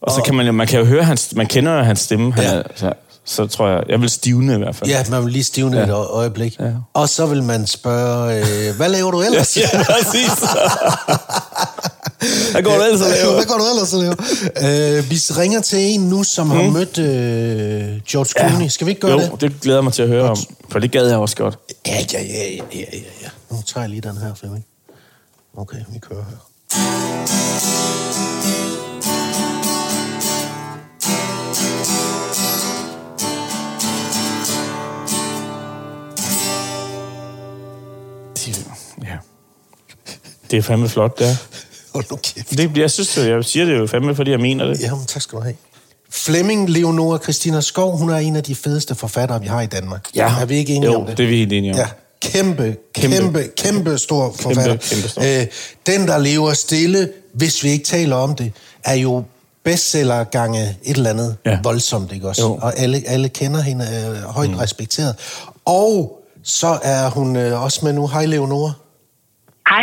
Og 0.00 0.12
så 0.12 0.22
kan 0.24 0.34
man 0.34 0.46
jo, 0.46 0.52
man 0.52 0.66
kan 0.66 0.78
jo 0.78 0.84
høre 0.84 1.04
hans, 1.04 1.28
man 1.36 1.46
kender 1.46 1.72
jo 1.72 1.82
hans 1.82 2.00
stemme. 2.00 2.32
Han 2.32 2.44
Ja. 2.44 2.50
er, 2.54 2.62
så, 2.76 2.92
så 3.24 3.46
tror 3.46 3.68
jeg, 3.68 3.82
jeg 3.88 4.00
vil 4.00 4.10
stivne 4.10 4.54
i 4.54 4.58
hvert 4.58 4.76
fald. 4.76 4.90
ja, 4.90 5.04
man 5.10 5.24
vil 5.24 5.32
lige 5.32 5.44
stivne 5.44 5.76
ja. 5.78 5.84
et 5.84 5.90
øje- 5.90 6.06
øjeblik. 6.06 6.56
Ja. 6.60 6.70
Og 6.94 7.08
så 7.08 7.26
vil 7.26 7.42
man 7.42 7.66
spørge, 7.66 8.34
øh, 8.68 8.76
hvad 8.76 8.88
laver 8.88 9.10
du 9.10 9.20
ellers? 9.22 9.56
ja 9.62 9.68
præcis. 9.84 10.30
Hvad 12.52 12.62
går 12.62 12.76
du 12.76 12.82
ellers 12.82 13.00
og 13.00 13.08
laver? 13.10 13.34
Hvad 13.38 13.44
går 13.46 13.58
du 13.58 13.64
ellers 13.74 13.92
og 13.92 14.00
laver? 14.00 14.14
Øh, 14.98 15.10
vi 15.10 15.16
ringer 15.16 15.60
til 15.60 15.78
en 15.78 16.00
nu, 16.00 16.22
som 16.24 16.46
mm. 16.46 16.52
har 16.52 16.62
mødt 16.70 16.98
øh, 16.98 18.00
George 18.08 18.24
Clooney. 18.48 18.68
Skal 18.68 18.86
vi 18.86 18.90
ikke 18.90 19.00
gøre 19.00 19.12
jo, 19.12 19.18
det? 19.18 19.40
det 19.40 19.60
glæder 19.60 19.80
mig 19.80 19.92
til 19.92 20.02
at 20.02 20.08
høre 20.08 20.30
om, 20.30 20.36
for 20.70 20.78
det 20.78 20.92
gad 20.92 21.08
jeg 21.08 21.18
også 21.18 21.36
godt. 21.36 21.58
Ja, 21.86 21.96
ja, 22.12 22.22
ja, 22.22 22.44
ja, 22.44 22.64
ja, 22.74 22.84
ja, 22.92 22.98
ja. 23.22 23.28
Nu 23.50 23.62
tager 23.66 23.82
jeg 23.82 23.90
lige 23.90 24.00
den 24.00 24.16
her, 24.16 24.34
Flemming. 24.34 24.66
Okay, 25.56 25.78
vi 25.92 25.98
kører 25.98 26.24
her. 26.24 26.36
Ja. 39.04 39.18
det 40.50 40.56
er 40.56 40.62
fandme 40.62 40.88
flot, 40.88 41.18
det 41.18 41.26
er. 41.26 41.34
Hold 41.94 42.04
nu 42.10 42.16
kæft. 42.16 42.50
Det, 42.50 42.78
jeg 42.78 42.90
synes, 42.90 43.16
jeg 43.16 43.44
siger 43.44 43.64
det 43.66 43.78
jo 43.78 43.86
fandme, 43.86 44.14
fordi 44.14 44.30
jeg 44.30 44.40
mener 44.40 44.66
det. 44.66 44.80
Jamen, 44.80 45.06
tak 45.06 45.22
skal 45.22 45.38
du 45.38 45.42
have. 45.42 45.56
Flemming 46.10 46.68
Leonora 46.70 47.18
Christina 47.18 47.60
Skov, 47.60 47.96
hun 47.98 48.10
er 48.10 48.16
en 48.16 48.36
af 48.36 48.42
de 48.42 48.54
fedeste 48.54 48.94
forfattere, 48.94 49.40
vi 49.40 49.46
har 49.46 49.60
i 49.60 49.66
Danmark. 49.66 50.08
Er 50.16 50.44
vi 50.44 50.56
ikke 50.56 50.74
enige 50.74 50.92
jo, 50.92 51.00
om 51.00 51.06
det? 51.06 51.16
det 51.18 51.24
er 51.24 51.28
vi 51.28 51.36
helt 51.36 51.52
enige 51.52 51.72
om. 51.72 51.78
Ja, 51.78 51.86
kæmpe, 52.22 52.76
Kæmpe. 52.94 53.16
kæmpe, 53.16 53.38
kæmpe, 53.42 53.48
kæmpe 53.56 53.98
stor 53.98 54.34
forfatter. 54.40 54.76
kæmpe 54.76 55.08
stor. 55.08 55.22
Øh, 55.40 55.46
den, 55.86 56.08
der 56.08 56.18
lever 56.18 56.52
stille, 56.52 57.08
hvis 57.34 57.64
vi 57.64 57.68
ikke 57.70 57.84
taler 57.84 58.16
om 58.16 58.34
det, 58.34 58.52
er 58.84 58.94
jo 58.94 59.24
bestseller 59.64 60.24
gange 60.24 60.76
et 60.82 60.96
eller 60.96 61.10
andet 61.10 61.36
Ja. 61.44 61.50
ja. 61.50 61.58
voldsomt, 61.62 62.12
ikke 62.12 62.28
også? 62.28 62.42
Jo. 62.42 62.58
Og 62.62 62.78
alle, 62.78 63.02
alle 63.06 63.28
kender 63.28 63.60
hende, 63.60 63.84
er 63.84 64.26
højt 64.26 64.50
mm. 64.50 64.56
respekteret. 64.56 65.14
Og 65.64 66.20
så 66.42 66.78
er 66.82 67.10
hun 67.10 67.36
øh, 67.36 67.62
også 67.62 67.80
med 67.82 67.92
nu. 67.92 68.06
Hej, 68.06 68.26
Leonora. 68.26 68.72
Hej. 69.68 69.82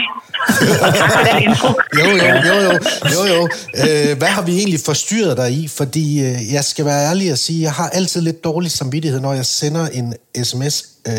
Tak 0.99 1.09
for 1.15 1.23
den 1.29 1.37
intro. 1.47 1.69
Jo, 1.99 2.05
jo, 2.21 2.27
jo, 2.49 2.55
jo, 2.65 2.71
jo, 3.13 3.21
jo. 3.33 3.41
Øh, 3.81 4.11
hvad 4.17 4.31
har 4.37 4.43
vi 4.49 4.53
egentlig 4.61 4.79
forstyrret 4.85 5.37
dig 5.37 5.49
i? 5.51 5.67
Fordi 5.79 6.05
øh, 6.27 6.53
jeg 6.53 6.63
skal 6.63 6.85
være 6.85 7.01
ærlig 7.09 7.31
og 7.31 7.37
sige, 7.37 7.61
jeg 7.61 7.71
har 7.71 7.89
altid 7.89 8.21
lidt 8.21 8.43
dårlig 8.43 8.71
samvittighed, 8.71 9.19
når 9.21 9.33
jeg 9.33 9.45
sender 9.45 9.85
en 9.99 10.13
sms 10.43 10.75
øh, 11.09 11.13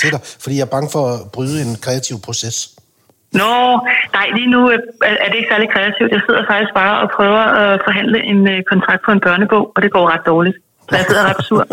til 0.00 0.10
dig, 0.12 0.20
fordi 0.42 0.56
jeg 0.56 0.62
er 0.62 0.72
bange 0.76 0.88
for 0.92 1.02
at 1.14 1.18
bryde 1.34 1.62
en 1.62 1.76
kreativ 1.84 2.16
proces. 2.26 2.56
Nå, 3.32 3.52
nej, 4.16 4.26
lige 4.38 4.50
nu 4.54 4.60
øh, 4.70 4.78
er 5.24 5.28
det 5.30 5.36
ikke 5.40 5.50
særlig 5.52 5.68
kreativt. 5.74 6.10
Jeg 6.16 6.22
sidder 6.26 6.42
faktisk 6.50 6.72
bare 6.74 6.94
og 7.02 7.08
prøver 7.16 7.42
at 7.62 7.80
forhandle 7.86 8.18
en 8.32 8.40
øh, 8.52 8.58
kontrakt 8.72 9.02
på 9.06 9.10
en 9.16 9.20
børnebog, 9.26 9.64
og 9.74 9.78
det 9.82 9.90
går 9.96 10.04
ret 10.12 10.24
dårligt. 10.26 10.56
Så 10.88 10.92
jeg 10.96 11.04
sidder 11.08 11.24
ret 11.30 11.42
sur. 11.48 11.62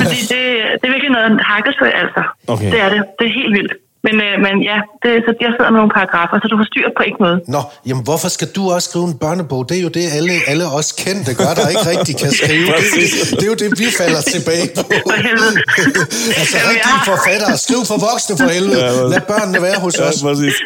Fordi 0.00 0.18
det, 0.32 0.42
det 0.78 0.84
er 0.88 0.92
virkelig 0.94 1.12
noget 1.16 1.30
hakkesøg, 1.50 1.92
altså. 2.04 2.22
Okay. 2.52 2.70
Det 2.72 2.78
er 2.84 2.88
det. 2.94 3.00
Det 3.18 3.24
er 3.28 3.32
helt 3.40 3.52
vildt. 3.58 3.72
Men, 4.06 4.14
øh, 4.26 4.34
men 4.46 4.54
ja, 4.70 4.78
det, 5.02 5.10
så 5.26 5.30
jeg 5.44 5.50
sidder 5.56 5.70
med 5.74 5.78
nogle 5.82 5.94
paragrafer, 5.98 6.36
så 6.42 6.46
du 6.52 6.56
får 6.60 6.68
styr 6.72 6.86
på 6.98 7.02
ikke 7.08 7.20
noget. 7.26 7.38
Nå, 7.56 7.62
jamen 7.88 8.02
hvorfor 8.08 8.28
skal 8.36 8.48
du 8.56 8.62
også 8.74 8.86
skrive 8.90 9.06
en 9.12 9.16
børnebog? 9.24 9.60
Det 9.68 9.74
er 9.80 9.84
jo 9.88 9.92
det, 9.98 10.04
alle, 10.18 10.32
alle 10.50 10.64
os 10.78 10.88
kendte 11.04 11.30
gør, 11.40 11.50
der 11.58 11.64
ikke 11.74 11.86
rigtig 11.94 12.14
kan 12.22 12.30
skrive. 12.40 12.66
Det, 12.94 13.08
det, 13.38 13.44
er 13.48 13.50
jo 13.54 13.58
det, 13.64 13.68
vi 13.82 13.86
falder 14.00 14.22
tilbage 14.34 14.66
på. 14.76 14.82
For 15.10 15.18
helvede. 15.28 15.54
altså 16.40 16.56
Jamen, 16.58 16.70
rigtige 16.74 16.98
jeg- 17.00 17.08
forfattere. 17.12 17.54
Skriv 17.66 17.80
for 17.90 17.98
voksne 18.08 18.34
for 18.42 18.48
helvede. 18.56 18.80
Ja, 18.86 18.92
Lad 19.14 19.22
børnene 19.32 19.58
være 19.68 19.78
hos 19.84 19.94
Ja, 20.00 20.04
os. 20.08 20.18
præcis. 20.26 20.56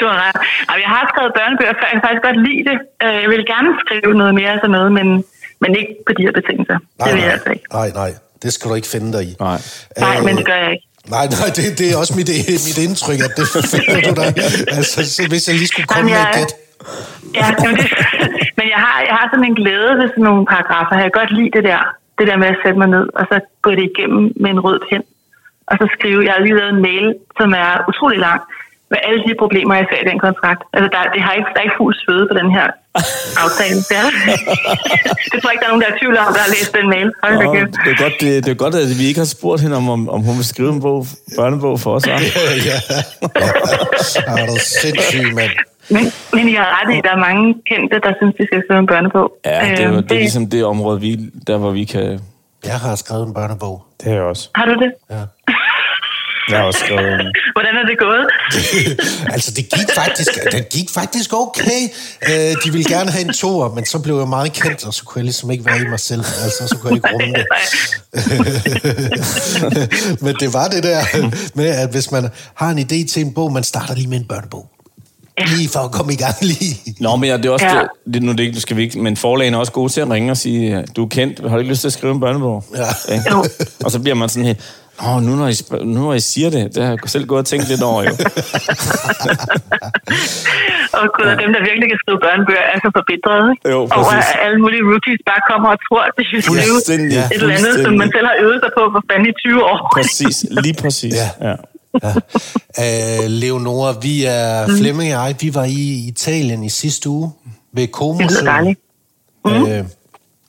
Du 0.00 0.04
har 0.10 0.16
ret. 0.24 0.36
Ej, 0.70 0.76
Jeg 0.84 0.90
har 0.96 1.02
skrevet 1.12 1.32
børnebøger 1.38 1.74
før. 1.80 1.86
Jeg 1.92 1.96
kan 1.98 2.04
faktisk 2.08 2.24
godt 2.28 2.38
lide 2.48 2.62
det. 2.70 2.76
Øh, 3.04 3.16
Jeg 3.24 3.30
vil 3.34 3.42
gerne 3.54 3.70
skrive 3.82 4.10
noget 4.22 4.32
mere 4.40 4.50
af 4.54 4.58
sådan 4.62 4.74
noget, 4.78 4.90
men, 4.98 5.06
men 5.62 5.70
ikke 5.80 5.92
på 6.06 6.12
de 6.16 6.22
her 6.26 6.32
betingelser. 6.38 6.78
Nej, 6.98 7.04
det 7.06 7.12
vil 7.16 7.22
jeg 7.22 7.30
nej, 7.32 7.36
altså 7.38 7.50
ikke. 7.56 7.66
nej, 7.78 7.88
nej. 8.02 8.10
Det 8.42 8.50
skal 8.54 8.64
du 8.70 8.74
ikke 8.80 8.90
finde 8.94 9.08
dig 9.16 9.22
i. 9.30 9.32
Nej. 9.46 9.58
Nej, 10.04 10.16
Øh, 10.18 10.24
men 10.26 10.34
det 10.40 10.46
gør 10.50 10.58
jeg 10.64 10.72
ikke. 10.76 10.86
Nej, 11.14 11.24
nej, 11.36 11.48
det, 11.56 11.64
det 11.78 11.86
er 11.92 11.96
også 12.02 12.14
mit, 12.18 12.28
mit 12.68 12.78
indtryk, 12.86 13.20
at 13.26 13.32
det 13.38 13.46
finder 13.72 14.00
du 14.08 14.12
dig. 14.20 14.28
Altså, 14.78 14.98
så 15.14 15.20
hvis 15.32 15.44
jeg 15.48 15.56
lige 15.60 15.70
skulle 15.72 15.86
komme 15.94 16.10
Jamen, 16.10 16.12
med 16.14 16.20
et 16.20 16.26
jeg- 16.26 16.38
gæt. 16.38 16.52
Ja, 17.40 17.46
jamen 17.62 17.76
det, 17.80 17.88
men 18.58 18.66
jeg 18.74 18.80
har, 18.86 18.96
jeg 19.08 19.14
har 19.18 19.26
sådan 19.32 19.46
en 19.50 19.56
glæde 19.60 19.92
ved 20.00 20.06
sådan 20.12 20.24
nogle 20.30 20.44
paragrafer. 20.52 20.94
Jeg 21.02 21.06
kan 21.08 21.16
godt 21.20 21.32
lide 21.38 21.50
det 21.56 21.64
der, 21.70 21.80
det 22.18 22.24
der 22.30 22.36
med 22.42 22.48
at 22.54 22.58
sætte 22.62 22.78
mig 22.82 22.88
ned, 22.96 23.06
og 23.18 23.24
så 23.30 23.36
gå 23.64 23.70
det 23.78 23.84
igennem 23.92 24.22
med 24.42 24.50
en 24.54 24.60
rød 24.66 24.78
pen. 24.88 25.02
Og 25.70 25.74
så 25.80 25.84
skrive, 25.96 26.20
jeg 26.26 26.32
har 26.34 26.42
lige 26.46 26.58
lavet 26.60 26.72
en 26.76 26.82
mail, 26.88 27.06
som 27.40 27.48
er 27.64 27.70
utrolig 27.90 28.18
lang, 28.26 28.40
med 28.92 28.98
alle 29.08 29.20
de 29.28 29.32
problemer, 29.42 29.72
jeg 29.80 29.86
ser 29.90 30.00
i 30.04 30.08
den 30.10 30.18
kontrakt. 30.26 30.60
Altså, 30.74 30.88
der, 30.94 31.00
det 31.14 31.20
har 31.26 31.32
ikke, 31.38 31.50
der 31.54 31.58
er 31.62 31.66
ikke 31.68 31.78
fuld 31.82 31.94
svede 32.04 32.24
på 32.30 32.34
den 32.40 32.48
her 32.56 32.66
aftale. 33.44 33.78
Det, 33.90 33.96
er, 34.00 34.04
der. 34.04 34.12
det 35.30 35.36
tror 35.38 35.48
jeg 35.50 35.54
ikke, 35.54 35.62
der 35.64 35.68
er 35.70 35.72
nogen, 35.74 35.84
der 35.86 35.90
er 35.94 35.98
tvivl 36.02 36.14
om, 36.24 36.28
der 36.36 36.42
har 36.46 36.52
læst 36.56 36.70
den 36.78 36.86
mail. 36.94 37.08
Hold 37.22 37.34
Nå, 37.44 37.52
kæft. 37.54 37.72
det, 37.84 37.90
er 37.94 37.98
godt, 38.04 38.16
det, 38.22 38.30
det 38.44 38.50
er 38.56 38.60
godt, 38.64 38.74
at 38.84 38.88
vi 39.00 39.04
ikke 39.10 39.20
har 39.24 39.30
spurgt 39.36 39.60
hende, 39.64 39.76
om, 39.82 39.86
om, 39.96 40.00
om 40.16 40.20
hun 40.28 40.34
vil 40.40 40.46
skrive 40.54 40.70
en 40.76 40.80
bog, 40.86 41.00
børnebog 41.38 41.74
for 41.84 41.90
os. 41.96 42.04
Ja. 42.12 42.16
ja. 42.70 42.78
Er 44.40 44.46
du 44.50 44.56
sindssyg, 44.80 45.26
mand. 45.40 45.50
Men, 45.94 46.04
men 46.36 46.44
jeg 46.54 46.60
har 46.64 46.70
ret 46.78 46.94
i, 46.94 46.98
at 46.98 47.04
der 47.04 47.10
er 47.18 47.22
mange 47.28 47.44
kendte, 47.70 47.96
der 48.06 48.12
synes, 48.20 48.34
de 48.38 48.42
skal 48.48 48.62
skrive 48.66 48.78
en 48.84 48.86
børnebog. 48.86 49.26
Ja, 49.44 49.60
det 49.76 49.80
er, 49.84 49.92
Øhm, 49.92 50.02
det 50.02 50.12
er 50.12 50.18
ligesom 50.18 50.46
det 50.50 50.64
område, 50.64 51.00
vi, 51.00 51.10
der 51.46 51.56
hvor 51.58 51.70
vi 51.70 51.84
kan... 51.84 52.20
Jeg 52.64 52.74
har 52.86 52.94
skrevet 52.96 53.26
en 53.28 53.34
børnebog. 53.34 53.84
Det 54.00 54.08
er 54.10 54.14
jeg 54.14 54.22
også. 54.22 54.48
Har 54.54 54.64
du 54.66 54.74
det? 54.74 54.92
Ja. 55.10 55.14
Jeg 56.50 56.58
har 56.58 56.64
også 56.64 56.80
skrevet. 56.84 57.02
Hvordan 57.56 57.74
er 57.76 57.86
det 57.90 57.98
gået? 57.98 58.26
altså, 59.34 59.50
det 59.50 59.64
gik 59.68 59.88
faktisk, 59.94 60.30
det 60.52 60.68
gik 60.68 60.90
faktisk 60.90 61.32
okay. 61.32 61.80
Øh, 62.28 62.56
de 62.64 62.72
ville 62.72 62.84
gerne 62.94 63.10
have 63.10 63.24
en 63.24 63.32
toer, 63.32 63.74
men 63.74 63.84
så 63.86 63.98
blev 63.98 64.18
jeg 64.18 64.28
meget 64.28 64.52
kendt, 64.52 64.86
og 64.86 64.94
så 64.94 65.04
kunne 65.04 65.18
jeg 65.20 65.24
ligesom 65.24 65.50
ikke 65.50 65.64
være 65.64 65.80
i 65.80 65.84
mig 65.84 66.00
selv. 66.00 66.20
Altså, 66.20 66.68
så 66.68 66.76
kunne 66.80 66.88
jeg 66.88 66.96
ikke 66.96 67.08
rumme 67.12 67.34
det. 67.34 67.46
men 70.24 70.36
det 70.40 70.52
var 70.52 70.68
det 70.68 70.82
der 70.82 71.00
med, 71.54 71.66
at 71.66 71.90
hvis 71.90 72.10
man 72.10 72.28
har 72.54 72.70
en 72.70 72.78
idé 72.78 73.08
til 73.12 73.22
en 73.22 73.34
bog, 73.34 73.52
man 73.52 73.64
starter 73.64 73.94
lige 73.94 74.08
med 74.08 74.18
en 74.18 74.24
børnebog. 74.24 74.70
Lige 75.56 75.68
for 75.68 75.80
at 75.80 75.92
komme 75.92 76.12
i 76.12 76.16
gang 76.16 76.34
lige. 76.42 76.80
Nå, 77.00 77.16
men 77.16 77.30
ja, 77.30 77.36
det 77.36 77.46
er 77.46 77.50
også 77.50 77.66
Ja. 77.66 77.76
ja. 77.76 77.82
det, 78.14 78.22
nu 78.22 78.32
det 78.32 78.40
ikke, 78.40 78.60
skal 78.60 78.76
vi 78.76 78.82
ikke, 78.82 78.98
men 78.98 79.16
forlagene 79.16 79.56
er 79.56 79.60
også 79.60 79.72
gode 79.72 79.92
til 79.92 80.00
at 80.00 80.10
ringe 80.10 80.30
og 80.30 80.36
sige, 80.36 80.84
du 80.96 81.04
er 81.04 81.08
kendt, 81.08 81.40
har 81.40 81.48
du 81.48 81.58
ikke 81.58 81.70
lyst 81.70 81.80
til 81.80 81.88
at 81.88 81.92
skrive 81.92 82.12
en 82.14 82.20
børnebog? 82.20 82.64
Ja. 82.76 83.20
Jo. 83.30 83.44
Og 83.84 83.90
så 83.90 83.98
bliver 83.98 84.14
man 84.14 84.28
sådan 84.28 84.44
helt, 84.46 84.60
Nå, 85.02 85.20
nu 85.20 85.30
når, 85.36 85.48
I, 85.48 85.52
sp- 85.52 85.84
nu 85.84 86.00
når 86.00 86.14
I 86.14 86.20
siger 86.20 86.50
det, 86.50 86.74
det 86.74 86.82
har 86.84 86.90
jeg 86.90 86.98
selv 87.06 87.26
gået 87.26 87.38
og 87.38 87.46
tænkt 87.46 87.68
lidt 87.68 87.82
over, 87.82 88.02
jo. 88.02 88.10
Og 91.00 91.06
gud, 91.16 91.26
og 91.32 91.36
dem, 91.42 91.50
der 91.56 91.60
virkelig 91.70 91.86
kan 91.92 91.98
skrive 92.04 92.18
børnebøger, 92.26 92.64
er 92.72 92.78
så 92.84 92.88
forbedrede. 92.98 93.46
ikke? 93.52 93.68
Jo, 93.72 93.78
Over 93.80 94.10
præcis. 94.12 94.30
at 94.34 94.38
alle 94.44 94.58
mulige 94.64 94.82
rookies 94.90 95.20
bare 95.30 95.42
kommer 95.50 95.68
og 95.74 95.78
tror, 95.86 96.00
at 96.08 96.12
de 96.18 96.22
skal 96.28 96.38
skrive 96.42 96.62
Fuldstændig, 96.72 97.16
et 97.18 97.32
eller 97.32 97.54
andet, 97.60 97.74
som 97.84 97.92
man 98.02 98.08
selv 98.16 98.26
har 98.30 98.36
øvet 98.44 98.58
sig 98.64 98.70
på 98.78 98.82
for 98.94 99.02
fanden 99.08 99.26
i 99.32 99.34
20 99.44 99.64
år. 99.72 99.78
Præcis, 99.96 100.36
lige 100.64 100.76
præcis. 100.82 101.14
Ja. 101.22 101.28
Ja. 101.48 101.54
Ja. 102.04 102.12
Uh, 102.84 103.24
Leonora, 103.42 103.90
vi 104.06 104.14
er, 104.24 104.66
mm. 104.66 104.76
Flemming 104.78 105.08
og 105.16 105.20
jeg, 105.26 105.34
vi 105.40 105.48
var 105.54 105.64
i 105.64 105.82
Italien 106.12 106.60
i 106.64 106.68
sidste 106.82 107.08
uge 107.08 107.26
ved 107.72 107.86
Como. 107.88 108.18
Det 108.18 108.30
lyder 108.30 108.44
dejligt. 108.54 108.80
Øh, 109.46 109.84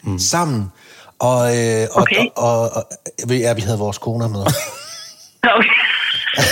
mm. 0.03 0.19
Sammen. 0.19 0.71
Og, 1.19 1.58
øh, 1.58 1.88
og, 1.91 2.01
Okay. 2.01 2.25
og, 2.36 2.62
og, 2.62 2.84
og, 3.23 3.34
ja, 3.45 3.54
vi 3.54 3.62
havde 3.62 3.78
vores 3.78 3.97
koner 3.97 4.28
med. 4.28 4.41
Okay. 5.43 5.69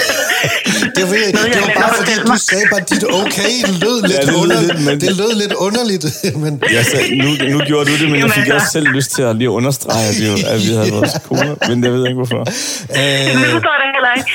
Det, 0.97 1.03
var, 1.09 1.15
det 1.15 1.55
jeg 1.55 1.61
var 1.61 1.71
bare 1.81 1.89
at 1.89 1.95
fordi, 1.95 2.11
fortælle 2.11 2.23
du 2.33 2.37
sagde 2.49 2.65
bare, 2.73 2.83
dit 2.93 3.03
okay 3.21 3.55
lød 3.83 3.97
lidt, 4.09 4.21
det 4.21 4.27
lød 4.27 4.35
underligt. 4.43 4.67
lidt, 4.73 4.81
men- 4.87 4.99
Det 5.05 5.11
lød 5.21 5.31
lidt 5.43 5.53
underligt, 5.67 6.05
men... 6.43 6.53
Ja, 6.75 6.81
så 6.91 6.97
nu, 7.23 7.29
nu 7.53 7.57
gjorde 7.69 7.85
du 7.91 7.95
det, 8.01 8.07
men 8.11 8.19
jeg 8.21 8.29
fik 8.31 8.41
altså. 8.47 8.53
også 8.57 8.69
selv 8.75 8.87
lyst 8.97 9.09
til 9.15 9.23
at 9.29 9.33
lige 9.35 9.49
understrege, 9.59 10.03
at 10.11 10.15
vi, 10.21 10.25
at 10.53 10.59
vi 10.67 10.71
havde 10.77 10.91
vores 10.99 11.13
koner, 11.27 11.55
men 11.69 11.77
jeg 11.85 11.91
ved 11.95 12.03
ikke 12.09 12.19
hvorfor. 12.21 12.43
Det 12.43 12.53
Øh, 12.99 13.51
forstår 13.55 13.73
jeg 13.75 13.81
da 13.83 13.87
heller 13.97 14.13
ikke. 14.19 14.31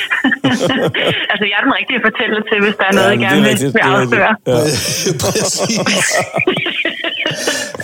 altså, 1.32 1.44
jeg 1.50 1.56
er 1.60 1.64
den 1.68 1.74
rigtige 1.80 2.00
fortæller 2.08 2.40
til, 2.50 2.56
hvis 2.64 2.74
der 2.80 2.86
er 2.90 2.94
noget, 2.98 3.08
Ja, 3.08 3.28
jeg 3.28 3.36
men 3.36 3.44
gerne 3.44 3.48
det 3.50 3.62
er 3.62 3.64
vil, 3.64 3.72
vil 3.74 3.82
det 3.82 3.98
afsløre. 4.00 4.32
Ja. 4.50 4.58
Præcis. 5.22 5.78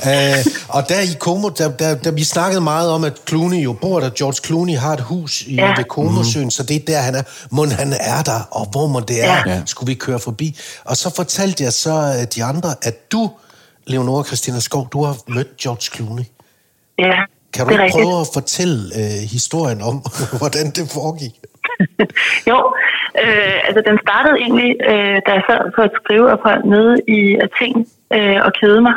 Uh, 0.09 0.41
og 0.77 0.89
der 0.89 1.01
i 1.01 1.15
Como, 1.21 1.49
der, 1.49 1.69
der, 1.77 1.95
der, 1.95 2.11
vi 2.11 2.25
snakkede 2.25 2.61
meget 2.61 2.91
om, 2.91 3.05
at 3.05 3.13
Clooney 3.29 3.57
jo 3.65 3.73
bor 3.73 4.01
der. 4.01 4.11
George 4.11 4.39
Clooney 4.47 4.77
har 4.77 4.93
et 4.93 5.01
hus 5.01 5.43
i, 5.43 5.55
ja. 5.55 5.75
Ved 5.77 5.85
Comosøen, 5.85 6.51
så 6.51 6.63
det 6.63 6.77
er 6.77 6.81
der, 6.87 6.99
han 6.99 7.15
er. 7.15 7.23
Må 7.51 7.67
han 7.67 7.93
er 7.93 8.23
der, 8.23 8.41
og 8.51 8.67
hvor 8.73 8.87
må 8.87 9.01
det 9.01 9.25
er, 9.25 9.43
Ja. 9.47 9.63
skulle 9.67 9.87
vi 9.89 9.95
køre 9.95 10.19
forbi. 10.19 10.59
Og 10.85 10.97
så 10.97 11.15
fortalte 11.17 11.65
jeg 11.65 11.73
så 11.73 11.91
øh, 12.21 12.27
de 12.35 12.45
andre, 12.45 12.75
at 12.83 13.13
du, 13.13 13.31
Leonora 13.87 14.25
Christina 14.25 14.61
Skov, 14.61 14.89
du 14.93 15.05
har 15.05 15.17
mødt 15.29 15.57
George 15.57 15.97
Clooney. 15.97 16.25
Ja, 16.99 17.13
Kan 17.55 17.67
du 17.67 17.71
ikke 17.71 17.83
rigtigt. 17.85 18.05
prøve 18.05 18.21
at 18.21 18.27
fortælle 18.35 18.79
øh, 19.01 19.23
historien 19.37 19.83
om, 19.83 19.97
hvordan 20.41 20.67
det 20.71 20.91
foregik? 20.95 21.35
jo, 22.51 22.59
øh, 23.23 23.57
altså 23.67 23.81
den 23.89 23.97
startede 24.07 24.37
egentlig, 24.45 24.71
øh, 24.91 25.17
da 25.27 25.31
jeg 25.39 25.43
sad 25.51 25.63
på 25.77 25.81
et 25.89 25.95
skriveophold 26.01 26.63
nede 26.75 26.95
i 27.19 27.21
Athen 27.47 27.77
øh, 28.17 28.39
og 28.47 28.53
kede 28.61 28.81
mig, 28.87 28.95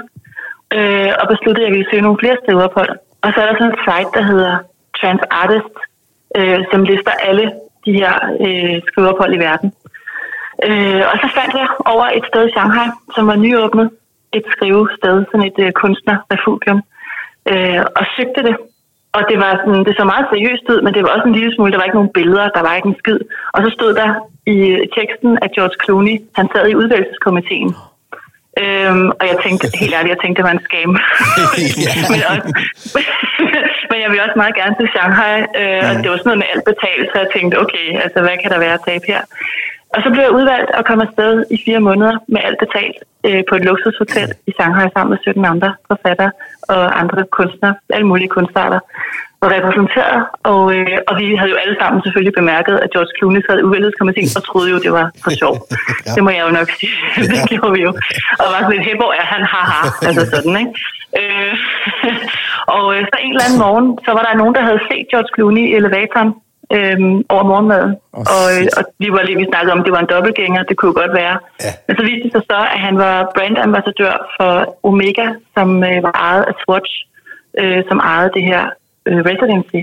øh, 0.75 1.11
og 1.19 1.25
besluttede, 1.31 1.65
at 1.65 1.69
jeg 1.69 1.75
ville 1.75 1.89
søge 1.91 2.05
nogle 2.05 2.21
flere 2.21 2.67
på. 2.75 2.81
Og 3.23 3.29
så 3.33 3.37
er 3.41 3.47
der 3.47 3.55
sådan 3.57 3.73
en 3.73 3.83
site, 3.87 4.11
der 4.17 4.23
hedder 4.31 4.53
TransArtist, 4.97 5.75
øh, 6.37 6.59
som 6.71 6.83
lister 6.83 7.13
alle 7.29 7.45
de 7.85 7.91
her 7.99 8.13
øh, 8.45 8.77
skriveophold 8.87 9.33
i 9.35 9.43
verden. 9.47 9.69
Øh, 10.67 11.03
og 11.11 11.15
så 11.21 11.27
fandt 11.37 11.53
jeg 11.61 11.67
over 11.93 12.05
et 12.17 12.25
sted 12.29 12.47
i 12.47 12.53
Shanghai, 12.55 12.87
som 13.15 13.27
var 13.27 13.35
nyåbnet, 13.35 13.89
et 14.37 14.45
skrivested, 14.53 15.15
sådan 15.31 15.47
et 15.51 15.59
øh, 15.65 15.71
kunstnerrefugium, 15.71 16.79
øh, 17.51 17.81
og 17.99 18.03
søgte 18.15 18.41
det. 18.47 18.55
Og 19.17 19.21
det 19.29 19.37
var 19.43 19.51
sådan, 19.61 19.85
det 19.85 19.95
så 19.97 20.05
meget 20.13 20.25
seriøst 20.31 20.65
ud, 20.73 20.79
men 20.81 20.93
det 20.93 21.03
var 21.03 21.11
også 21.15 21.27
en 21.27 21.37
lille 21.39 21.55
smule, 21.55 21.71
der 21.71 21.77
var 21.77 21.87
ikke 21.87 21.99
nogen 21.99 22.15
billeder, 22.19 22.49
der 22.49 22.61
var 22.67 22.75
ikke 22.75 22.89
en 22.91 23.01
skid. 23.01 23.19
Og 23.53 23.59
så 23.63 23.69
stod 23.77 23.91
der 23.93 24.09
i 24.55 24.57
teksten, 24.97 25.31
at 25.41 25.51
George 25.55 25.77
Clooney, 25.83 26.15
han 26.37 26.47
sad 26.53 26.67
i 26.67 26.75
udvalgelseskomiteen. 26.75 27.69
Øhm, 28.61 29.07
og 29.19 29.25
jeg 29.31 29.37
tænkte, 29.45 29.65
helt 29.81 29.93
ærligt, 29.97 30.13
jeg 30.15 30.21
tænkte, 30.21 30.37
det 30.39 30.47
var 30.49 30.55
en 30.57 30.65
scam. 30.67 30.91
men, 32.11 32.19
også, 32.31 32.47
men 33.91 33.97
jeg 34.03 34.09
vil 34.11 34.23
også 34.25 34.37
meget 34.41 34.55
gerne 34.61 34.75
til 34.79 34.87
Shanghai, 34.93 35.37
øh, 35.61 35.81
og 35.89 35.93
det 36.01 36.07
var 36.09 36.17
sådan 36.17 36.29
noget 36.31 36.43
med 36.43 36.51
alt 36.53 36.65
betalt, 36.71 37.05
så 37.11 37.15
jeg 37.23 37.29
tænkte, 37.35 37.55
okay, 37.63 37.87
altså 38.03 38.19
hvad 38.25 38.35
kan 38.41 38.51
der 38.53 38.59
være 38.65 38.77
at 38.77 38.85
tabe 38.87 39.05
her? 39.13 39.21
Og 39.95 39.99
så 40.03 40.09
blev 40.13 40.23
jeg 40.23 40.37
udvalgt 40.39 40.71
og 40.77 40.85
kom 40.85 40.99
afsted 41.07 41.33
i 41.55 41.57
fire 41.65 41.79
måneder 41.79 42.15
med 42.33 42.41
alt 42.47 42.59
betalt 42.65 42.97
øh, 43.27 43.41
på 43.49 43.53
et 43.55 43.65
luksushotel 43.69 44.29
i 44.49 44.51
Shanghai 44.57 44.87
sammen 44.93 45.11
med 45.13 45.19
17 45.21 45.45
andre 45.53 45.71
forfattere 45.91 46.31
og 46.73 46.99
andre 47.01 47.19
kunstnere, 47.37 47.75
alle 47.95 48.07
mulige 48.07 48.33
kunstarter 48.37 48.79
var 49.41 49.49
repræsenteret, 49.55 50.19
og, 50.51 50.61
øh, 50.75 50.97
og 51.07 51.13
vi 51.19 51.25
havde 51.39 51.51
jo 51.53 51.57
alle 51.63 51.75
sammen 51.81 51.99
selvfølgelig 52.05 52.35
bemærket, 52.41 52.75
at 52.83 52.91
George 52.93 53.13
Clooney 53.17 53.41
sad 53.45 53.57
i 53.59 53.65
udvælgelseskomiteen 53.67 54.29
og 54.39 54.43
troede 54.49 54.69
jo, 54.73 54.77
det 54.85 54.91
var 54.99 55.05
for 55.23 55.31
sjov. 55.41 55.55
Ja. 56.05 56.11
Det 56.15 56.21
må 56.23 56.29
jeg 56.29 56.43
jo 56.47 56.51
nok 56.59 56.69
sige. 56.79 56.93
det 57.31 57.39
gjorde 57.49 57.73
vi 57.77 57.81
jo. 57.87 57.91
Og 58.41 58.45
var 58.53 58.59
sådan 58.59 58.73
lidt, 58.75 58.85
hey, 58.87 58.95
hvor 59.01 59.11
er 59.21 59.25
han? 59.33 59.41
Haha. 59.53 59.81
Altså 60.07 60.23
sådan, 60.33 60.55
ikke? 60.61 60.71
Øh, 61.21 61.53
og 62.75 62.85
øh, 62.95 63.01
så 63.11 63.15
en 63.25 63.31
eller 63.31 63.45
anden 63.47 63.59
morgen, 63.65 63.87
så 64.05 64.11
var 64.17 64.23
der 64.27 64.39
nogen, 64.41 64.55
der 64.57 64.63
havde 64.69 64.81
set 64.89 65.03
George 65.11 65.31
Clooney 65.35 65.63
i 65.69 65.75
elevatoren 65.79 66.31
øh, 66.75 66.99
over 67.35 67.43
morgenmaden. 67.51 67.91
Åh, 68.17 68.23
og, 68.35 68.45
øh, 68.55 68.65
og 68.77 68.83
vi 69.03 69.07
var 69.15 69.21
lige 69.23 69.37
vi 69.41 69.51
snakkede 69.51 69.73
om, 69.73 69.79
at 69.81 69.85
det 69.87 69.95
var 69.97 70.03
en 70.03 70.13
dobbeltgænger, 70.13 70.63
det 70.69 70.77
kunne 70.77 70.91
jo 70.91 70.97
godt 71.01 71.13
være. 71.21 71.35
Ja. 71.65 71.71
Men 71.87 71.93
så 71.97 72.03
viste 72.07 72.23
det 72.25 72.31
sig 72.35 72.43
så, 72.51 72.59
at 72.73 72.79
han 72.87 72.95
var 73.05 73.15
brandambassadør 73.35 74.15
for 74.37 74.51
Omega, 74.89 75.27
som 75.55 75.69
øh, 75.89 75.97
var 76.07 76.13
ejet 76.27 76.45
af 76.51 76.55
Swatch, 76.63 76.93
øh, 77.61 77.79
som 77.89 77.97
ejede 77.99 78.31
det 78.37 78.43
her 78.51 78.63
øh, 79.07 79.17
residency. 79.31 79.81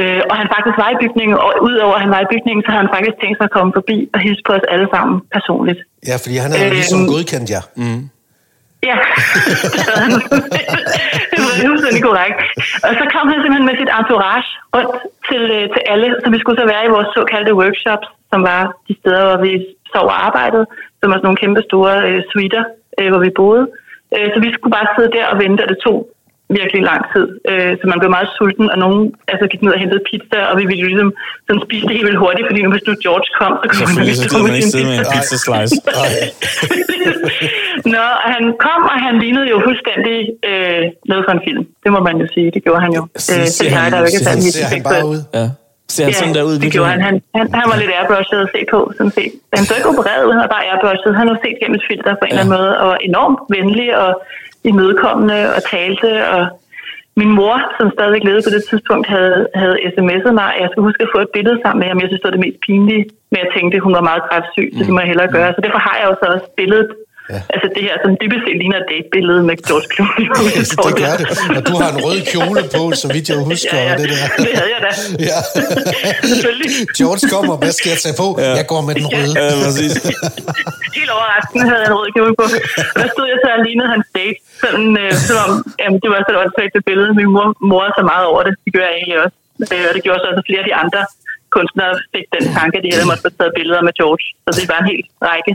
Øh, 0.00 0.20
og 0.30 0.34
han 0.40 0.48
faktisk 0.54 0.76
var 0.82 0.90
i 0.94 0.98
bygningen, 1.02 1.36
og 1.44 1.50
udover 1.68 1.94
at 1.98 2.02
han 2.04 2.12
var 2.16 2.20
i 2.26 2.28
bygningen, 2.34 2.62
så 2.64 2.68
havde 2.72 2.84
han 2.86 2.94
faktisk 2.96 3.16
tænkt 3.22 3.36
sig 3.38 3.46
at 3.50 3.54
komme 3.58 3.70
forbi 3.78 3.96
og 4.14 4.18
hilse 4.24 4.42
på 4.48 4.52
os 4.58 4.66
alle 4.74 4.88
sammen 4.94 5.14
personligt. 5.36 5.80
Ja, 6.10 6.16
fordi 6.22 6.36
han 6.44 6.50
havde 6.52 6.68
jo 6.70 6.76
ligesom 6.80 7.00
Øhm. 7.02 7.10
godkendt 7.14 7.48
jer. 7.54 7.64
Mm. 7.82 8.02
Ja, 8.90 8.96
det 9.74 9.80
havde 9.88 10.00
han. 10.06 10.12
det 11.30 11.38
var 11.46 11.52
fuldstændig 11.68 12.02
korrekt. 12.10 12.38
Og 12.86 12.92
så 13.00 13.04
kom 13.14 13.24
han 13.32 13.38
simpelthen 13.42 13.66
med 13.70 13.76
sit 13.80 13.90
entourage 13.98 14.48
rundt 14.76 14.92
til, 15.28 15.42
øh, 15.56 15.64
til 15.74 15.82
alle, 15.92 16.08
så 16.22 16.26
vi 16.34 16.38
skulle 16.42 16.58
så 16.62 16.66
være 16.72 16.84
i 16.88 16.94
vores 16.96 17.08
såkaldte 17.16 17.52
workshops, 17.62 18.06
som 18.32 18.40
var 18.50 18.62
de 18.88 18.92
steder, 19.00 19.22
hvor 19.28 19.38
vi 19.46 19.52
sov 19.94 20.06
og 20.14 20.18
arbejdede, 20.26 20.64
som 21.00 21.06
var 21.10 21.16
sådan 21.16 21.26
nogle 21.28 21.42
kæmpe 21.44 21.60
store 21.68 21.94
øh, 22.08 22.20
suiter, 22.32 22.62
øh, 22.98 23.08
hvor 23.12 23.22
vi 23.26 23.30
boede. 23.40 23.64
Øh, 24.14 24.26
så 24.32 24.38
vi 24.44 24.48
skulle 24.54 24.74
bare 24.78 24.88
sidde 24.96 25.10
der 25.16 25.24
og 25.32 25.36
vente, 25.42 25.60
og 25.64 25.68
det 25.72 25.78
tog 25.86 25.96
virkelig 26.58 26.80
lang 26.90 27.02
tid. 27.12 27.26
Øh, 27.50 27.72
så 27.80 27.84
man 27.92 27.98
blev 28.02 28.10
meget 28.16 28.28
sulten, 28.38 28.66
og 28.72 28.78
nogen 28.84 29.00
altså, 29.32 29.44
gik 29.52 29.60
ned 29.64 29.72
og 29.76 29.80
hentede 29.84 30.02
pizza, 30.10 30.38
og 30.50 30.54
vi 30.60 30.64
ville 30.70 30.84
ligesom 30.92 31.10
sådan 31.46 31.62
spise 31.66 31.82
det 31.86 31.92
helt 31.98 32.06
vildt 32.08 32.20
hurtigt, 32.24 32.46
fordi 32.50 32.60
nu 32.64 32.70
hvis 32.74 32.84
nu 32.88 32.92
George 33.04 33.28
kom, 33.40 33.52
så 33.62 33.66
kunne 33.70 33.80
ikke 34.12 34.46
man 34.48 34.54
ikke 34.60 34.70
sidde 34.74 34.86
med 34.90 34.96
en 35.02 35.06
pizza. 35.14 35.36
slice. 35.46 35.74
Nå, 37.94 38.04
han 38.34 38.42
kom, 38.66 38.80
og 38.92 38.96
han 39.06 39.14
lignede 39.24 39.46
jo 39.52 39.56
fuldstændig 39.68 40.16
øh, 40.50 40.82
noget 41.10 41.22
for 41.26 41.32
en 41.36 41.42
film. 41.46 41.62
Det 41.84 41.90
må 41.94 42.00
man 42.08 42.14
jo 42.22 42.26
sige. 42.34 42.48
Det 42.56 42.60
gjorde 42.66 42.80
han 42.86 42.92
jo. 42.98 43.02
Øh, 43.14 43.20
ser 43.26 43.34
fordi 43.58 43.68
han- 43.76 43.90
der 43.92 43.96
er 43.98 44.02
jo 44.04 44.08
ikke 44.10 44.20
ser 44.24 44.30
han 44.34 44.40
særlig 44.42 44.54
ser 44.60 44.68
han 44.74 44.82
bare 44.90 45.04
ud. 45.14 45.20
Ja. 45.38 45.46
Ser 45.94 46.04
han 46.08 46.14
sådan 46.20 46.34
der 46.38 46.44
ud? 46.50 46.54
det 46.64 46.70
gjorde 46.76 46.90
han. 46.94 47.00
han. 47.08 47.14
Han, 47.38 47.46
han 47.60 47.66
var 47.70 47.76
lidt 47.82 47.92
airbrushet 47.98 48.40
at 48.46 48.50
se 48.54 48.60
på, 48.72 48.78
sådan 48.96 49.12
set. 49.18 49.32
Han 49.58 49.64
så 49.68 49.72
ikke 49.78 49.88
opereret 49.94 50.22
ud, 50.26 50.32
han 50.36 50.42
var 50.46 50.52
bare 50.56 50.64
airbrushet. 50.70 51.12
Han 51.20 51.24
havde 51.28 51.40
set 51.44 51.56
gennem 51.60 51.76
et 51.80 51.84
filter 51.90 52.12
på 52.20 52.24
en 52.24 52.30
eller 52.32 52.42
anden 52.44 52.54
måde, 52.58 52.70
og 52.80 52.84
var 52.92 52.98
enormt 53.10 53.40
venlig 53.56 53.88
og 54.04 54.10
imødekommende 54.64 55.40
og 55.56 55.60
talte. 55.74 56.10
Og 56.34 56.42
min 57.20 57.32
mor, 57.38 57.56
som 57.78 57.90
stadigvæk 57.96 58.24
levede 58.24 58.46
på 58.46 58.52
det 58.56 58.62
tidspunkt, 58.70 59.06
havde, 59.14 59.38
havde 59.60 59.76
sms'et 59.94 60.32
mig, 60.40 60.48
jeg 60.62 60.68
skulle 60.70 60.88
huske 60.88 61.02
at 61.06 61.12
få 61.14 61.20
et 61.26 61.34
billede 61.36 61.58
sammen 61.62 61.80
med 61.80 61.88
ham. 61.88 62.00
Jeg 62.00 62.08
synes, 62.08 62.20
det 62.20 62.28
var 62.30 62.36
det 62.36 62.46
mest 62.46 62.60
pinlige, 62.66 63.04
men 63.30 63.38
jeg 63.42 63.50
tænkte, 63.56 63.76
at 63.76 63.84
hun 63.86 63.94
var 63.98 64.08
meget 64.10 64.22
kræftsyg, 64.28 64.68
så 64.76 64.82
det 64.86 64.92
må 64.94 65.00
jeg 65.00 65.10
hellere 65.12 65.34
gøre. 65.36 65.50
Så 65.56 65.60
derfor 65.66 65.80
har 65.88 65.96
jeg 66.00 66.06
jo 66.10 66.14
så 66.20 66.26
også 66.34 66.48
billedet, 66.60 66.90
Ja. 67.32 67.40
altså 67.54 67.66
det 67.74 67.82
her, 67.88 67.94
som 68.04 68.10
dybest 68.22 68.42
set 68.46 68.56
ligner 68.62 68.78
et 68.82 68.86
datebillede 68.92 69.42
med 69.48 69.56
George 69.66 69.88
Clooney. 69.94 70.26
det 70.86 70.94
gør 71.02 71.14
det. 71.20 71.26
Og 71.58 71.62
du 71.68 71.74
har 71.82 71.88
en 71.94 71.98
rød 72.06 72.18
kjole 72.32 72.60
på, 72.76 72.82
så 73.02 73.06
vidt 73.14 73.26
jeg 73.32 73.38
husker, 73.50 73.76
Ja, 73.78 73.82
ja. 73.86 73.92
og 73.92 73.96
det 74.00 74.06
der. 74.14 74.24
Det 74.46 74.52
havde 74.60 74.70
jeg 74.76 74.80
da. 74.86 74.90
Ja. 75.30 75.38
Selvfølgelig. 76.32 76.70
George 76.98 77.24
kommer, 77.34 77.54
hvad 77.62 77.72
skal 77.78 77.88
jeg 77.94 78.00
tage 78.06 78.16
på? 78.22 78.28
Ja. 78.44 78.50
Jeg 78.60 78.66
går 78.72 78.80
med 78.88 78.94
den 78.98 79.06
røde. 79.14 79.32
Ja, 79.40 79.46
præcis. 79.64 79.92
Helt 80.98 81.10
overraskende 81.16 81.64
havde 81.70 81.82
jeg 81.84 81.90
en 81.92 81.96
rød 82.00 82.08
kjole 82.16 82.34
på. 82.40 82.44
Og 82.94 82.98
der 83.02 83.08
stod 83.14 83.26
jeg 83.32 83.38
så 83.44 83.48
og 83.58 83.62
lignede 83.68 83.88
hans 83.94 84.06
date. 84.18 84.38
Sådan, 84.62 84.90
øh, 85.02 85.10
som 85.28 85.36
om, 85.46 85.50
jamen, 85.82 85.98
det 86.02 86.08
var 86.12 86.18
så 86.26 86.30
et 86.34 86.38
åndssvagt 86.42 86.74
billede. 86.90 87.10
Min 87.20 87.28
mor 87.36 87.48
mor 87.70 87.84
så 87.98 88.02
meget 88.12 88.24
over 88.32 88.40
det. 88.46 88.52
Det 88.64 88.70
gør 88.76 88.84
jeg 88.90 88.96
egentlig 89.00 89.18
også. 89.24 89.36
Øh, 89.72 89.84
og 89.88 89.92
det 89.96 90.02
gjorde 90.06 90.20
så 90.22 90.26
også, 90.30 90.42
flere 90.48 90.62
af 90.64 90.68
de 90.70 90.76
andre 90.84 91.00
kunstnere 91.56 91.92
fik 92.14 92.26
den 92.36 92.44
tanke, 92.58 92.74
at 92.78 92.82
de 92.86 92.90
havde 92.94 93.06
måtte 93.10 93.22
få 93.26 93.30
taget 93.38 93.52
billeder 93.58 93.82
med 93.88 93.94
George. 94.00 94.24
Så 94.44 94.50
det 94.58 94.64
var 94.72 94.78
en 94.82 94.88
hel 94.92 95.02
række 95.28 95.52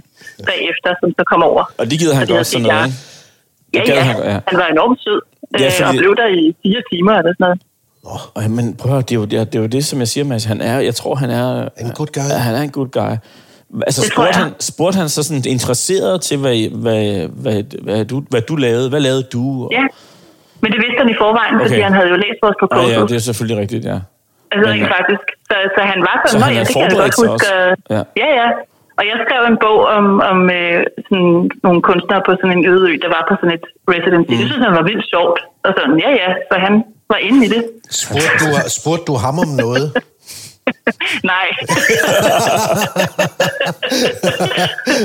bagefter, 0.49 0.89
som 1.01 1.09
så 1.17 1.23
kom 1.31 1.41
over. 1.43 1.63
Og 1.77 1.86
det 1.91 1.99
gider 1.99 2.15
han 2.15 2.27
godt 2.27 2.47
sådan 2.47 2.65
noget, 2.67 2.86
ikke? 2.86 2.97
Ja, 3.91 3.95
ja. 3.95 4.01
han 4.01 4.15
ja. 4.31 4.39
Han 4.47 4.57
var 4.61 4.67
enormt 4.75 4.99
sød. 5.03 5.21
Ja, 5.59 5.65
Øh, 5.65 5.71
fordi- 5.71 5.89
og 5.89 5.93
blev 6.01 6.15
der 6.21 6.27
i 6.27 6.55
fire 6.63 6.81
timer 6.91 7.13
eller 7.19 7.33
sådan 7.38 7.45
noget. 7.47 7.61
Og, 8.36 8.41
men 8.57 8.65
prøv 8.77 8.89
at 8.91 8.93
høre, 8.95 9.01
det 9.01 9.11
er, 9.11 9.15
jo, 9.15 9.25
det, 9.25 9.39
er, 9.39 9.43
det 9.43 9.55
er 9.55 9.59
jo 9.59 9.67
det, 9.77 9.86
som 9.86 9.99
jeg 9.99 10.07
siger, 10.07 10.23
Mads. 10.23 10.43
Han 10.45 10.61
er, 10.61 10.79
jeg 10.79 10.95
tror, 10.95 11.15
han 11.15 11.29
er... 11.29 11.69
En 11.83 11.91
good 11.99 12.07
guy. 12.17 12.27
Ja, 12.33 12.38
han 12.47 12.55
er 12.55 12.61
en 12.61 12.71
good 12.71 12.88
guy. 12.99 13.13
Altså, 13.88 14.01
Det 14.01 14.11
spurgte 14.11 14.33
han, 14.41 14.49
spurgte 14.59 14.97
han 15.01 15.09
så 15.09 15.23
sådan 15.23 15.43
interesseret 15.55 16.21
til, 16.21 16.38
hvad, 16.38 16.55
hvad, 16.83 17.27
hvad, 17.43 17.63
hvad, 17.83 18.05
du, 18.05 18.23
hvad 18.29 18.41
du 18.41 18.55
lavede? 18.55 18.89
Hvad 18.89 18.99
lavede 18.99 19.23
du? 19.33 19.43
Og, 19.65 19.69
Ja. 19.71 19.83
Men 20.61 20.71
det 20.73 20.79
vidste 20.86 20.97
han 21.03 21.09
i 21.09 21.17
forvejen, 21.23 21.55
okay. 21.55 21.65
fordi 21.67 21.81
han 21.81 21.93
havde 21.93 22.09
jo 22.13 22.15
læst 22.25 22.39
vores 22.45 22.55
Ah, 22.55 22.61
proposal. 22.61 22.99
ja, 22.99 23.01
det 23.11 23.15
er 23.21 23.25
selvfølgelig 23.29 23.57
rigtigt, 23.63 23.83
ja. 23.91 23.97
Altså 24.51 24.71
Men, 24.71 24.79
ja. 24.79 24.88
faktisk. 24.97 25.25
Så, 25.49 25.55
så 25.75 25.81
han 25.91 25.99
var 26.07 26.15
Så 26.25 26.31
sådan, 26.31 26.43
han 26.43 26.53
"Nå, 26.53 26.57
ja, 26.57 26.63
det 26.65 26.73
kan 26.73 26.81
jeg 26.81 26.91
godt 26.91 27.15
huske. 27.17 27.31
også. 27.36 27.51
Ja. 27.89 27.95
Ja. 27.95 28.01
ja, 28.23 28.27
ja. 28.41 28.47
Og 28.97 29.03
jeg 29.09 29.17
skrev 29.25 29.41
en 29.53 29.57
bog 29.65 29.79
om, 29.97 30.05
om 30.31 30.39
øh, 30.59 30.79
sådan 31.07 31.33
nogle 31.65 31.79
kunstnere 31.89 32.21
på 32.27 32.31
sådan 32.39 32.55
en 32.57 32.65
øde 32.73 32.85
ø, 32.91 32.93
der 33.03 33.09
var 33.15 33.23
på 33.29 33.33
sådan 33.39 33.55
et 33.57 33.65
residency. 33.93 34.31
Mm. 34.33 34.37
Det 34.39 34.45
synes 34.49 34.63
han 34.67 34.75
var 34.79 34.85
vildt 34.89 35.05
sjovt. 35.13 35.39
Og 35.65 35.71
sådan, 35.77 35.95
ja, 36.05 36.09
ja, 36.21 36.29
så 36.49 36.55
han 36.65 36.73
var 37.13 37.19
inde 37.27 37.39
i 37.47 37.49
det. 37.55 37.61
Spurgte 38.01 38.35
du, 38.41 38.47
spurgte 38.79 39.05
du 39.09 39.13
ham 39.25 39.35
om 39.45 39.49
noget? 39.63 39.87
Nej. 41.33 41.47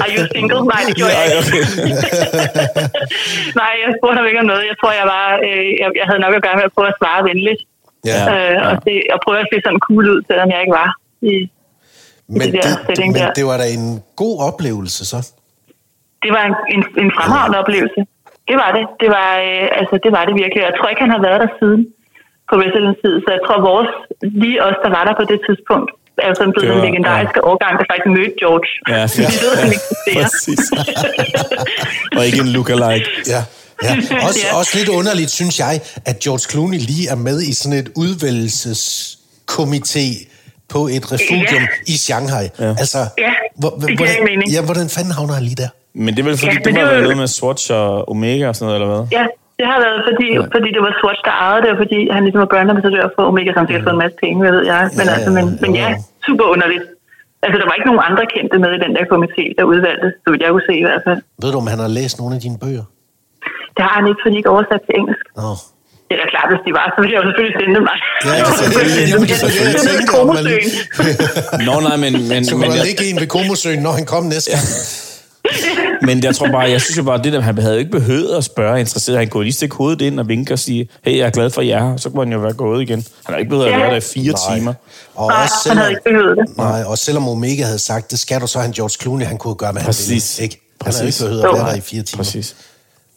Are 0.03 0.11
you 0.15 0.23
single? 0.35 0.61
Nej, 0.75 0.83
det 0.89 0.95
gjorde 0.99 1.15
jeg 1.19 1.25
Ja, 1.33 1.37
ikke. 1.39 1.51
Nej, 3.61 3.73
jeg 3.83 3.89
spurgte 3.97 4.17
ham 4.21 4.27
ikke 4.31 4.41
om 4.45 4.49
noget. 4.53 4.65
Jeg 4.71 4.77
tror, 4.81 4.93
jeg 5.01 5.07
var, 5.17 5.27
øh, 5.47 5.69
jeg, 5.81 5.89
jeg 6.01 6.07
havde 6.09 6.23
nok 6.25 6.35
at 6.39 6.43
gøre 6.47 6.57
med 6.61 6.67
at 6.69 6.75
prøve 6.77 6.89
at 6.93 6.99
svare 7.01 7.21
venligt. 7.31 7.61
Ja. 8.11 8.21
Øh, 8.33 8.57
og, 8.69 8.75
se, 8.85 8.93
og 9.15 9.19
prøve 9.25 9.39
at 9.45 9.49
se 9.51 9.57
sådan 9.65 9.83
cool 9.87 10.05
ud, 10.13 10.19
selvom 10.29 10.49
jeg 10.53 10.61
ikke 10.63 10.77
var 10.83 10.91
i, 11.33 11.35
Men, 12.39 12.41
det 12.41 12.53
der 12.67 12.75
det, 12.89 12.99
men 12.99 13.15
der. 13.15 13.33
det 13.39 13.45
var 13.51 13.57
da 13.63 13.67
en 13.79 13.87
god 14.23 14.35
oplevelse, 14.49 15.01
så. 15.13 15.19
det 16.25 16.31
var 16.37 16.43
en, 16.51 16.55
en, 16.75 16.83
en 17.03 17.11
fremragende 17.17 17.57
oplevelse. 17.63 18.01
Det 18.51 18.57
var 18.63 18.71
det. 18.77 18.85
Det 19.03 19.09
var, 19.17 19.29
øh, 19.49 19.67
altså, 19.81 19.95
det 20.05 20.11
var 20.17 20.23
det 20.29 20.35
virkelig. 20.43 20.61
Jeg 20.69 20.75
tror 20.79 20.89
ikke, 20.93 21.03
han 21.07 21.13
har 21.17 21.23
været 21.29 21.39
der 21.45 21.51
siden 21.61 21.81
på 22.49 22.55
residency, 22.65 23.11
så 23.25 23.29
jeg 23.37 23.43
tror, 23.47 23.57
vores, 23.73 23.91
lige 24.43 24.59
os, 24.67 24.77
der 24.85 24.91
var 24.97 25.03
der 25.09 25.15
på 25.21 25.25
det 25.33 25.39
tidspunkt, 25.49 25.89
er 26.25 26.29
jo 26.31 26.35
sådan 26.41 26.53
blevet 26.55 26.69
den 26.75 26.81
legendariske 26.89 27.39
ja. 27.43 27.47
årgang, 27.51 27.73
der 27.81 27.85
faktisk 27.91 28.09
mødte 28.17 28.35
George. 28.43 28.69
Ja, 28.93 29.01
Vi 29.19 29.23
ved, 29.45 29.53
at 29.57 29.61
han 29.65 29.71
eksisterer. 29.79 30.17
præcis. 30.25 30.63
Og 32.17 32.23
ikke 32.29 32.41
en 32.47 32.51
lookalike. 32.57 33.09
Ja. 33.35 33.43
Ja. 33.87 33.93
Også, 34.27 34.41
Ja. 34.47 34.51
også 34.61 34.73
lidt 34.79 34.91
underligt, 34.99 35.31
synes 35.41 35.57
jeg, 35.65 35.75
at 36.11 36.17
George 36.25 36.45
Clooney 36.51 36.81
lige 36.91 37.05
er 37.15 37.19
med 37.29 37.37
i 37.51 37.53
sådan 37.61 37.79
et 37.83 37.89
udvælgelseskomité 38.03 40.07
på 40.75 40.81
et 40.97 41.05
refugium 41.15 41.65
Ja. 41.87 41.93
i 41.93 41.95
Shanghai. 42.05 42.47
Ja. 42.65 42.71
Altså, 42.83 43.01
Ja, 43.27 43.33
hvor, 43.61 43.71
det 43.71 43.97
hvordan, 44.01 44.21
mening. 44.31 44.47
Ja, 44.57 44.61
hvordan 44.69 44.87
fanden 44.97 45.13
havner 45.19 45.35
han 45.39 45.45
lige 45.51 45.59
der? 45.65 45.71
Men 46.05 46.11
det 46.15 46.21
er 46.25 46.27
vel 46.31 46.39
fordi, 46.43 46.57
Ja, 46.57 46.63
det 46.67 46.73
har 46.79 46.85
var 46.95 47.01
noget 47.09 47.21
med 47.25 47.29
Swatch 47.39 47.65
og 47.79 47.89
Omega 48.13 48.45
og 48.51 48.55
sådan 48.57 48.67
noget, 48.69 48.77
eller 48.79 48.91
hvad? 48.95 49.03
Ja, 49.19 49.25
det 49.59 49.67
har 49.73 49.79
været, 49.87 50.01
fordi, 50.09 50.29
ja. 50.37 50.43
fordi 50.57 50.69
det 50.77 50.81
var 50.87 50.93
Swatch, 51.01 51.21
der 51.29 51.35
ejede 51.47 51.61
det, 51.65 51.71
og 51.75 51.79
fordi 51.85 51.99
han 52.15 52.21
ligesom 52.27 52.41
var 52.45 52.51
brandambassadør 52.53 53.05
for 53.17 53.23
Omega, 53.31 53.51
som 53.57 53.63
sikkert 53.69 53.85
fået 53.87 53.97
en 53.99 54.03
masse 54.05 54.17
penge, 54.25 54.37
hvad 54.45 54.53
ved 54.57 54.65
jeg. 54.73 54.83
Men, 54.99 55.05
Ja, 55.09 55.13
altså, 55.17 55.31
men, 55.37 55.45
ja, 55.55 55.59
men 55.65 55.71
ja, 55.83 55.89
super 56.29 56.47
underligt. 56.55 56.85
Altså, 57.45 57.57
der 57.61 57.67
var 57.69 57.75
ikke 57.79 57.89
nogen 57.91 58.03
andre 58.09 58.25
kendte 58.35 58.57
med 58.65 58.71
i 58.79 58.81
den 58.85 58.93
der 58.97 59.05
komité, 59.15 59.45
der 59.59 59.65
udvalgte, 59.73 60.09
så 60.23 60.27
vidt 60.31 60.41
jeg 60.45 60.51
kunne 60.55 60.69
se 60.71 60.75
i 60.83 60.87
hvert 60.89 61.03
fald. 61.07 61.19
Ved 61.43 61.49
du, 61.53 61.59
om 61.65 61.69
han 61.73 61.79
har 61.85 61.91
læst 61.99 62.15
nogle 62.21 62.33
af 62.37 62.41
dine 62.47 62.59
bøger? 62.65 62.85
Det 63.77 63.83
har 63.87 63.95
han 63.99 64.05
ikke, 64.11 64.21
fordi 64.23 64.33
de 64.35 64.39
ikke 64.41 64.51
er 64.53 64.57
oversat 64.59 64.81
til 64.87 64.95
engelsk. 65.01 65.25
Nå. 65.43 65.51
Det 66.11 66.17
er 66.19 66.23
da 66.25 66.29
klart, 66.35 66.49
hvis 66.53 66.63
de 66.67 66.71
var, 66.79 66.87
så 66.95 66.99
ville 67.03 67.13
jeg 67.15 67.21
jo 67.23 67.27
selvfølgelig 67.29 67.57
sende 67.61 67.75
dem 67.79 67.85
mig. 67.91 67.99
Ja, 68.39 68.45
selvfølgelig. 68.63 69.05
Jamen, 69.13 69.27
det 69.29 69.37
er 69.37 69.89
tænkte 69.89 70.13
om, 70.21 70.27
Malene. 70.37 71.67
Nå, 71.67 71.75
nej, 71.89 71.97
men, 72.05 72.13
men, 72.29 72.45
Så 72.45 72.55
men, 72.57 72.63
kunne 72.63 72.71
der 72.71 72.77
jeg, 72.77 72.87
ligge 72.87 73.05
en 73.11 73.21
ved 73.21 73.27
Komosøen, 73.27 73.81
når 73.87 73.93
han 73.93 74.05
kom 74.13 74.25
næste 74.25 74.51
gang. 74.51 74.65
men 76.09 76.25
jeg 76.25 76.35
tror 76.37 76.47
bare, 76.57 76.71
jeg 76.71 76.81
synes 76.81 76.99
jo 76.99 77.03
bare, 77.03 77.23
det 77.23 77.33
der, 77.33 77.41
han 77.41 77.59
havde 77.59 77.75
jo 77.75 77.79
ikke 77.79 77.91
behøvet 77.91 78.37
at 78.37 78.45
spørge 78.45 78.81
interesseret. 78.81 79.19
Han 79.19 79.29
kunne 79.29 79.45
lige 79.45 79.53
stikke 79.53 79.77
hovedet 79.77 80.01
ind 80.01 80.21
og 80.21 80.29
vinke 80.29 80.53
og 80.53 80.59
sige, 80.59 80.89
hey, 81.05 81.17
jeg 81.19 81.27
er 81.27 81.31
glad 81.31 81.51
for 81.51 81.63
jer, 81.63 81.97
så 81.97 82.11
kunne 82.11 82.25
han 82.25 82.33
jo 82.33 82.39
være 82.39 82.53
gået 82.53 82.83
igen. 82.83 83.05
Han 83.25 83.33
har 83.35 83.37
ikke 83.37 83.49
behøvet 83.51 83.69
at 83.73 83.79
være 83.81 83.91
der 83.91 83.97
i 83.97 84.01
fire 84.01 84.33
Nej. 84.49 84.59
timer. 84.59 84.75
Og 85.15 85.29
Nej, 85.29 85.43
også 85.43 85.55
han 85.55 85.61
selvom, 85.63 85.79
havde 85.79 85.91
ikke 85.91 86.03
behøvet 86.05 86.37
det. 86.39 86.57
nej, 86.57 86.83
og 86.87 86.99
selvom 86.99 87.29
Omega 87.29 87.65
havde 87.65 87.79
sagt, 87.79 88.11
det 88.11 88.19
skal 88.19 88.41
du, 88.41 88.47
så 88.47 88.59
han 88.59 88.73
George 88.73 88.97
Clooney, 89.03 89.27
han 89.27 89.39
kunne 89.39 89.55
gøre, 89.55 89.73
hvad 89.73 89.83
han 89.83 89.87
Præcis. 89.89 90.39
ville. 90.39 90.45
Ikke? 90.45 90.61
Han 90.83 90.93
havde 90.93 91.07
Præcis. 91.07 91.21
ikke 91.21 91.29
behøvet 91.29 91.45
at 91.49 91.55
være 91.55 91.67
Jo. 91.67 91.71
der 91.71 91.77
i 91.77 91.81
fire 91.81 92.03
timer. 92.03 92.23
Præcis. 92.25 92.57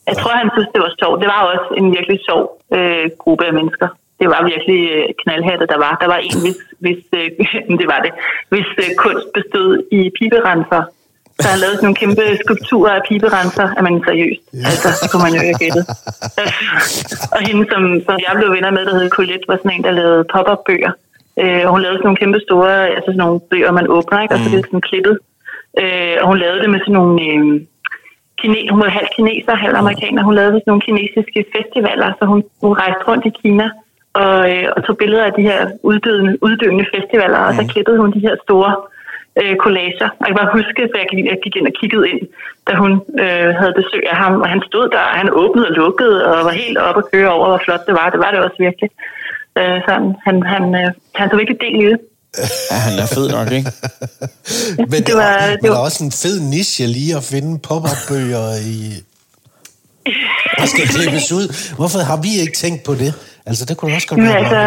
Jeg 0.10 0.16
tror, 0.18 0.34
han 0.44 0.50
synes, 0.56 0.70
det 0.74 0.82
var 0.86 0.94
sjovt. 1.02 1.18
Det 1.22 1.30
var 1.34 1.40
også 1.54 1.70
en 1.80 1.88
virkelig 1.98 2.20
sjov 2.28 2.42
øh, 2.78 3.06
gruppe 3.24 3.44
af 3.50 3.54
mennesker. 3.60 3.88
Det 4.20 4.28
var 4.34 4.42
virkelig 4.54 4.82
øh, 4.96 5.06
knaldhattet, 5.22 5.68
der 5.74 5.80
var. 5.86 5.94
Der 6.02 6.08
var 6.14 6.20
en, 6.28 6.38
hvis, 6.44 6.60
hvis 6.84 7.02
øh, 7.20 7.28
det 7.82 7.88
var 7.94 8.00
det, 8.06 8.12
hvis 8.52 8.70
øh, 8.84 8.90
kunst 9.04 9.28
bestod 9.38 9.72
i 9.98 10.02
piberenser. 10.20 10.84
Så 11.42 11.48
han 11.54 11.60
lavede 11.60 11.76
sådan 11.78 11.88
nogle 11.88 12.02
kæmpe 12.04 12.24
skulpturer 12.44 12.94
af 13.00 13.04
piberenser. 13.10 13.68
Er 13.78 13.84
man 13.88 14.04
seriøst? 14.08 14.44
Altså, 14.72 14.90
så 15.00 15.06
kunne 15.10 15.24
man 15.28 15.36
jo 15.38 15.42
ikke 15.48 15.62
gætte. 15.64 15.82
og 17.36 17.40
hende, 17.48 17.64
som, 17.72 17.84
som 18.08 18.16
jeg 18.26 18.34
blev 18.40 18.50
venner 18.56 18.72
med, 18.78 18.84
der 18.88 18.94
hed 19.00 19.10
Colette, 19.18 19.46
var 19.50 19.58
sådan 19.58 19.72
en, 19.76 19.84
der 19.88 19.92
lavede 20.00 20.24
pop-up 20.34 20.62
bøger. 20.68 20.94
Øh, 21.42 21.64
hun 21.74 21.82
lavede 21.82 21.98
sådan 21.98 22.08
nogle 22.10 22.22
kæmpe 22.24 22.40
store, 22.48 22.74
altså 22.98 23.10
sådan 23.14 23.24
nogle 23.26 23.40
bøger, 23.52 23.72
man 23.80 23.88
åbner, 23.98 24.22
ikke? 24.22 24.34
og 24.36 24.40
så 24.40 24.46
er 24.50 24.56
det 24.56 24.66
sådan 24.66 24.88
klippet. 24.90 25.16
Øh, 25.82 26.16
og 26.22 26.26
hun 26.32 26.38
lavede 26.44 26.62
det 26.64 26.70
med 26.74 26.80
sådan 26.80 26.98
nogle... 27.00 27.16
Øh, 27.30 27.62
kine, 28.44 28.58
hun 28.74 28.80
var 28.84 28.90
halv 29.00 29.10
kineser, 29.16 29.56
halv 29.66 29.76
amerikaner. 29.84 30.24
Hun 30.24 30.36
lavede 30.36 30.54
sådan 30.54 30.72
nogle 30.72 30.88
kinesiske 30.88 31.46
festivaler, 31.56 32.10
så 32.20 32.24
hun, 32.32 32.40
hun 32.64 32.74
rejste 32.84 33.04
rundt 33.08 33.26
i 33.30 33.32
Kina 33.42 33.68
og, 34.24 34.38
øh, 34.52 34.68
og 34.76 34.80
tog 34.86 34.98
billeder 34.98 35.26
af 35.26 35.34
de 35.38 35.48
her 35.50 35.60
uddøende, 35.90 36.32
uddøende 36.46 36.86
festivaler, 36.96 37.40
og 37.48 37.54
så 37.58 37.64
klippede 37.72 37.98
hun 38.02 38.12
de 38.16 38.26
her 38.28 38.36
store 38.46 38.72
øh, 39.42 39.56
collager. 39.64 40.10
Og 40.20 40.24
jeg 40.26 40.30
kan 40.32 40.42
bare 40.42 40.56
huske, 40.60 40.80
at 40.84 40.90
jeg 41.02 41.08
gik, 41.12 41.26
jeg 41.32 41.40
gik 41.44 41.56
ind 41.56 41.68
og 41.72 41.76
kiggede 41.80 42.10
ind, 42.12 42.22
da 42.68 42.72
hun 42.82 42.92
øh, 43.24 43.50
havde 43.60 43.80
besøg 43.80 44.04
af 44.14 44.18
ham, 44.24 44.34
og 44.44 44.48
han 44.54 44.62
stod 44.70 44.86
der, 44.96 45.04
og 45.12 45.18
han 45.22 45.30
åbnede 45.42 45.68
og 45.70 45.76
lukkede, 45.82 46.18
og 46.30 46.36
var 46.48 46.62
helt 46.64 46.78
oppe 46.78 47.00
at 47.02 47.10
køre 47.14 47.32
over, 47.38 47.48
hvor 47.50 47.62
flot 47.66 47.84
det 47.88 47.94
var. 48.00 48.08
Det 48.10 48.20
var 48.24 48.32
det 48.32 48.40
også 48.46 48.60
virkelig. 48.68 48.90
Øh, 49.60 49.80
sådan, 49.88 50.10
han, 50.26 50.36
han, 50.54 50.64
øh, 50.82 50.90
han 51.20 51.30
tog 51.30 51.40
virkelig 51.40 51.62
del 51.62 51.76
i 51.82 51.86
det. 51.92 52.00
Ja, 52.72 52.76
han 52.88 53.00
er 53.00 53.06
fed 53.06 53.28
nok, 53.38 53.52
ikke? 53.52 53.72
Men 54.92 54.92
det, 54.92 55.08
Det 55.08 55.16
var- 55.16 55.48
det 55.62 55.70
var- 55.70 55.70
der 55.70 55.76
er 55.76 55.86
også 55.90 56.04
en 56.04 56.12
fed 56.12 56.40
niche 56.40 56.88
lige 56.88 57.16
at 57.20 57.24
finde 57.24 57.60
pop-up-bøger 57.68 58.46
i... 58.76 58.78
Der 60.60 60.66
skal 60.74 60.86
klippes 60.96 61.32
ud. 61.40 61.46
Hvorfor 61.80 62.00
har 62.12 62.20
vi 62.26 62.32
ikke 62.44 62.56
tænkt 62.64 62.82
på 62.84 62.94
det? 63.04 63.12
Altså, 63.50 63.62
det 63.68 63.74
kunne 63.78 63.92
da 63.92 63.96
også 64.00 64.08
godt 64.12 64.22
være 64.22 64.38
altså, 64.44 64.62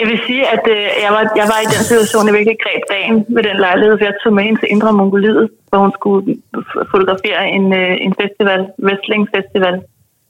jeg 0.00 0.06
vil 0.10 0.18
sige, 0.28 0.42
at 0.54 0.64
øh, 0.76 0.84
jeg, 1.04 1.10
var, 1.16 1.22
jeg 1.40 1.46
var 1.52 1.58
i 1.66 1.68
den 1.74 1.82
situation, 1.90 2.22
jeg 2.28 2.34
virkelig 2.40 2.58
greb 2.66 2.82
dagen 2.94 3.14
ved 3.36 3.42
den 3.48 3.56
lejlighed, 3.66 3.92
for 3.98 4.04
jeg 4.10 4.16
tog 4.24 4.32
med 4.36 4.42
hende 4.46 4.58
til 4.60 4.68
Indre 4.74 4.90
Mongoliet, 5.00 5.44
hvor 5.68 5.78
hun 5.84 5.92
skulle 5.98 6.22
fotografere 6.92 7.42
en, 7.56 7.64
øh, 7.80 7.92
en 8.06 8.12
festival, 8.22 8.60
wrestling 8.86 9.22
festival. 9.36 9.74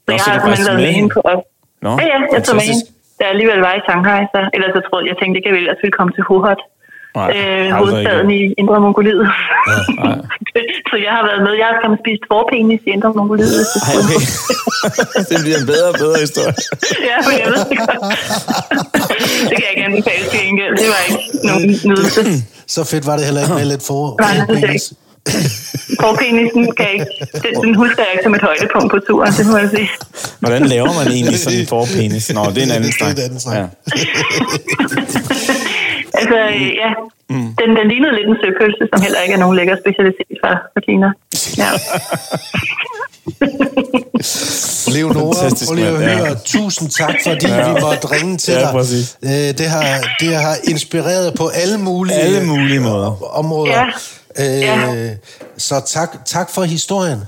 Så 0.03 0.07
Nå, 0.07 0.11
jeg 0.15 0.21
så 0.25 0.29
har 0.29 0.37
du 0.37 0.41
simpelthen 0.43 0.65
været 0.69 0.79
med 0.83 0.87
med 0.89 0.93
hende? 0.99 1.09
på 1.15 1.21
op. 1.33 1.41
Nå, 1.85 1.91
ja, 2.01 2.05
ja, 2.13 2.19
jeg 2.35 2.41
tog 2.47 2.55
med 2.59 2.63
fantastisk. 2.65 2.85
hende. 2.85 2.98
Da 3.19 3.23
jeg 3.25 3.33
alligevel 3.35 3.59
var 3.67 3.73
i 3.79 3.81
Shanghai, 3.87 4.21
så 4.33 4.39
ellers 4.55 4.71
så 4.77 4.81
troede 4.87 5.05
jeg, 5.09 5.15
tænkte 5.17 5.35
ikke, 5.37 5.47
at 5.47 5.51
jeg 5.51 5.57
ville, 5.57 5.71
at 5.73 5.79
vi 5.83 5.89
komme 5.99 6.11
til 6.17 6.23
Hohhot, 6.29 6.61
Nej, 7.15 7.29
øh, 7.35 7.69
hovedstaden 7.79 8.29
igen. 8.31 8.51
i 8.51 8.53
Indre 8.61 8.79
Mongoliet. 8.85 9.23
nej. 10.05 10.17
så 10.89 10.95
jeg 11.05 11.11
har 11.17 11.23
været 11.29 11.41
med. 11.45 11.53
Jeg 11.61 11.65
har 11.69 11.75
skam 11.79 11.93
spist 12.03 12.23
forpenis 12.31 12.81
i 12.87 12.89
Indre 12.95 13.11
Mongoliet. 13.19 13.63
Ej, 13.89 13.95
okay. 14.01 14.21
det 15.29 15.37
bliver 15.43 15.57
en 15.63 15.67
bedre 15.71 15.87
og 15.93 15.97
bedre 16.03 16.17
historie. 16.25 16.55
Ja, 17.09 17.17
men 17.27 17.35
jeg 17.41 17.47
ved 17.53 17.63
det 17.71 17.77
godt. 17.87 17.99
det 19.49 19.53
kan 19.57 19.63
jeg 19.67 19.73
ikke 19.75 19.85
anbefale 19.89 20.23
til 20.31 20.39
gengæld. 20.47 20.73
Det 20.83 20.89
var 20.93 21.01
ikke 21.09 21.23
nogen 21.49 21.67
nydelse. 21.89 22.21
Så 22.75 22.79
fedt 22.91 23.05
var 23.09 23.15
det 23.17 23.25
heller 23.29 23.41
ikke 23.43 23.53
med 23.59 23.65
lidt 23.73 23.83
for... 23.89 24.01
Nej, 24.25 24.35
Forpenisen 26.01 26.63
kan 26.77 26.85
jeg 26.85 26.93
ikke, 26.93 27.05
den, 27.43 27.53
den 27.63 27.75
husker 27.75 28.01
jeg 28.05 28.11
ikke 28.13 28.23
som 28.27 28.33
et 28.33 28.41
højdepunkt 28.49 28.89
på 28.93 28.99
turen, 29.07 29.33
det 29.37 29.45
må 29.51 29.57
jeg 29.57 29.69
sige. 29.75 29.89
Hvordan 30.39 30.63
laver 30.73 30.93
man 30.99 31.07
egentlig 31.17 31.39
sådan 31.39 31.59
en 31.59 31.67
forpenis? 31.67 32.33
Nå, 32.33 32.41
det 32.53 32.57
er 32.57 32.63
en 32.69 32.71
anden 32.71 32.83
Det 32.83 32.89
er 32.89 32.97
snak. 33.05 33.17
en 33.17 33.23
anden 33.25 33.39
snak. 33.39 33.55
Ja. 33.57 33.65
Altså, 36.21 36.37
ja, 36.83 36.91
den, 37.59 37.69
den 37.77 37.85
lignede 37.91 38.13
lidt 38.17 38.27
en 38.31 38.35
søpølse, 38.43 38.83
som 38.93 39.01
heller 39.01 39.19
ikke 39.19 39.33
er 39.33 39.37
nogen 39.37 39.55
lækker 39.59 39.75
specialitet 39.83 40.35
fra, 40.43 40.51
fra 40.73 40.81
Kina. 40.87 41.07
Ja. 41.61 41.69
Leonora, 44.95 45.49
prøv 45.67 45.75
lige 45.75 45.87
at 45.87 45.93
mand. 45.93 46.03
Ja. 46.03 46.17
høre. 46.17 46.35
Tusind 46.45 46.89
tak, 46.89 47.15
fordi 47.27 47.47
Ja. 47.47 47.73
vi 47.73 47.79
måtte 47.81 48.07
ringe 48.11 48.37
til 48.37 48.53
Ja, 48.53 48.59
dig. 48.61 48.69
præcis. 48.71 49.17
Øh, 49.23 49.29
Det 49.31 49.65
har, 49.75 50.15
det 50.19 50.35
har 50.35 50.55
inspireret 50.63 51.33
på 51.33 51.47
alle 51.47 51.77
mulige, 51.77 52.15
Alle 52.19 52.45
mulige 52.47 52.79
måder. 52.79 53.37
områder. 53.37 53.73
Ja. 53.73 53.85
Øh, 54.43 55.09
så 55.57 55.75
tak, 55.95 56.25
tak 56.25 56.47
for 56.55 56.61
historien. 56.63 57.21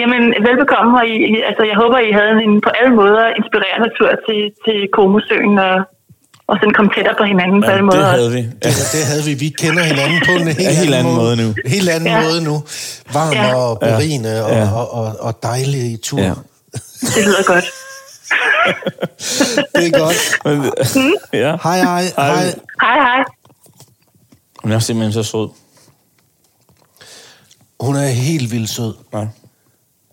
Jamen, 0.00 0.22
velbekomme, 0.48 0.90
og 1.00 1.04
I, 1.06 1.14
altså, 1.50 1.62
jeg 1.70 1.76
håber, 1.82 1.98
I 1.98 2.12
havde 2.18 2.32
en 2.46 2.60
på 2.66 2.70
alle 2.78 2.92
måder 3.00 3.24
inspirerende 3.40 3.88
tur 3.98 4.10
til, 4.26 4.40
til 4.64 4.76
Komosøen, 4.96 5.54
og, 5.68 5.74
og 6.50 6.54
sådan 6.60 6.74
kom 6.78 6.88
tættere 6.94 7.16
på 7.20 7.24
hinanden 7.32 7.58
på 7.62 7.66
Ja, 7.70 7.72
alle 7.76 7.86
det 7.86 7.94
måder. 7.94 8.08
havde 8.18 8.30
vi. 8.38 8.42
Ja. 8.64 8.68
Det, 8.68 8.74
det 8.94 9.02
havde 9.10 9.24
vi. 9.28 9.32
Vi 9.44 9.48
kender 9.62 9.82
hinanden 9.92 10.18
på 10.28 10.32
en 10.40 10.46
helt, 10.48 10.60
Ja, 10.68 10.70
helt 10.82 10.94
anden 11.00 11.14
måde 11.22 11.34
nu. 11.42 11.48
Helt 11.76 11.88
anden 11.94 12.08
Ja. 12.14 12.22
måde 12.26 12.40
nu. 12.48 12.54
Varm 13.16 13.32
Ja. 13.32 13.54
og 13.62 13.78
berigende 13.80 14.30
Ja. 14.30 14.72
og, 14.72 14.90
og, 14.92 15.04
og, 15.04 15.16
og 15.26 15.32
dejlig 15.42 15.82
i 15.92 15.96
tur. 16.08 16.20
Ja. 16.20 16.34
Det 17.14 17.22
lyder 17.28 17.42
godt. 17.52 17.66
Det 19.76 19.86
er 19.86 19.98
godt. 20.02 20.20
Men, 20.44 20.56
ja. 21.32 21.56
Hej, 21.62 21.78
hej, 21.78 22.02
hej. 22.16 22.34
Hej, 22.82 22.96
hej. 23.08 23.24
Hun 24.62 24.72
er 24.72 24.78
simpelthen 24.78 25.12
så 25.12 25.22
sød. 25.30 25.48
Hun 27.80 27.96
er 27.96 28.06
helt 28.08 28.50
vildt 28.52 28.70
sød. 28.70 28.94
Ja. 29.14 29.24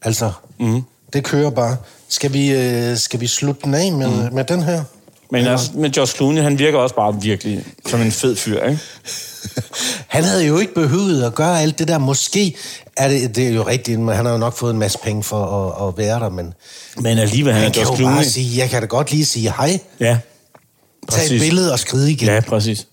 Altså, 0.01 0.31
Mhm. 0.59 0.81
det 1.13 1.23
kører 1.23 1.49
bare. 1.49 1.77
Skal 2.09 2.33
vi, 2.33 2.51
øh, 2.51 2.97
skal 2.97 3.19
vi 3.19 3.27
slutte 3.27 3.61
den 3.63 3.73
af 3.73 3.91
med, 3.91 4.07
Mhm. 4.07 4.33
med 4.35 4.43
den 4.43 4.63
her? 4.63 4.83
Men 5.31 5.47
altså, 5.47 5.71
med 5.73 5.89
Josh 5.89 6.15
Clooney, 6.15 6.41
han 6.41 6.59
virker 6.59 6.77
også 6.77 6.95
bare 6.95 7.21
virkelig 7.21 7.65
som 7.89 8.01
en 8.01 8.11
fed 8.11 8.35
fyr, 8.35 8.63
ikke? 8.63 8.79
Han 10.07 10.23
havde 10.23 10.45
jo 10.45 10.57
ikke 10.57 10.73
behøvet 10.73 11.23
at 11.23 11.35
gøre 11.35 11.61
alt 11.61 11.79
det 11.79 11.87
der. 11.87 11.97
Måske 11.97 12.55
er 12.97 13.07
det, 13.07 13.35
det 13.35 13.47
er 13.47 13.51
jo 13.53 13.67
rigtigt, 13.67 13.99
men 13.99 14.15
han 14.15 14.25
har 14.25 14.31
jo 14.31 14.37
nok 14.37 14.57
fået 14.57 14.73
en 14.73 14.79
masse 14.79 14.97
penge 15.03 15.23
for 15.23 15.45
at, 15.45 15.87
at 15.87 15.97
være 15.97 16.19
der, 16.19 16.29
men 16.29 16.53
Men 16.97 17.17
alligevel, 17.17 17.53
han 17.53 17.61
er 17.61 17.63
han 17.65 17.73
kan 17.73 17.81
Josh 17.81 17.91
jo 17.91 17.95
Clooney. 17.95 18.15
bare 18.15 18.25
sige, 18.25 18.57
jeg 18.57 18.69
kan 18.69 18.81
da 18.81 18.85
godt 18.87 19.11
lige 19.11 19.25
sige 19.25 19.51
hej, 19.57 19.79
Ja, 19.99 20.05
tage 20.05 20.15
et 20.15 21.09
præcis. 21.09 21.41
billede 21.41 21.71
og 21.71 21.79
skride 21.79 22.11
igen. 22.11 22.27
Ja, 22.27 22.39
præcis. 22.39 22.87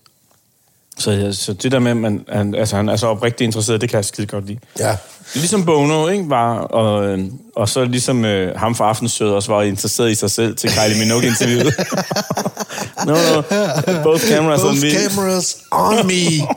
Så, 0.99 1.29
så 1.33 1.53
det 1.53 1.71
der 1.71 1.79
med, 1.79 1.91
at 1.91 1.97
man, 1.97 2.25
han, 2.29 2.55
altså, 2.55 2.75
han 2.75 2.89
er 2.89 2.95
så 2.95 3.07
oprigtigt 3.07 3.41
interesseret, 3.45 3.81
det 3.81 3.89
kan 3.89 3.97
jeg 3.97 4.05
skide 4.05 4.27
godt 4.27 4.47
lide. 4.47 4.59
Ja. 4.79 4.95
Ligesom 5.35 5.65
Bono, 5.65 6.07
ikke, 6.07 6.29
var, 6.29 6.57
og, 6.57 7.05
øh, 7.05 7.19
og 7.55 7.69
så 7.69 7.85
ligesom 7.85 8.25
øh, 8.25 8.59
ham 8.59 8.75
fra 8.75 8.85
Aftensød 8.89 9.29
også 9.29 9.51
var 9.51 9.61
interesseret 9.61 10.11
i 10.11 10.15
sig 10.15 10.31
selv 10.31 10.55
til 10.55 10.69
Kylie 10.69 10.99
Minogue-interviewet. 10.99 11.73
no, 13.07 13.13
no, 13.13 13.41
both 14.03 14.23
cameras 14.27 14.61
on 14.61 14.67
Both 14.67 14.81
me. 14.81 14.91
cameras 14.91 15.57
on 15.71 16.07
me. 16.07 16.47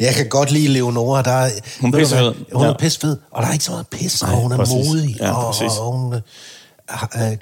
jeg 0.00 0.14
kan 0.14 0.28
godt 0.28 0.50
lide 0.50 0.68
Leonora. 0.68 1.22
Der 1.22 1.30
er, 1.30 1.50
Hun 1.80 1.94
er 1.94 1.98
pissefed. 1.98 2.32
Hun 2.52 2.62
er 2.62 2.66
Ja. 2.68 2.72
pissefed, 2.78 3.16
og 3.30 3.42
der 3.42 3.48
er 3.48 3.52
ikke 3.52 3.64
så 3.64 3.70
meget 3.70 3.86
pis, 3.88 4.22
og 4.22 4.28
hun 4.28 4.52
er 4.52 4.56
modig, 4.56 5.16
Ja, 5.20 5.32
og, 5.32 5.52
præcis. 5.52 5.78
og 5.78 5.92
hun 5.92 6.12
øh, 6.12 6.16
øh, 6.16 6.22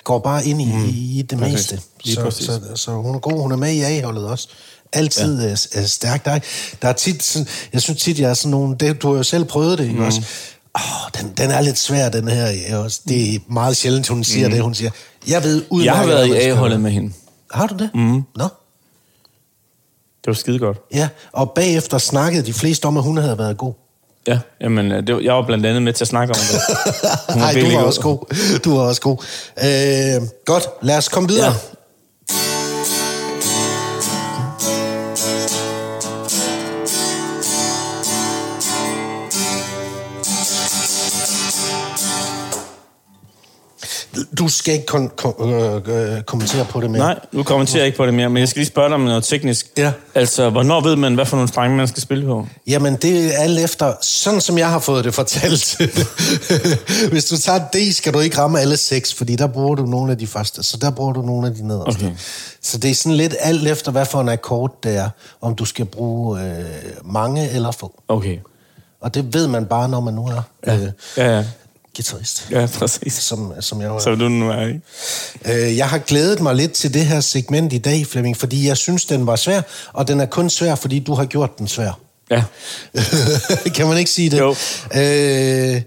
går 0.05 0.19
bare 0.19 0.45
ind 0.47 0.63
i, 0.63 0.65
mm. 0.65 0.85
i 0.89 1.23
det 1.31 1.39
Præcis. 1.39 1.53
meste. 1.53 1.81
Lige 2.05 2.15
Så, 2.15 2.21
præcis. 2.23 2.47
så, 2.47 2.61
så 2.75 2.91
hun 2.93 3.15
er 3.15 3.19
god. 3.19 3.41
Hun 3.43 3.53
er 3.53 3.57
med 3.57 3.73
i 3.73 3.81
A-holdet 3.83 4.25
også. 4.27 4.49
Altid 4.93 5.43
ja. 5.43 5.49
er, 5.49 5.67
er 5.75 5.87
stærk. 5.87 6.25
Der 6.25 6.31
er, 6.31 6.39
der 6.83 6.89
er 6.89 6.93
tit, 6.93 7.23
sådan, 7.23 7.49
jeg 7.73 7.83
synes 7.83 8.03
tit, 8.03 8.19
jeg 8.21 8.31
er 8.31 8.35
sådan 8.35 8.51
nogle, 8.51 8.77
det, 8.81 9.03
du 9.03 9.09
har 9.11 9.17
jo 9.17 9.23
selv 9.23 9.45
prøvet 9.45 9.79
det, 9.79 9.85
ikke 9.85 9.97
Mm. 10.01 10.07
også? 10.07 10.23
Åh, 10.79 11.21
den, 11.21 11.33
den 11.37 11.51
er 11.51 11.61
lidt 11.61 11.79
svær, 11.79 12.09
den 12.09 12.29
her. 12.29 12.77
også? 12.77 13.01
Det 13.09 13.35
er 13.35 13.39
meget 13.49 13.77
sjældent, 13.77 14.09
hun 14.09 14.25
siger 14.25 14.49
mm. 14.49 14.55
det. 14.55 14.63
Hun 14.63 14.75
siger, 14.75 14.91
jeg 15.29 15.43
ved 15.45 15.65
udmærket, 15.71 15.87
Jeg 15.87 15.97
har 15.97 16.07
været 16.07 16.27
i 16.27 16.33
A-holdet 16.33 16.75
gøre." 16.77 16.83
med 16.83 16.91
hende. 16.91 17.13
Har 17.51 17.67
du 17.67 17.75
det? 17.77 17.91
Mm. 17.95 18.23
Nå. 18.37 18.45
Det 20.25 20.27
var 20.27 20.33
skide 20.33 20.59
godt. 20.59 20.79
Ja, 20.95 21.09
og 21.33 21.51
bagefter 21.51 21.99
snakkede 21.99 22.47
de 22.47 22.53
fleste 22.53 22.87
om, 22.87 22.97
at 22.97 23.03
hun 23.03 23.17
havde 23.17 23.39
været 23.39 23.57
god. 23.59 23.73
Ja, 24.27 24.39
jamen, 24.61 24.93
øh, 24.93 25.07
det 25.07 25.25
jeg 25.25 25.35
var 25.35 25.43
blandt 25.47 25.67
andet 25.67 25.83
med 25.83 25.93
til 25.93 26.05
at 26.05 26.09
snakke 26.09 26.35
om 26.35 26.41
det. 26.41 26.61
Nej, 27.37 27.53
du 27.53 27.77
var 27.77 27.83
også 27.83 28.01
god. 28.01 28.59
Du 28.65 28.77
var 28.77 28.83
også 28.83 29.01
god. 29.01 29.17
Øh, 29.59 30.29
godt, 30.45 30.69
lad 30.83 30.97
os 30.99 31.09
komme 31.09 31.29
videre. 31.29 31.47
Ja. 31.47 31.53
Du 44.43 44.49
skal 44.49 44.75
ikke 44.75 44.87
kon- 44.97 45.11
kon- 45.23 45.49
øh, 45.49 46.15
øh, 46.17 46.23
kommentere 46.23 46.65
på 46.65 46.81
det 46.81 46.91
mere. 46.91 46.99
Nej, 46.99 47.19
nu 47.33 47.43
kommenterer 47.43 47.79
jeg 47.81 47.87
ikke 47.87 47.97
på 47.97 48.07
det 48.07 48.15
mere, 48.15 48.29
men 48.29 48.41
jeg 48.41 48.49
skal 48.49 48.61
lige 48.61 48.67
spørge 48.69 48.89
dig 48.89 48.95
om 48.95 49.01
noget 49.01 49.25
teknisk. 49.25 49.67
Ja. 49.77 49.93
Altså, 50.15 50.51
hvornår 50.51 50.81
ved 50.81 50.97
man, 50.97 51.15
hvad 51.15 51.27
for 51.27 51.37
nogle 51.37 51.49
strenge 51.49 51.77
man 51.77 51.89
skal 51.89 52.03
spille 52.03 52.27
på? 52.27 52.47
Jamen, 52.67 52.97
det 52.97 53.35
er 53.35 53.39
alt 53.39 53.59
efter, 53.59 53.93
sådan 54.01 54.41
som 54.41 54.59
jeg 54.59 54.71
har 54.71 54.79
fået 54.79 55.05
det 55.05 55.15
fortalt. 55.15 55.81
Hvis 57.13 57.25
du 57.25 57.37
tager 57.37 57.59
D, 57.59 57.93
skal 57.95 58.15
du 58.15 58.19
ikke 58.21 58.39
ramme 58.39 58.61
alle 58.61 58.77
seks, 58.77 59.15
fordi 59.15 59.37
der 59.37 59.47
bruger 59.47 59.75
du 59.75 59.87
nogle 59.87 60.13
af 60.13 60.19
de 60.19 60.27
første, 60.27 60.63
så 60.63 60.77
der 60.77 60.91
bruger 60.91 61.13
du 61.13 61.23
nogle 61.23 61.47
af 61.47 61.55
de 61.55 61.67
nederste. 61.69 61.89
Okay. 62.05 62.13
Så 62.63 62.79
det 62.79 62.91
er 62.91 62.95
sådan 62.95 63.17
lidt 63.17 63.35
alt 63.41 63.69
efter, 63.69 63.93
hvad 63.93 64.07
for 64.07 64.21
en 64.21 64.29
akkord 64.29 64.77
det 64.83 64.97
er, 64.97 65.09
om 65.41 65.55
du 65.55 65.65
skal 65.65 65.85
bruge 65.85 66.41
øh, 66.43 66.65
mange 67.05 67.51
eller 67.51 67.71
få. 67.71 68.03
Okay. 68.09 68.39
Og 69.01 69.15
det 69.15 69.35
ved 69.35 69.47
man 69.47 69.67
bare, 69.67 69.89
når 69.89 70.01
man 70.01 70.15
nu 70.15 70.27
er 70.27 70.43
øh, 70.67 70.83
Ja, 71.17 71.37
ja. 71.37 71.45
Guitarist, 71.97 72.47
Ja, 72.51 72.67
præcis. 72.79 73.13
som, 73.15 73.53
som 73.61 73.81
jeg 73.81 73.91
var. 73.91 73.99
Så 73.99 74.15
du 74.15 74.29
nu 74.29 74.51
er, 74.51 74.67
ikke? 74.67 74.81
Øh, 75.69 75.77
jeg 75.77 75.89
har 75.89 75.99
glædet 75.99 76.41
mig 76.41 76.55
lidt 76.55 76.73
til 76.73 76.95
det 76.95 77.07
her 77.07 77.21
segment 77.21 77.73
i 77.73 77.79
dag, 77.79 78.07
Flemming, 78.07 78.37
fordi 78.37 78.67
jeg 78.69 78.77
synes, 78.77 79.05
den 79.05 79.27
var 79.27 79.37
svær, 79.37 79.61
og 79.93 80.09
den 80.09 80.21
er 80.21 80.27
kun 80.27 80.51
svær, 80.51 80.75
fordi 80.75 80.99
du 80.99 81.15
har 81.15 81.25
gjort 81.25 81.59
den 81.59 81.69
svær. 81.69 81.99
Ja. 82.31 82.43
kan 83.77 83.87
man 83.87 83.99
ikke 83.99 84.11
sige 84.11 84.31
det? 84.31 84.39
Jo. 84.39 84.55
Øh, 84.95 85.83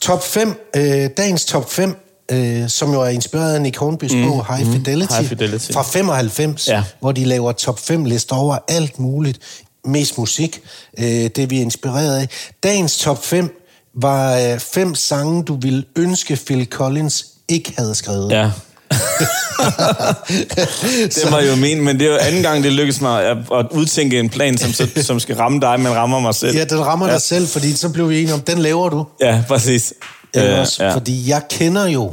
top 0.00 0.24
5, 0.24 0.70
øh, 0.76 1.10
dagens 1.16 1.44
top 1.44 1.70
5, 1.70 1.96
øh, 2.30 2.68
som 2.68 2.92
jo 2.92 3.00
er 3.00 3.08
inspireret 3.08 3.54
af 3.54 3.62
Nick 3.62 3.76
Hornbys 3.76 4.12
mm. 4.12 4.22
bog 4.28 4.56
High, 4.56 4.72
Fidelity, 4.72 5.14
High 5.14 5.28
Fidelity. 5.28 5.72
fra 5.72 5.82
95, 5.82 6.68
Ja. 6.68 6.84
hvor 7.00 7.12
de 7.12 7.24
laver 7.24 7.52
top 7.52 7.78
5 7.80 8.04
lister 8.04 8.36
over 8.36 8.58
alt 8.68 8.98
muligt, 8.98 9.38
mest 9.84 10.18
musik, 10.18 10.60
øh, 10.98 11.04
det 11.36 11.50
vi 11.50 11.56
er 11.58 11.62
inspireret 11.62 12.16
af. 12.20 12.28
Dagens 12.62 12.98
top 12.98 13.24
5 13.24 13.60
var 13.96 14.36
øh, 14.38 14.58
fem 14.58 14.94
sange, 14.94 15.42
du 15.44 15.58
ville 15.60 15.84
ønske 15.96 16.38
Phil 16.46 16.66
Collins 16.70 17.26
ikke 17.48 17.72
havde 17.78 17.94
skrevet. 17.94 18.32
Ja. 18.32 18.50
det 21.14 21.30
var 21.30 21.40
jo 21.40 21.56
min, 21.56 21.84
men 21.84 21.98
det 22.00 22.06
er 22.06 22.10
jo 22.12 22.18
anden 22.20 22.42
gang, 22.42 22.64
det 22.64 22.72
lykkedes 22.72 23.00
mig 23.00 23.24
at, 23.24 23.36
at 23.52 23.66
udtænke 23.70 24.20
en 24.20 24.28
plan, 24.28 24.58
som, 24.58 24.72
så, 24.72 24.88
som 25.02 25.20
skal 25.20 25.36
ramme 25.36 25.60
dig, 25.60 25.80
men 25.80 25.92
rammer 25.92 26.20
mig 26.20 26.34
selv. 26.34 26.56
Ja, 26.56 26.64
den 26.64 26.80
rammer 26.86 27.06
ja. 27.06 27.12
dig 27.12 27.22
selv, 27.22 27.46
fordi 27.46 27.72
så 27.76 27.88
blev 27.88 28.08
vi 28.10 28.20
enige 28.20 28.34
om, 28.34 28.40
den 28.40 28.58
laver 28.58 28.88
du. 28.88 29.06
Ja, 29.20 29.42
præcis. 29.48 29.92
Ja, 30.34 30.52
Øh, 30.54 30.60
også, 30.60 30.90
fordi 30.92 31.28
jeg 31.28 31.42
kender 31.50 31.86
jo... 31.86 32.12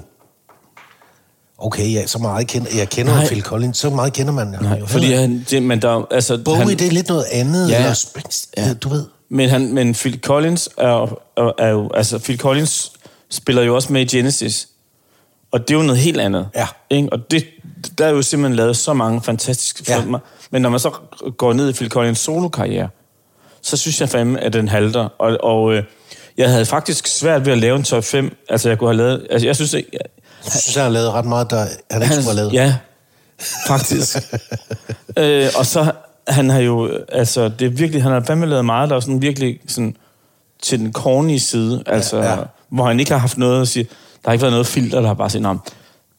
Okay, 1.57 1.93
ja, 1.93 2.07
så 2.07 2.17
meget 2.19 2.47
kender 2.47 2.71
jeg 2.77 2.89
kender 2.89 3.13
Nej. 3.15 3.27
Phil 3.27 3.41
Collins, 3.41 3.77
så 3.77 3.89
meget 3.89 4.13
kender 4.13 4.33
man 4.33 4.53
ham 4.53 4.63
Nej, 4.63 4.79
jo. 4.79 4.85
fordi 4.85 5.13
han, 5.13 5.45
det, 5.49 5.63
men 5.63 5.81
der, 5.81 6.07
altså. 6.11 6.39
Bowie, 6.45 6.57
han, 6.59 6.67
det 6.67 6.81
er 6.81 6.91
lidt 6.91 7.07
noget 7.07 7.25
andet, 7.31 7.69
Ja. 7.69 7.77
eller 7.77 7.93
Springsteen, 7.93 8.65
ja. 8.67 8.73
du 8.73 8.89
ved. 8.89 9.05
Men, 9.31 9.49
han, 9.49 9.73
men 9.73 9.93
Phil 9.93 10.19
Collins 10.23 10.69
er, 10.77 11.19
er, 11.37 11.51
er 11.57 11.69
jo... 11.69 11.91
Altså, 11.93 12.19
Phil 12.19 12.37
Collins 12.39 12.91
spiller 13.29 13.61
jo 13.63 13.75
også 13.75 13.93
med 13.93 14.01
i 14.01 14.17
Genesis. 14.17 14.67
Og 15.51 15.67
det 15.67 15.73
er 15.73 15.77
jo 15.77 15.83
noget 15.85 16.01
helt 16.01 16.21
andet. 16.21 16.49
Ja. 16.55 16.67
Ikke? 16.89 17.09
Og 17.11 17.31
det, 17.31 17.45
der 17.97 18.05
er 18.05 18.09
jo 18.09 18.21
simpelthen 18.21 18.55
lavet 18.55 18.77
så 18.77 18.93
mange 18.93 19.21
fantastiske 19.21 19.83
Ja. 19.87 19.99
filmer. 19.99 20.19
Men 20.51 20.61
når 20.61 20.69
man 20.69 20.79
så 20.79 20.91
går 21.37 21.53
ned 21.53 21.69
i 21.69 21.73
Phil 21.73 21.89
Collins 21.89 22.19
solo-karriere, 22.19 22.89
så 23.61 23.77
synes 23.77 24.01
jeg 24.01 24.09
fandme, 24.09 24.39
at 24.39 24.53
den 24.53 24.67
halter. 24.67 25.09
Og, 25.19 25.37
og 25.43 25.73
øh, 25.73 25.83
jeg 26.37 26.49
havde 26.51 26.65
faktisk 26.65 27.07
svært 27.07 27.45
ved 27.45 27.53
at 27.53 27.59
lave 27.59 27.75
en 27.75 27.83
top 27.83 28.03
5. 28.03 28.37
Altså, 28.49 28.69
jeg 28.69 28.77
kunne 28.77 28.89
have 28.89 28.97
lavet... 28.97 29.27
Altså, 29.29 29.47
jeg 29.47 29.55
synes, 29.55 29.73
ikke... 29.73 29.89
Jeg 30.43 30.51
synes, 30.51 30.75
han 30.75 30.83
har 30.83 30.89
lavet 30.89 31.11
ret 31.11 31.25
meget, 31.25 31.49
der 31.49 31.65
han 31.91 32.01
ikke 32.01 32.13
skulle 32.15 32.25
have 32.25 32.35
lavet. 32.35 32.53
Ja, 32.53 32.75
faktisk. 33.67 34.17
øh, 35.17 35.47
og 35.55 35.65
så, 35.65 35.91
han 36.27 36.49
har 36.49 36.59
jo, 36.59 36.89
altså, 37.09 37.49
det 37.49 37.65
er 37.65 37.69
virkelig, 37.69 38.03
han 38.03 38.11
har 38.11 38.23
fandme 38.27 38.45
lavet 38.45 38.65
meget, 38.65 38.89
der 38.89 38.95
er 38.95 38.99
sådan 38.99 39.21
virkelig 39.21 39.59
sådan, 39.67 39.95
til 40.61 40.79
den 40.79 40.93
corny 40.93 41.37
side, 41.37 41.83
altså, 41.85 42.17
Ja, 42.17 42.31
ja, 42.31 42.37
hvor 42.69 42.85
han 42.85 42.99
ikke 42.99 43.11
har 43.11 43.19
haft 43.19 43.37
noget 43.37 43.61
at 43.61 43.67
sige, 43.67 43.83
der 44.23 44.29
har 44.29 44.33
ikke 44.33 44.41
været 44.41 44.53
noget 44.53 44.67
filter, 44.67 44.99
der 45.01 45.07
har 45.07 45.13
bare 45.13 45.29
sagt, 45.29 45.41
"Nå, 45.41 45.57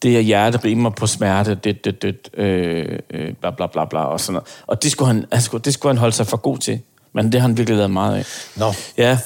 det 0.03 0.17
er 0.17 0.21
hjerteproblemer 0.21 0.91
på 0.91 1.07
smerte, 1.07 1.55
det, 1.55 1.85
det, 1.85 2.03
det, 2.03 2.29
øh, 2.35 2.99
øh, 3.11 3.35
bla, 3.41 3.51
bla, 3.51 3.67
bla, 3.67 3.85
bla, 3.85 4.01
og 4.05 4.21
sådan 4.21 4.33
noget. 4.33 4.49
Og 4.67 4.83
det 4.83 4.93
skulle, 4.93 5.09
han, 5.33 5.41
skulle, 5.41 5.63
det 5.65 5.75
skulle 5.75 5.91
han 5.91 5.99
holde 5.99 6.15
sig 6.17 6.27
for 6.27 6.37
god 6.37 6.59
til. 6.59 6.81
Men 7.15 7.33
det 7.33 7.41
har 7.41 7.49
han 7.49 7.57
virkelig 7.57 7.77
lavet 7.77 7.91
meget 7.91 8.17
af. 8.17 8.25
Nå. 8.57 8.73
Ja, 8.99 9.19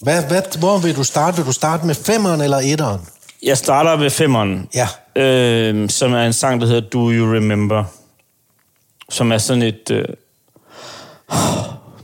Hvad, 0.00 0.22
hvad, 0.28 0.58
hvor 0.58 0.78
vil 0.78 0.96
du 0.96 1.04
starte? 1.04 1.36
Vil 1.36 1.46
du 1.46 1.52
starte 1.52 1.86
med 1.86 1.94
femmeren 1.94 2.40
eller 2.40 2.56
etteren? 2.58 3.00
jeg 3.42 3.58
starter 3.58 3.96
ved 3.96 4.10
femmeren. 4.10 4.68
Ja. 4.74 4.88
øh, 5.22 5.88
som 5.88 6.12
er 6.12 6.22
en 6.26 6.32
sang, 6.32 6.60
der 6.60 6.66
hedder 6.66 6.88
Do 6.88 7.10
You 7.10 7.34
Remember, 7.34 7.84
som 9.10 9.32
er 9.32 9.38
sådan 9.38 9.62
et... 9.62 9.90
Øh... 9.90 10.04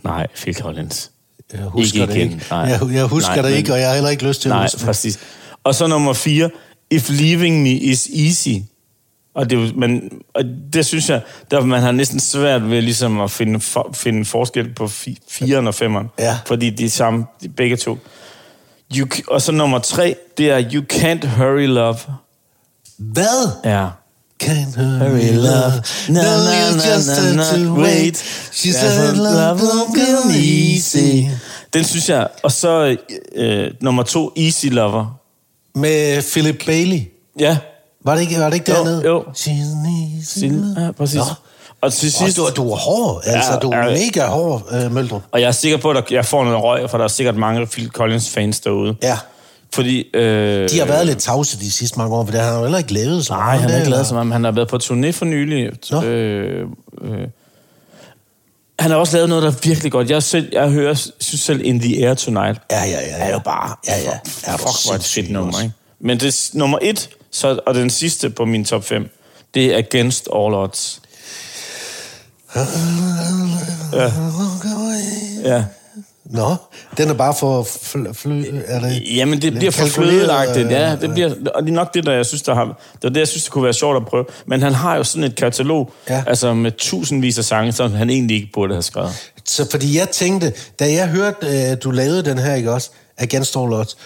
Nej, 0.05 0.27
Phil 0.37 0.55
Collins. 0.55 1.11
Jeg 1.53 1.61
husker 1.62 2.01
Ikke 2.03 2.12
det 2.12 2.18
igen, 2.21 2.33
ikke. 2.33 2.45
nej. 2.51 2.59
Jeg, 2.61 2.81
jeg 2.93 3.05
husker 3.05 3.29
Nej, 3.29 3.37
det 3.43 3.51
men- 3.51 3.59
ikke, 3.59 3.73
og 3.73 3.79
jeg 3.81 3.87
har 3.89 3.95
heller 3.95 4.11
ikke 4.11 4.27
lyst 4.29 4.43
til 4.43 4.49
at 4.49 4.53
Nej, 4.55 4.62
huske 4.64 4.79
det. 4.79 4.87
præcis. 4.87 5.18
Og 5.64 5.75
så 5.75 5.87
nummer 5.87 6.12
fire, 6.12 6.51
If 6.91 7.11
Leaving 7.11 7.62
Me 7.62 7.71
Is 7.71 8.09
Easy. 8.16 8.49
Og 9.35 9.51
det, 9.51 9.77
men, 9.77 10.11
og 10.35 10.45
det 10.73 10.87
synes 10.87 11.09
jeg, 11.11 11.23
der 11.51 11.64
man 11.64 11.81
har 11.83 11.93
næsten 11.93 12.21
svært 12.21 12.71
ved 12.71 12.83
ligesom 12.83 13.21
at 13.21 13.31
finde, 13.31 13.61
for, 13.61 13.91
finde 13.95 14.25
forskel 14.25 14.75
på 14.75 14.89
fi, 14.89 15.18
4'eren 15.31 15.55
og 15.66 15.75
5'eren. 15.75 16.07
Ja. 16.18 16.39
Fordi 16.47 16.71
de 16.71 16.85
er 16.85 16.89
samme, 16.91 17.25
de, 17.43 17.49
begge 17.49 17.77
to. 17.77 17.99
You, 18.97 19.09
og 19.29 19.43
så 19.43 19.53
nummer 19.53 19.79
tre, 19.79 20.16
det 20.39 20.51
er 20.51 20.71
You 20.75 20.83
Can't 20.93 21.27
Hurry 21.27 21.66
Love. 21.66 21.97
Hvad? 22.99 23.49
Ja. 23.64 23.87
Can't 24.43 24.74
hurry 24.76 25.30
love. 25.36 25.82
No, 26.09 26.20
na 26.22 26.53
you 26.61 26.95
just 26.95 27.09
have 27.11 27.64
to 27.64 27.74
wait. 27.74 28.16
She 28.53 28.72
said 28.72 29.16
love 29.16 29.61
won't 29.61 29.95
come 29.95 30.34
easy. 30.34 31.28
Den 31.74 31.84
synes 31.84 32.09
jeg. 32.09 32.28
Og 32.43 32.53
så 32.53 32.97
øh, 33.36 33.70
nummer 33.80 34.03
to, 34.03 34.32
Easy 34.36 34.66
Lover. 34.66 35.18
Med 35.74 36.22
Philip 36.32 36.62
Bailey. 36.66 37.01
Ja. 37.38 37.57
Var 38.05 38.14
det 38.14 38.20
ikke, 38.22 38.38
var 38.41 38.45
det 38.51 38.55
ikke 38.55 38.70
Jo, 38.72 38.76
dernede? 38.78 39.03
jo. 39.07 39.20
She's 39.20 39.49
an 39.86 40.16
easy 40.18 40.45
ja, 40.80 40.91
præcis. 40.93 41.16
Nå. 41.16 41.22
Og 41.82 41.93
til 41.93 42.07
Og 42.07 42.12
sidst, 42.12 42.36
du, 42.36 42.49
du 42.57 42.70
er 42.72 42.76
hård, 42.76 43.22
altså. 43.26 43.53
Ja, 43.53 43.59
Du 43.59 43.70
er 43.70 43.76
ja. 43.88 43.99
mega 44.07 44.26
hård, 44.26 44.62
øh, 44.72 44.93
Møldrup. 44.93 45.22
og 45.32 45.41
jeg 45.41 45.49
er 45.49 45.53
sikker 45.53 45.78
på, 45.78 45.91
at 45.91 46.11
jeg 46.11 46.24
får 46.24 46.45
noget 46.45 46.62
røg, 46.62 46.91
for 46.91 46.99
der 46.99 47.05
er 47.05 47.09
sikkert 47.09 47.36
mange 47.36 47.66
Phil 47.66 47.88
Collins-fans 47.91 48.61
derude. 48.61 48.95
Ja. 49.03 49.18
Fordi... 49.75 50.11
Øh, 50.14 50.68
De 50.71 50.79
har 50.79 50.87
været 50.87 51.07
lidt 51.07 51.18
tavse 51.18 51.59
de 51.59 51.71
sidste 51.71 51.99
mange 51.99 52.16
år, 52.16 52.25
for 52.25 52.33
det 52.33 52.41
har 52.41 52.47
han 52.49 52.57
jo 52.57 52.62
heller 52.62 52.79
ikke 52.79 52.93
lavet 52.93 53.27
så 53.27 53.33
Nej, 53.33 53.45
meget, 53.45 53.61
han 53.61 53.71
har 53.71 53.79
ikke 53.79 53.91
lavet 53.91 54.07
så 54.07 54.14
meget. 54.14 54.33
Han 54.33 54.45
har 54.45 54.51
været 54.51 54.68
på 54.68 54.77
turné 54.77 55.11
for 55.11 55.25
nylig. 55.25 55.71
Nå. 55.91 56.03
Øh, 56.03 56.66
øh. 57.03 57.18
Han 58.79 58.91
har 58.91 58.99
også 58.99 59.16
lavet 59.16 59.29
noget, 59.29 59.43
der 59.45 59.51
er 59.51 59.55
virkelig 59.62 59.93
godt. 59.93 60.11
Jeg, 60.11 60.23
selv, 60.23 60.49
jeg 60.53 60.71
hører, 60.71 60.95
synes 61.21 61.41
selv 61.41 61.61
In 61.64 61.81
the 61.81 62.07
Air 62.07 62.14
Tonight. 62.14 62.61
Ja, 62.71 62.85
ja, 62.85 62.91
ja. 62.91 63.01
ja. 63.01 63.25
er 63.25 63.33
jo 63.33 63.39
bare... 63.39 63.77
Ja, 63.87 63.99
ja. 63.99 64.18
Er 64.45 64.57
Fuck, 64.57 64.62
hvor 64.62 64.93
sindssyg 64.93 65.23
fedt 65.23 65.33
nummer, 65.33 65.61
ikke? 65.61 65.73
Men 66.01 66.21
det 66.21 66.27
er 66.27 66.59
nummer 66.59 66.79
et, 66.83 67.09
så, 67.31 67.61
og 67.66 67.75
den 67.75 67.91
sidste 67.91 68.31
på 68.31 68.45
min 68.45 68.64
top 68.64 68.85
5, 68.85 69.11
det 69.55 69.75
er 69.75 69.79
Against 69.79 70.29
All 70.35 70.55
Odds. 70.55 71.01
Ja. 73.93 74.12
ja. 75.45 75.64
Nå, 76.31 76.57
den 76.97 77.09
er 77.09 77.14
bare 77.14 77.35
for 77.41 77.62
fl- 77.62 78.12
fly... 78.12 78.45
Er 78.66 78.81
det, 78.81 79.03
Jamen, 79.16 79.43
det 79.43 79.53
bliver 79.55 79.70
for 79.70 79.87
flødeagtigt. 79.87 80.70
Ja, 80.70 80.97
det, 80.97 81.11
bliver, 81.12 81.28
og 81.55 81.62
det 81.62 81.68
er 81.70 81.74
nok 81.74 81.95
det, 81.95 82.07
der 82.07 82.12
jeg 82.12 82.26
synes, 82.26 82.43
der 82.43 82.55
har, 82.55 82.64
det 82.95 83.05
er 83.05 83.09
det, 83.09 83.20
jeg 83.20 83.28
synes, 83.28 83.43
det 83.45 83.53
kunne 83.53 83.64
være 83.64 83.72
sjovt 83.72 83.97
at 83.97 84.07
prøve. 84.07 84.24
Men 84.47 84.62
han 84.62 84.74
har 84.74 84.97
jo 84.97 85.05
sådan 85.05 85.24
et 85.24 85.35
katalog, 85.37 85.93
Ja. 86.11 86.24
altså 86.26 86.55
med 86.55 86.72
tusindvis 86.78 87.39
af 87.39 87.45
sange, 87.45 87.72
som 87.72 87.93
han 87.93 88.11
egentlig 88.11 88.37
ikke 88.37 88.51
burde 88.55 88.74
have 88.74 88.83
skrevet. 88.83 89.11
Så 89.45 89.70
fordi 89.70 89.99
jeg 89.99 90.09
tænkte, 90.09 90.53
da 90.81 90.93
jeg 90.93 91.09
hørte, 91.09 91.70
øh, 91.70 91.76
du 91.83 91.91
lavede 91.91 92.22
den 92.24 92.39
her, 92.39 92.55
ikke 92.55 92.72
også? 92.72 92.91
Against 93.18 93.57
All 93.57 93.72
Odds. 93.72 93.97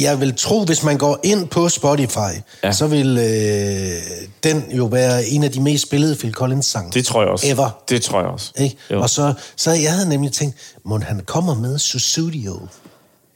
Jeg 0.00 0.20
vil 0.20 0.34
tro, 0.36 0.64
hvis 0.64 0.82
man 0.82 0.98
går 0.98 1.20
ind 1.24 1.48
på 1.48 1.68
Spotify, 1.68 2.18
ja. 2.64 2.72
Så 2.72 2.86
vil 2.86 3.18
øh, 3.18 4.26
den 4.42 4.64
jo 4.76 4.84
være 4.84 5.26
en 5.26 5.44
af 5.44 5.52
de 5.52 5.60
mest 5.60 5.82
spillede 5.82 6.16
Phil 6.16 6.32
Collins 6.32 6.66
sange. 6.66 6.90
Det 6.92 7.04
tror 7.06 7.22
jeg 7.22 7.30
også. 7.30 7.46
Ever. 7.48 7.82
Det 7.88 8.02
tror 8.02 8.20
jeg 8.20 8.28
også. 8.28 8.52
Ikke? 8.58 8.76
Jo. 8.90 9.02
Og 9.02 9.10
så, 9.10 9.34
så 9.56 9.70
jeg 9.70 9.92
havde 9.92 10.08
nemlig 10.08 10.32
tænkt, 10.32 10.56
må 10.84 10.98
han 10.98 11.20
kommer 11.26 11.54
med 11.54 11.78
Susudio? 11.78 12.60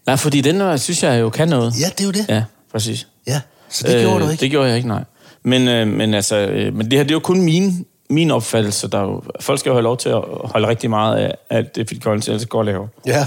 Nej, 0.07 0.16
fordi 0.16 0.40
den 0.40 0.61
øh, 0.61 0.78
synes 0.78 1.03
jeg 1.03 1.20
jo 1.20 1.30
kan 1.30 1.49
noget. 1.49 1.74
Ja, 1.80 1.88
det 1.88 2.01
er 2.01 2.05
jo 2.05 2.11
det. 2.11 2.26
Ja, 2.28 2.45
præcis. 2.72 3.07
Ja, 3.26 3.40
så 3.68 3.86
det 3.86 3.95
øh, 3.95 4.01
gjorde 4.01 4.24
du 4.24 4.30
ikke. 4.30 4.40
Det 4.40 4.51
gjorde 4.51 4.68
jeg 4.68 4.76
ikke, 4.76 4.88
nej. 4.88 5.05
Men, 5.45 5.68
øh, 5.68 5.88
men, 5.88 6.14
altså, 6.14 6.36
øh, 6.36 6.74
men 6.74 6.90
det 6.90 6.99
her, 6.99 7.03
det 7.03 7.11
er 7.11 7.14
jo 7.14 7.20
kun 7.20 7.40
min, 7.40 7.86
min 8.12 8.30
opfattelse. 8.30 8.88
Der 8.88 8.98
er 8.98 9.02
jo, 9.02 9.22
folk 9.40 9.60
skal 9.60 9.70
jo 9.70 9.74
have 9.74 9.82
lov 9.82 9.96
til 9.96 10.08
at 10.08 10.22
holde 10.44 10.68
rigtig 10.68 10.90
meget 10.90 11.16
af 11.16 11.34
alt 11.50 11.76
det, 11.76 11.86
Phil 11.86 12.02
Collins 12.02 12.28
ellers 12.28 12.46
går 12.46 12.62
laver. 12.62 12.86
Ja. 13.06 13.26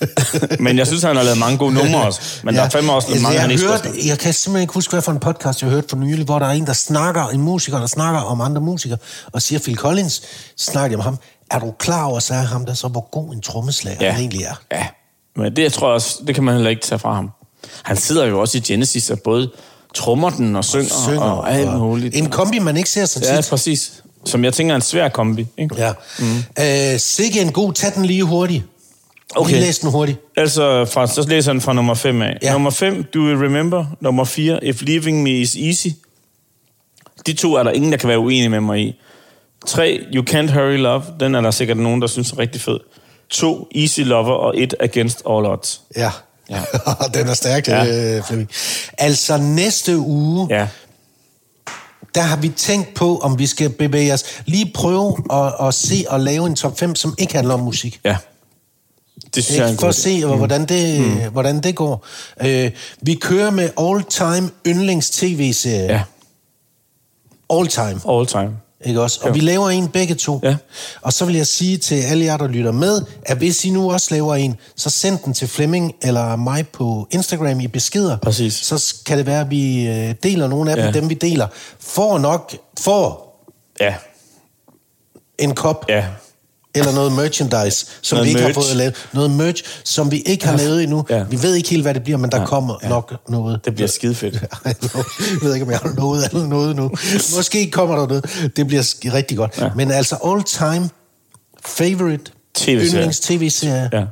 Men 0.64 0.78
jeg 0.78 0.86
synes, 0.86 1.02
han 1.02 1.16
har 1.16 1.22
lavet 1.22 1.38
mange 1.38 1.58
gode 1.58 1.74
numre 1.74 2.02
også. 2.02 2.20
Men 2.44 2.54
ja. 2.54 2.60
der 2.60 2.66
er 2.66 2.70
fandme 2.70 2.92
også 2.92 3.08
altså, 3.08 3.22
mange, 3.22 3.34
jeg, 3.34 3.42
han 3.42 3.50
ikke 3.50 3.66
hørte, 3.66 3.88
jeg 4.06 4.18
kan 4.18 4.32
simpelthen 4.32 4.62
ikke 4.62 4.74
huske, 4.74 4.92
hvad 4.92 5.02
for 5.02 5.12
en 5.12 5.20
podcast, 5.20 5.62
jeg 5.62 5.70
hørte 5.70 5.88
for 5.88 5.96
nylig, 5.96 6.24
hvor 6.24 6.38
der 6.38 6.46
er 6.46 6.50
en, 6.52 6.66
der 6.66 6.72
snakker, 6.72 7.26
en 7.26 7.40
musiker, 7.40 7.78
der 7.78 7.86
snakker 7.86 8.20
om 8.20 8.40
andre 8.40 8.60
musikere, 8.60 8.98
og 9.32 9.42
siger 9.42 9.58
Phil 9.58 9.76
Collins, 9.76 10.22
snakker 10.56 10.96
med 10.96 11.04
ham, 11.04 11.18
er 11.50 11.58
du 11.58 11.74
klar 11.78 12.04
over, 12.04 12.18
sagde 12.18 12.44
ham 12.44 12.66
der 12.66 12.74
så, 12.74 12.88
hvor 12.88 13.08
god 13.10 13.34
en 13.34 13.40
trommeslager 13.40 13.98
ja. 14.00 14.10
han 14.10 14.20
egentlig 14.20 14.42
er? 14.42 14.54
Ja, 14.72 14.86
men 15.36 15.56
det 15.56 15.62
jeg 15.62 15.72
tror 15.72 15.88
jeg 15.88 15.94
også, 15.94 16.18
det 16.26 16.34
kan 16.34 16.44
man 16.44 16.54
heller 16.54 16.70
ikke 16.70 16.82
tage 16.82 16.98
fra 16.98 17.14
ham. 17.14 17.30
Han 17.82 17.96
sidder 17.96 18.26
jo 18.26 18.40
også 18.40 18.58
i 18.58 18.60
Genesis 18.60 19.10
og 19.10 19.20
både 19.20 19.50
trommer 19.94 20.30
den 20.30 20.56
og 20.56 20.64
synger, 20.64 20.94
og, 20.94 21.02
Synger 21.04 21.20
og 21.20 21.52
alt 21.52 21.78
muligt. 21.78 22.16
En 22.16 22.30
kombi, 22.30 22.58
man 22.58 22.76
ikke 22.76 22.90
ser 22.90 23.04
så 23.04 23.20
tit. 23.20 23.28
Ja, 23.28 23.40
præcis. 23.50 24.02
Som 24.24 24.44
jeg 24.44 24.52
tænker 24.54 24.72
er 24.72 24.76
en 24.76 24.82
svær 24.82 25.08
kombi. 25.08 25.46
Ikke? 25.58 25.74
Ja. 25.78 25.92
Mm. 26.18 26.36
Øh, 26.94 26.98
sikke 27.00 27.40
en 27.40 27.52
god, 27.52 27.72
tag 27.72 27.94
den 27.94 28.04
lige 28.04 28.22
hurtigt. 28.24 28.64
Okay. 29.36 29.50
Lige 29.52 29.60
læs 29.60 29.78
den 29.78 29.90
hurtigt. 29.90 30.18
Altså, 30.36 30.84
fra, 30.84 31.06
så 31.06 31.28
læser 31.28 31.52
han 31.52 31.60
fra 31.60 31.72
nummer 31.72 31.94
5 31.94 32.22
af. 32.22 32.38
Ja. 32.42 32.52
Nummer 32.52 32.70
5, 32.70 33.04
Do 33.14 33.18
You 33.18 33.42
Remember? 33.44 33.86
Nummer 34.00 34.24
4, 34.24 34.64
If 34.64 34.82
Leaving 34.82 35.22
Me 35.22 35.30
Is 35.30 35.56
Easy. 35.56 35.88
De 37.26 37.32
to 37.32 37.54
er 37.54 37.62
der 37.62 37.70
ingen, 37.70 37.92
der 37.92 37.98
kan 37.98 38.08
være 38.08 38.18
uenige 38.18 38.48
med 38.48 38.60
mig 38.60 38.80
i. 38.80 39.00
3, 39.66 40.00
You 40.14 40.24
Can't 40.30 40.52
Hurry 40.52 40.76
Love. 40.78 41.02
Den 41.20 41.34
er 41.34 41.40
der 41.40 41.50
sikkert 41.50 41.76
nogen, 41.76 42.00
der 42.02 42.06
synes 42.08 42.32
er 42.32 42.38
rigtig 42.38 42.60
fed. 42.60 42.78
2, 43.30 43.68
Easy 43.74 44.00
Lover. 44.00 44.32
Og 44.32 44.58
1, 44.58 44.74
Against 44.80 45.22
All 45.30 45.46
Odds. 45.46 45.80
Ja. 45.96 46.10
Ja. 46.50 46.60
den 47.14 47.28
er 47.28 47.34
stærk, 47.34 47.68
ja. 47.68 48.16
øh, 48.16 48.24
Flemming. 48.24 48.50
Altså 48.98 49.36
næste 49.36 49.98
uge, 49.98 50.46
Ja. 50.50 50.66
Der 52.14 52.20
har 52.20 52.36
vi 52.36 52.48
tænkt 52.48 52.94
på, 52.94 53.18
om 53.18 53.38
vi 53.38 53.46
skal 53.46 53.70
bevæge 53.70 54.12
os. 54.12 54.24
Lige 54.46 54.72
prøve 54.74 55.16
at, 55.32 55.66
at 55.66 55.74
se 55.74 56.04
og 56.08 56.20
lave 56.20 56.46
en 56.46 56.54
top 56.54 56.78
5, 56.78 56.94
som 56.94 57.14
ikke 57.18 57.34
handler 57.34 57.54
om 57.54 57.60
musik. 57.60 58.00
Ja. 58.04 58.16
Det 59.34 59.44
synes 59.44 59.58
jeg 59.58 59.66
er 59.66 59.70
Ikke? 59.70 59.80
For 59.80 59.88
at 59.88 59.94
se, 59.94 60.26
mm. 60.26 60.36
hvordan, 60.36 60.66
det, 60.66 61.00
mm. 61.00 61.32
hvordan 61.32 61.60
det 61.60 61.76
går. 61.76 62.06
Øh, 62.42 62.70
vi 63.00 63.14
kører 63.14 63.50
med 63.50 63.70
all-time 63.80 64.50
yndlings 64.66 65.10
tv-serie. 65.10 65.92
Ja, 65.92 66.02
All 68.08 68.26
time. 68.26 68.56
Ikke 68.84 69.00
også? 69.02 69.20
Og 69.22 69.28
Jo. 69.28 69.32
vi 69.32 69.40
laver 69.40 69.70
en 69.70 69.88
begge 69.88 70.14
to. 70.14 70.40
Ja. 70.42 70.56
Og 71.02 71.12
så 71.12 71.24
vil 71.24 71.34
jeg 71.36 71.46
sige 71.46 71.76
til 71.78 72.02
alle 72.02 72.24
jer, 72.24 72.36
der 72.36 72.46
lytter 72.48 72.72
med, 72.72 73.02
at 73.22 73.36
hvis 73.38 73.64
I 73.64 73.70
nu 73.70 73.92
også 73.92 74.08
laver 74.10 74.34
en, 74.34 74.56
så 74.76 74.90
send 74.90 75.18
den 75.24 75.34
til 75.34 75.48
Flemming 75.48 75.92
eller 76.02 76.36
mig 76.36 76.68
på 76.68 77.08
Instagram 77.10 77.60
i 77.60 77.66
beskeder. 77.66 78.16
Præcis. 78.18 78.54
Så 78.54 78.94
kan 79.06 79.18
det 79.18 79.26
være, 79.26 79.40
at 79.40 79.50
vi 79.50 79.86
øh, 79.88 80.14
deler 80.22 80.48
nogle 80.48 80.70
af 80.70 80.76
dem, 80.76 80.84
Ja. 80.86 80.92
dem 80.92 81.08
vi 81.08 81.14
deler. 81.14 81.46
Får 81.80 82.18
nok, 82.18 82.54
får 82.80 83.26
Ja, 83.80 83.94
en 85.38 85.54
kop 85.54 85.84
ja. 85.88 86.06
Eller 86.74 86.92
noget 86.92 87.12
merchandise, 87.12 87.86
som 88.02 88.16
Noget 88.16 88.24
vi 88.26 88.30
ikke 88.30 88.40
merch. 88.40 88.54
har 88.58 88.62
fået 88.62 88.76
lavet. 88.76 88.94
Noget 89.12 89.30
merch, 89.30 89.64
som 89.84 90.10
vi 90.10 90.20
ikke 90.20 90.46
har 90.46 90.56
lavet 90.56 90.82
endnu. 90.82 91.04
Ja. 91.10 91.22
Vi 91.24 91.42
ved 91.42 91.54
ikke 91.54 91.68
helt, 91.70 91.82
hvad 91.82 91.94
det 91.94 92.02
bliver, 92.02 92.18
men 92.18 92.30
der 92.32 92.40
Ja. 92.40 92.46
kommer 92.46 92.76
Ja. 92.82 92.88
nok 92.88 93.14
noget. 93.28 93.64
Det 93.64 93.74
bliver 93.74 93.88
skide 93.88 94.14
fedt. 94.14 94.34
jeg 94.64 94.74
ved 95.42 95.54
ikke, 95.54 95.64
om 95.66 95.70
jeg 95.70 95.78
har 95.78 95.94
lovet 95.96 96.24
eller 96.32 96.46
noget 96.46 96.76
nu. 96.76 96.90
Måske 97.36 97.70
kommer 97.70 97.96
der 97.96 98.06
noget. 98.06 98.50
Det 98.56 98.66
bliver 98.66 98.94
rigtig 99.14 99.36
godt. 99.36 99.58
Ja. 99.58 99.64
Ja. 99.64 99.70
Men 99.76 99.90
altså 99.90 100.16
all 100.26 100.42
time 100.42 100.88
favorite 101.66 102.24
TV-serie. 102.54 102.86
yndlings 102.90 103.20
tv-serie. 103.20 103.90
Ja. 103.92 104.04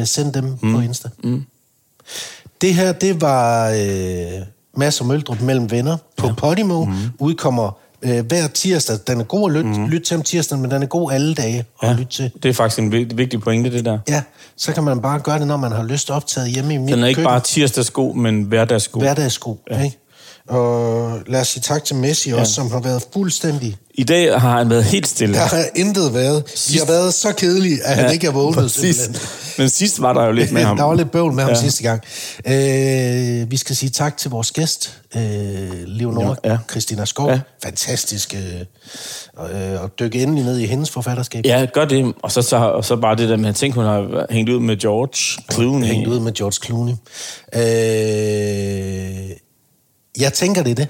Øh, 0.00 0.06
send 0.06 0.32
dem 0.32 0.56
mm. 0.62 0.74
på 0.74 0.80
Insta. 0.80 1.08
Mm. 1.24 1.44
Det 2.60 2.74
her, 2.74 2.92
det 2.92 3.20
var 3.20 3.70
øh, 3.70 4.42
Mads 4.76 5.00
og 5.00 5.06
Møldrup 5.06 5.40
mellem 5.40 5.70
venner 5.70 5.96
på 6.16 6.26
ja. 6.26 6.32
Podimo. 6.32 6.84
Mm. 6.84 6.94
Udkommer 7.18 7.78
øh, 8.02 8.26
hver 8.26 8.46
tirsdag. 8.48 8.96
Den 9.06 9.20
er 9.20 9.24
god 9.24 9.50
at 9.50 9.56
lytte, 9.56 9.70
mm. 9.80 9.86
lytte 9.86 10.06
til 10.06 10.16
om 10.16 10.22
tirsdagen, 10.22 10.62
men 10.62 10.70
den 10.70 10.82
er 10.82 10.86
god 10.86 11.12
alle 11.12 11.34
dage 11.34 11.58
at 11.82 11.88
Ja. 11.88 11.92
lytte 11.94 12.12
til. 12.12 12.30
Det 12.42 12.48
er 12.48 12.52
faktisk 12.52 12.78
en 12.78 12.92
vigtig, 12.92 13.40
pointe, 13.40 13.70
det 13.72 13.84
der. 13.84 13.98
Ja, 14.08 14.22
så 14.56 14.72
kan 14.72 14.84
man 14.84 15.00
bare 15.02 15.20
gøre 15.20 15.38
det, 15.38 15.46
når 15.46 15.56
man 15.56 15.72
har 15.72 15.84
lyst 15.84 16.10
optaget 16.10 16.48
hjemme 16.50 16.74
i 16.74 16.76
mit 16.76 16.92
Den 16.92 17.02
er 17.02 17.06
ikke 17.06 17.16
køkken. 17.18 17.28
bare 17.30 17.40
tirsdagsgod, 17.40 18.14
men 18.14 18.42
hverdagsgod. 18.42 19.02
Hverdagssko, 19.02 19.58
ja. 19.70 19.82
ikke? 19.82 19.98
Og 20.48 21.18
lad 21.26 21.40
os 21.40 21.48
sige 21.48 21.60
tak 21.60 21.84
til 21.84 21.96
Messi 21.96 22.30
ja. 22.30 22.40
også, 22.40 22.52
som 22.54 22.70
har 22.70 22.80
været 22.80 23.04
fuldstændig... 23.12 23.76
I 23.94 24.04
dag 24.04 24.40
har 24.40 24.58
han 24.58 24.70
været 24.70 24.84
helt 24.84 25.08
stille. 25.08 25.34
Der 25.34 25.40
har 25.40 25.64
intet 25.76 26.14
været. 26.14 26.68
De 26.72 26.78
har 26.78 26.86
været 26.86 27.14
så 27.14 27.32
kedelige, 27.32 27.84
at 27.84 27.96
ja, 27.96 28.02
han 28.02 28.12
ikke 28.12 28.26
er 28.26 28.30
vågnet. 28.30 28.78
Men 29.58 29.68
sidst 29.70 30.02
var 30.02 30.12
der 30.12 30.24
jo 30.24 30.32
lidt 30.32 30.52
med 30.52 30.62
ham. 30.68 30.76
Der 30.76 30.84
var 30.84 30.94
lidt 30.94 31.10
bøvl 31.10 31.32
med 31.32 31.42
ham 31.42 31.52
Ja. 31.52 31.60
sidste 31.60 31.82
gang. 31.82 32.02
Øh, 32.46 33.50
vi 33.50 33.56
skal 33.56 33.76
sige 33.76 33.90
tak 33.90 34.16
til 34.16 34.30
vores 34.30 34.50
gæst, 34.50 34.98
øh, 35.16 35.22
Leonora 35.86 36.36
Ja. 36.44 36.58
Christina 36.70 37.04
Skov. 37.04 37.30
Ja. 37.30 37.40
Fantastisk 37.62 38.34
øh, 38.34 38.60
øh, 39.54 39.84
at 39.84 39.90
dykke 40.00 40.22
endelig 40.22 40.44
ned 40.44 40.58
i 40.58 40.66
hendes 40.66 40.90
forfatterskab. 40.90 41.44
Ja, 41.44 41.66
gør 41.74 41.84
det. 41.84 42.14
Og 42.22 42.32
så, 42.32 42.42
så, 42.42 42.56
og 42.56 42.84
så 42.84 42.96
bare 42.96 43.16
det 43.16 43.28
der 43.28 43.36
med, 43.36 43.48
at 43.48 43.54
tænke, 43.56 43.74
hun 43.74 43.84
har 43.84 44.26
hængt 44.30 44.50
ud 44.50 44.60
med 44.60 44.76
George 44.76 45.42
Clooney. 45.52 45.86
Hængt 45.86 46.08
ud 46.08 46.20
med 46.20 46.32
George 46.32 46.66
Clooney. 46.66 46.92
Øh, 47.54 49.30
jeg 50.18 50.32
tænker, 50.32 50.62
det 50.62 50.70
er 50.70 50.74
det. 50.74 50.88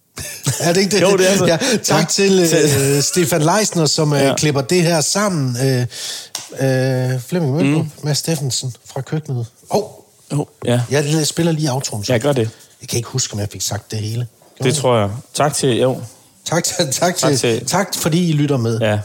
er 0.60 0.72
det 0.72 0.80
ikke 0.80 0.96
det? 0.96 1.02
Jo, 1.02 1.16
det 1.16 1.32
er 1.32 1.36
så. 1.36 1.46
Ja, 1.46 1.58
tak 1.82 2.00
Ja. 2.00 2.06
til 2.10 2.40
øh, 2.96 3.02
Stefan 3.02 3.42
Leisner, 3.42 3.86
som 3.86 4.12
øh, 4.12 4.20
Ja. 4.20 4.26
ja. 4.28 4.34
klipper 4.34 4.60
det 4.60 4.82
her 4.82 5.00
sammen. 5.00 5.56
Øh, 5.66 5.80
øh, 5.80 7.20
Flemming 7.20 7.52
Mølgaard, 7.54 7.84
mm. 7.84 7.90
Mads 8.02 8.18
Steffensen 8.18 8.74
fra 8.86 9.00
køkkenet. 9.00 9.46
Åh, 9.70 9.76
oh, 9.82 9.90
Oh, 10.38 10.46
ja. 10.64 10.80
jeg 10.90 11.26
spiller 11.26 11.52
lige 11.52 11.72
outroen. 11.72 12.04
så. 12.04 12.12
ja, 12.12 12.18
gør 12.18 12.32
det. 12.32 12.50
Jeg 12.80 12.88
kan 12.88 12.96
ikke 12.96 13.08
huske, 13.08 13.34
om 13.34 13.40
jeg 13.40 13.48
fik 13.52 13.62
sagt 13.62 13.90
det 13.90 13.98
hele. 13.98 14.14
Gjorde 14.56 14.68
Det 14.70 14.76
jeg? 14.76 14.82
tror 14.82 14.98
jeg. 14.98 15.10
Tak 15.34 15.54
til, 15.54 15.78
jo. 15.78 16.00
Tak, 16.44 16.64
til, 16.64 16.74
tak, 16.92 17.16
Tak 17.16 17.30
til, 17.30 17.38
til- 17.38 17.66
tak 17.66 17.94
fordi 17.96 18.28
I 18.28 18.32
lytter 18.32 18.56
med. 18.56 18.80
Ja. 18.80 18.98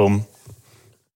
Bum. 0.00 0.16
Bum. 0.20 0.29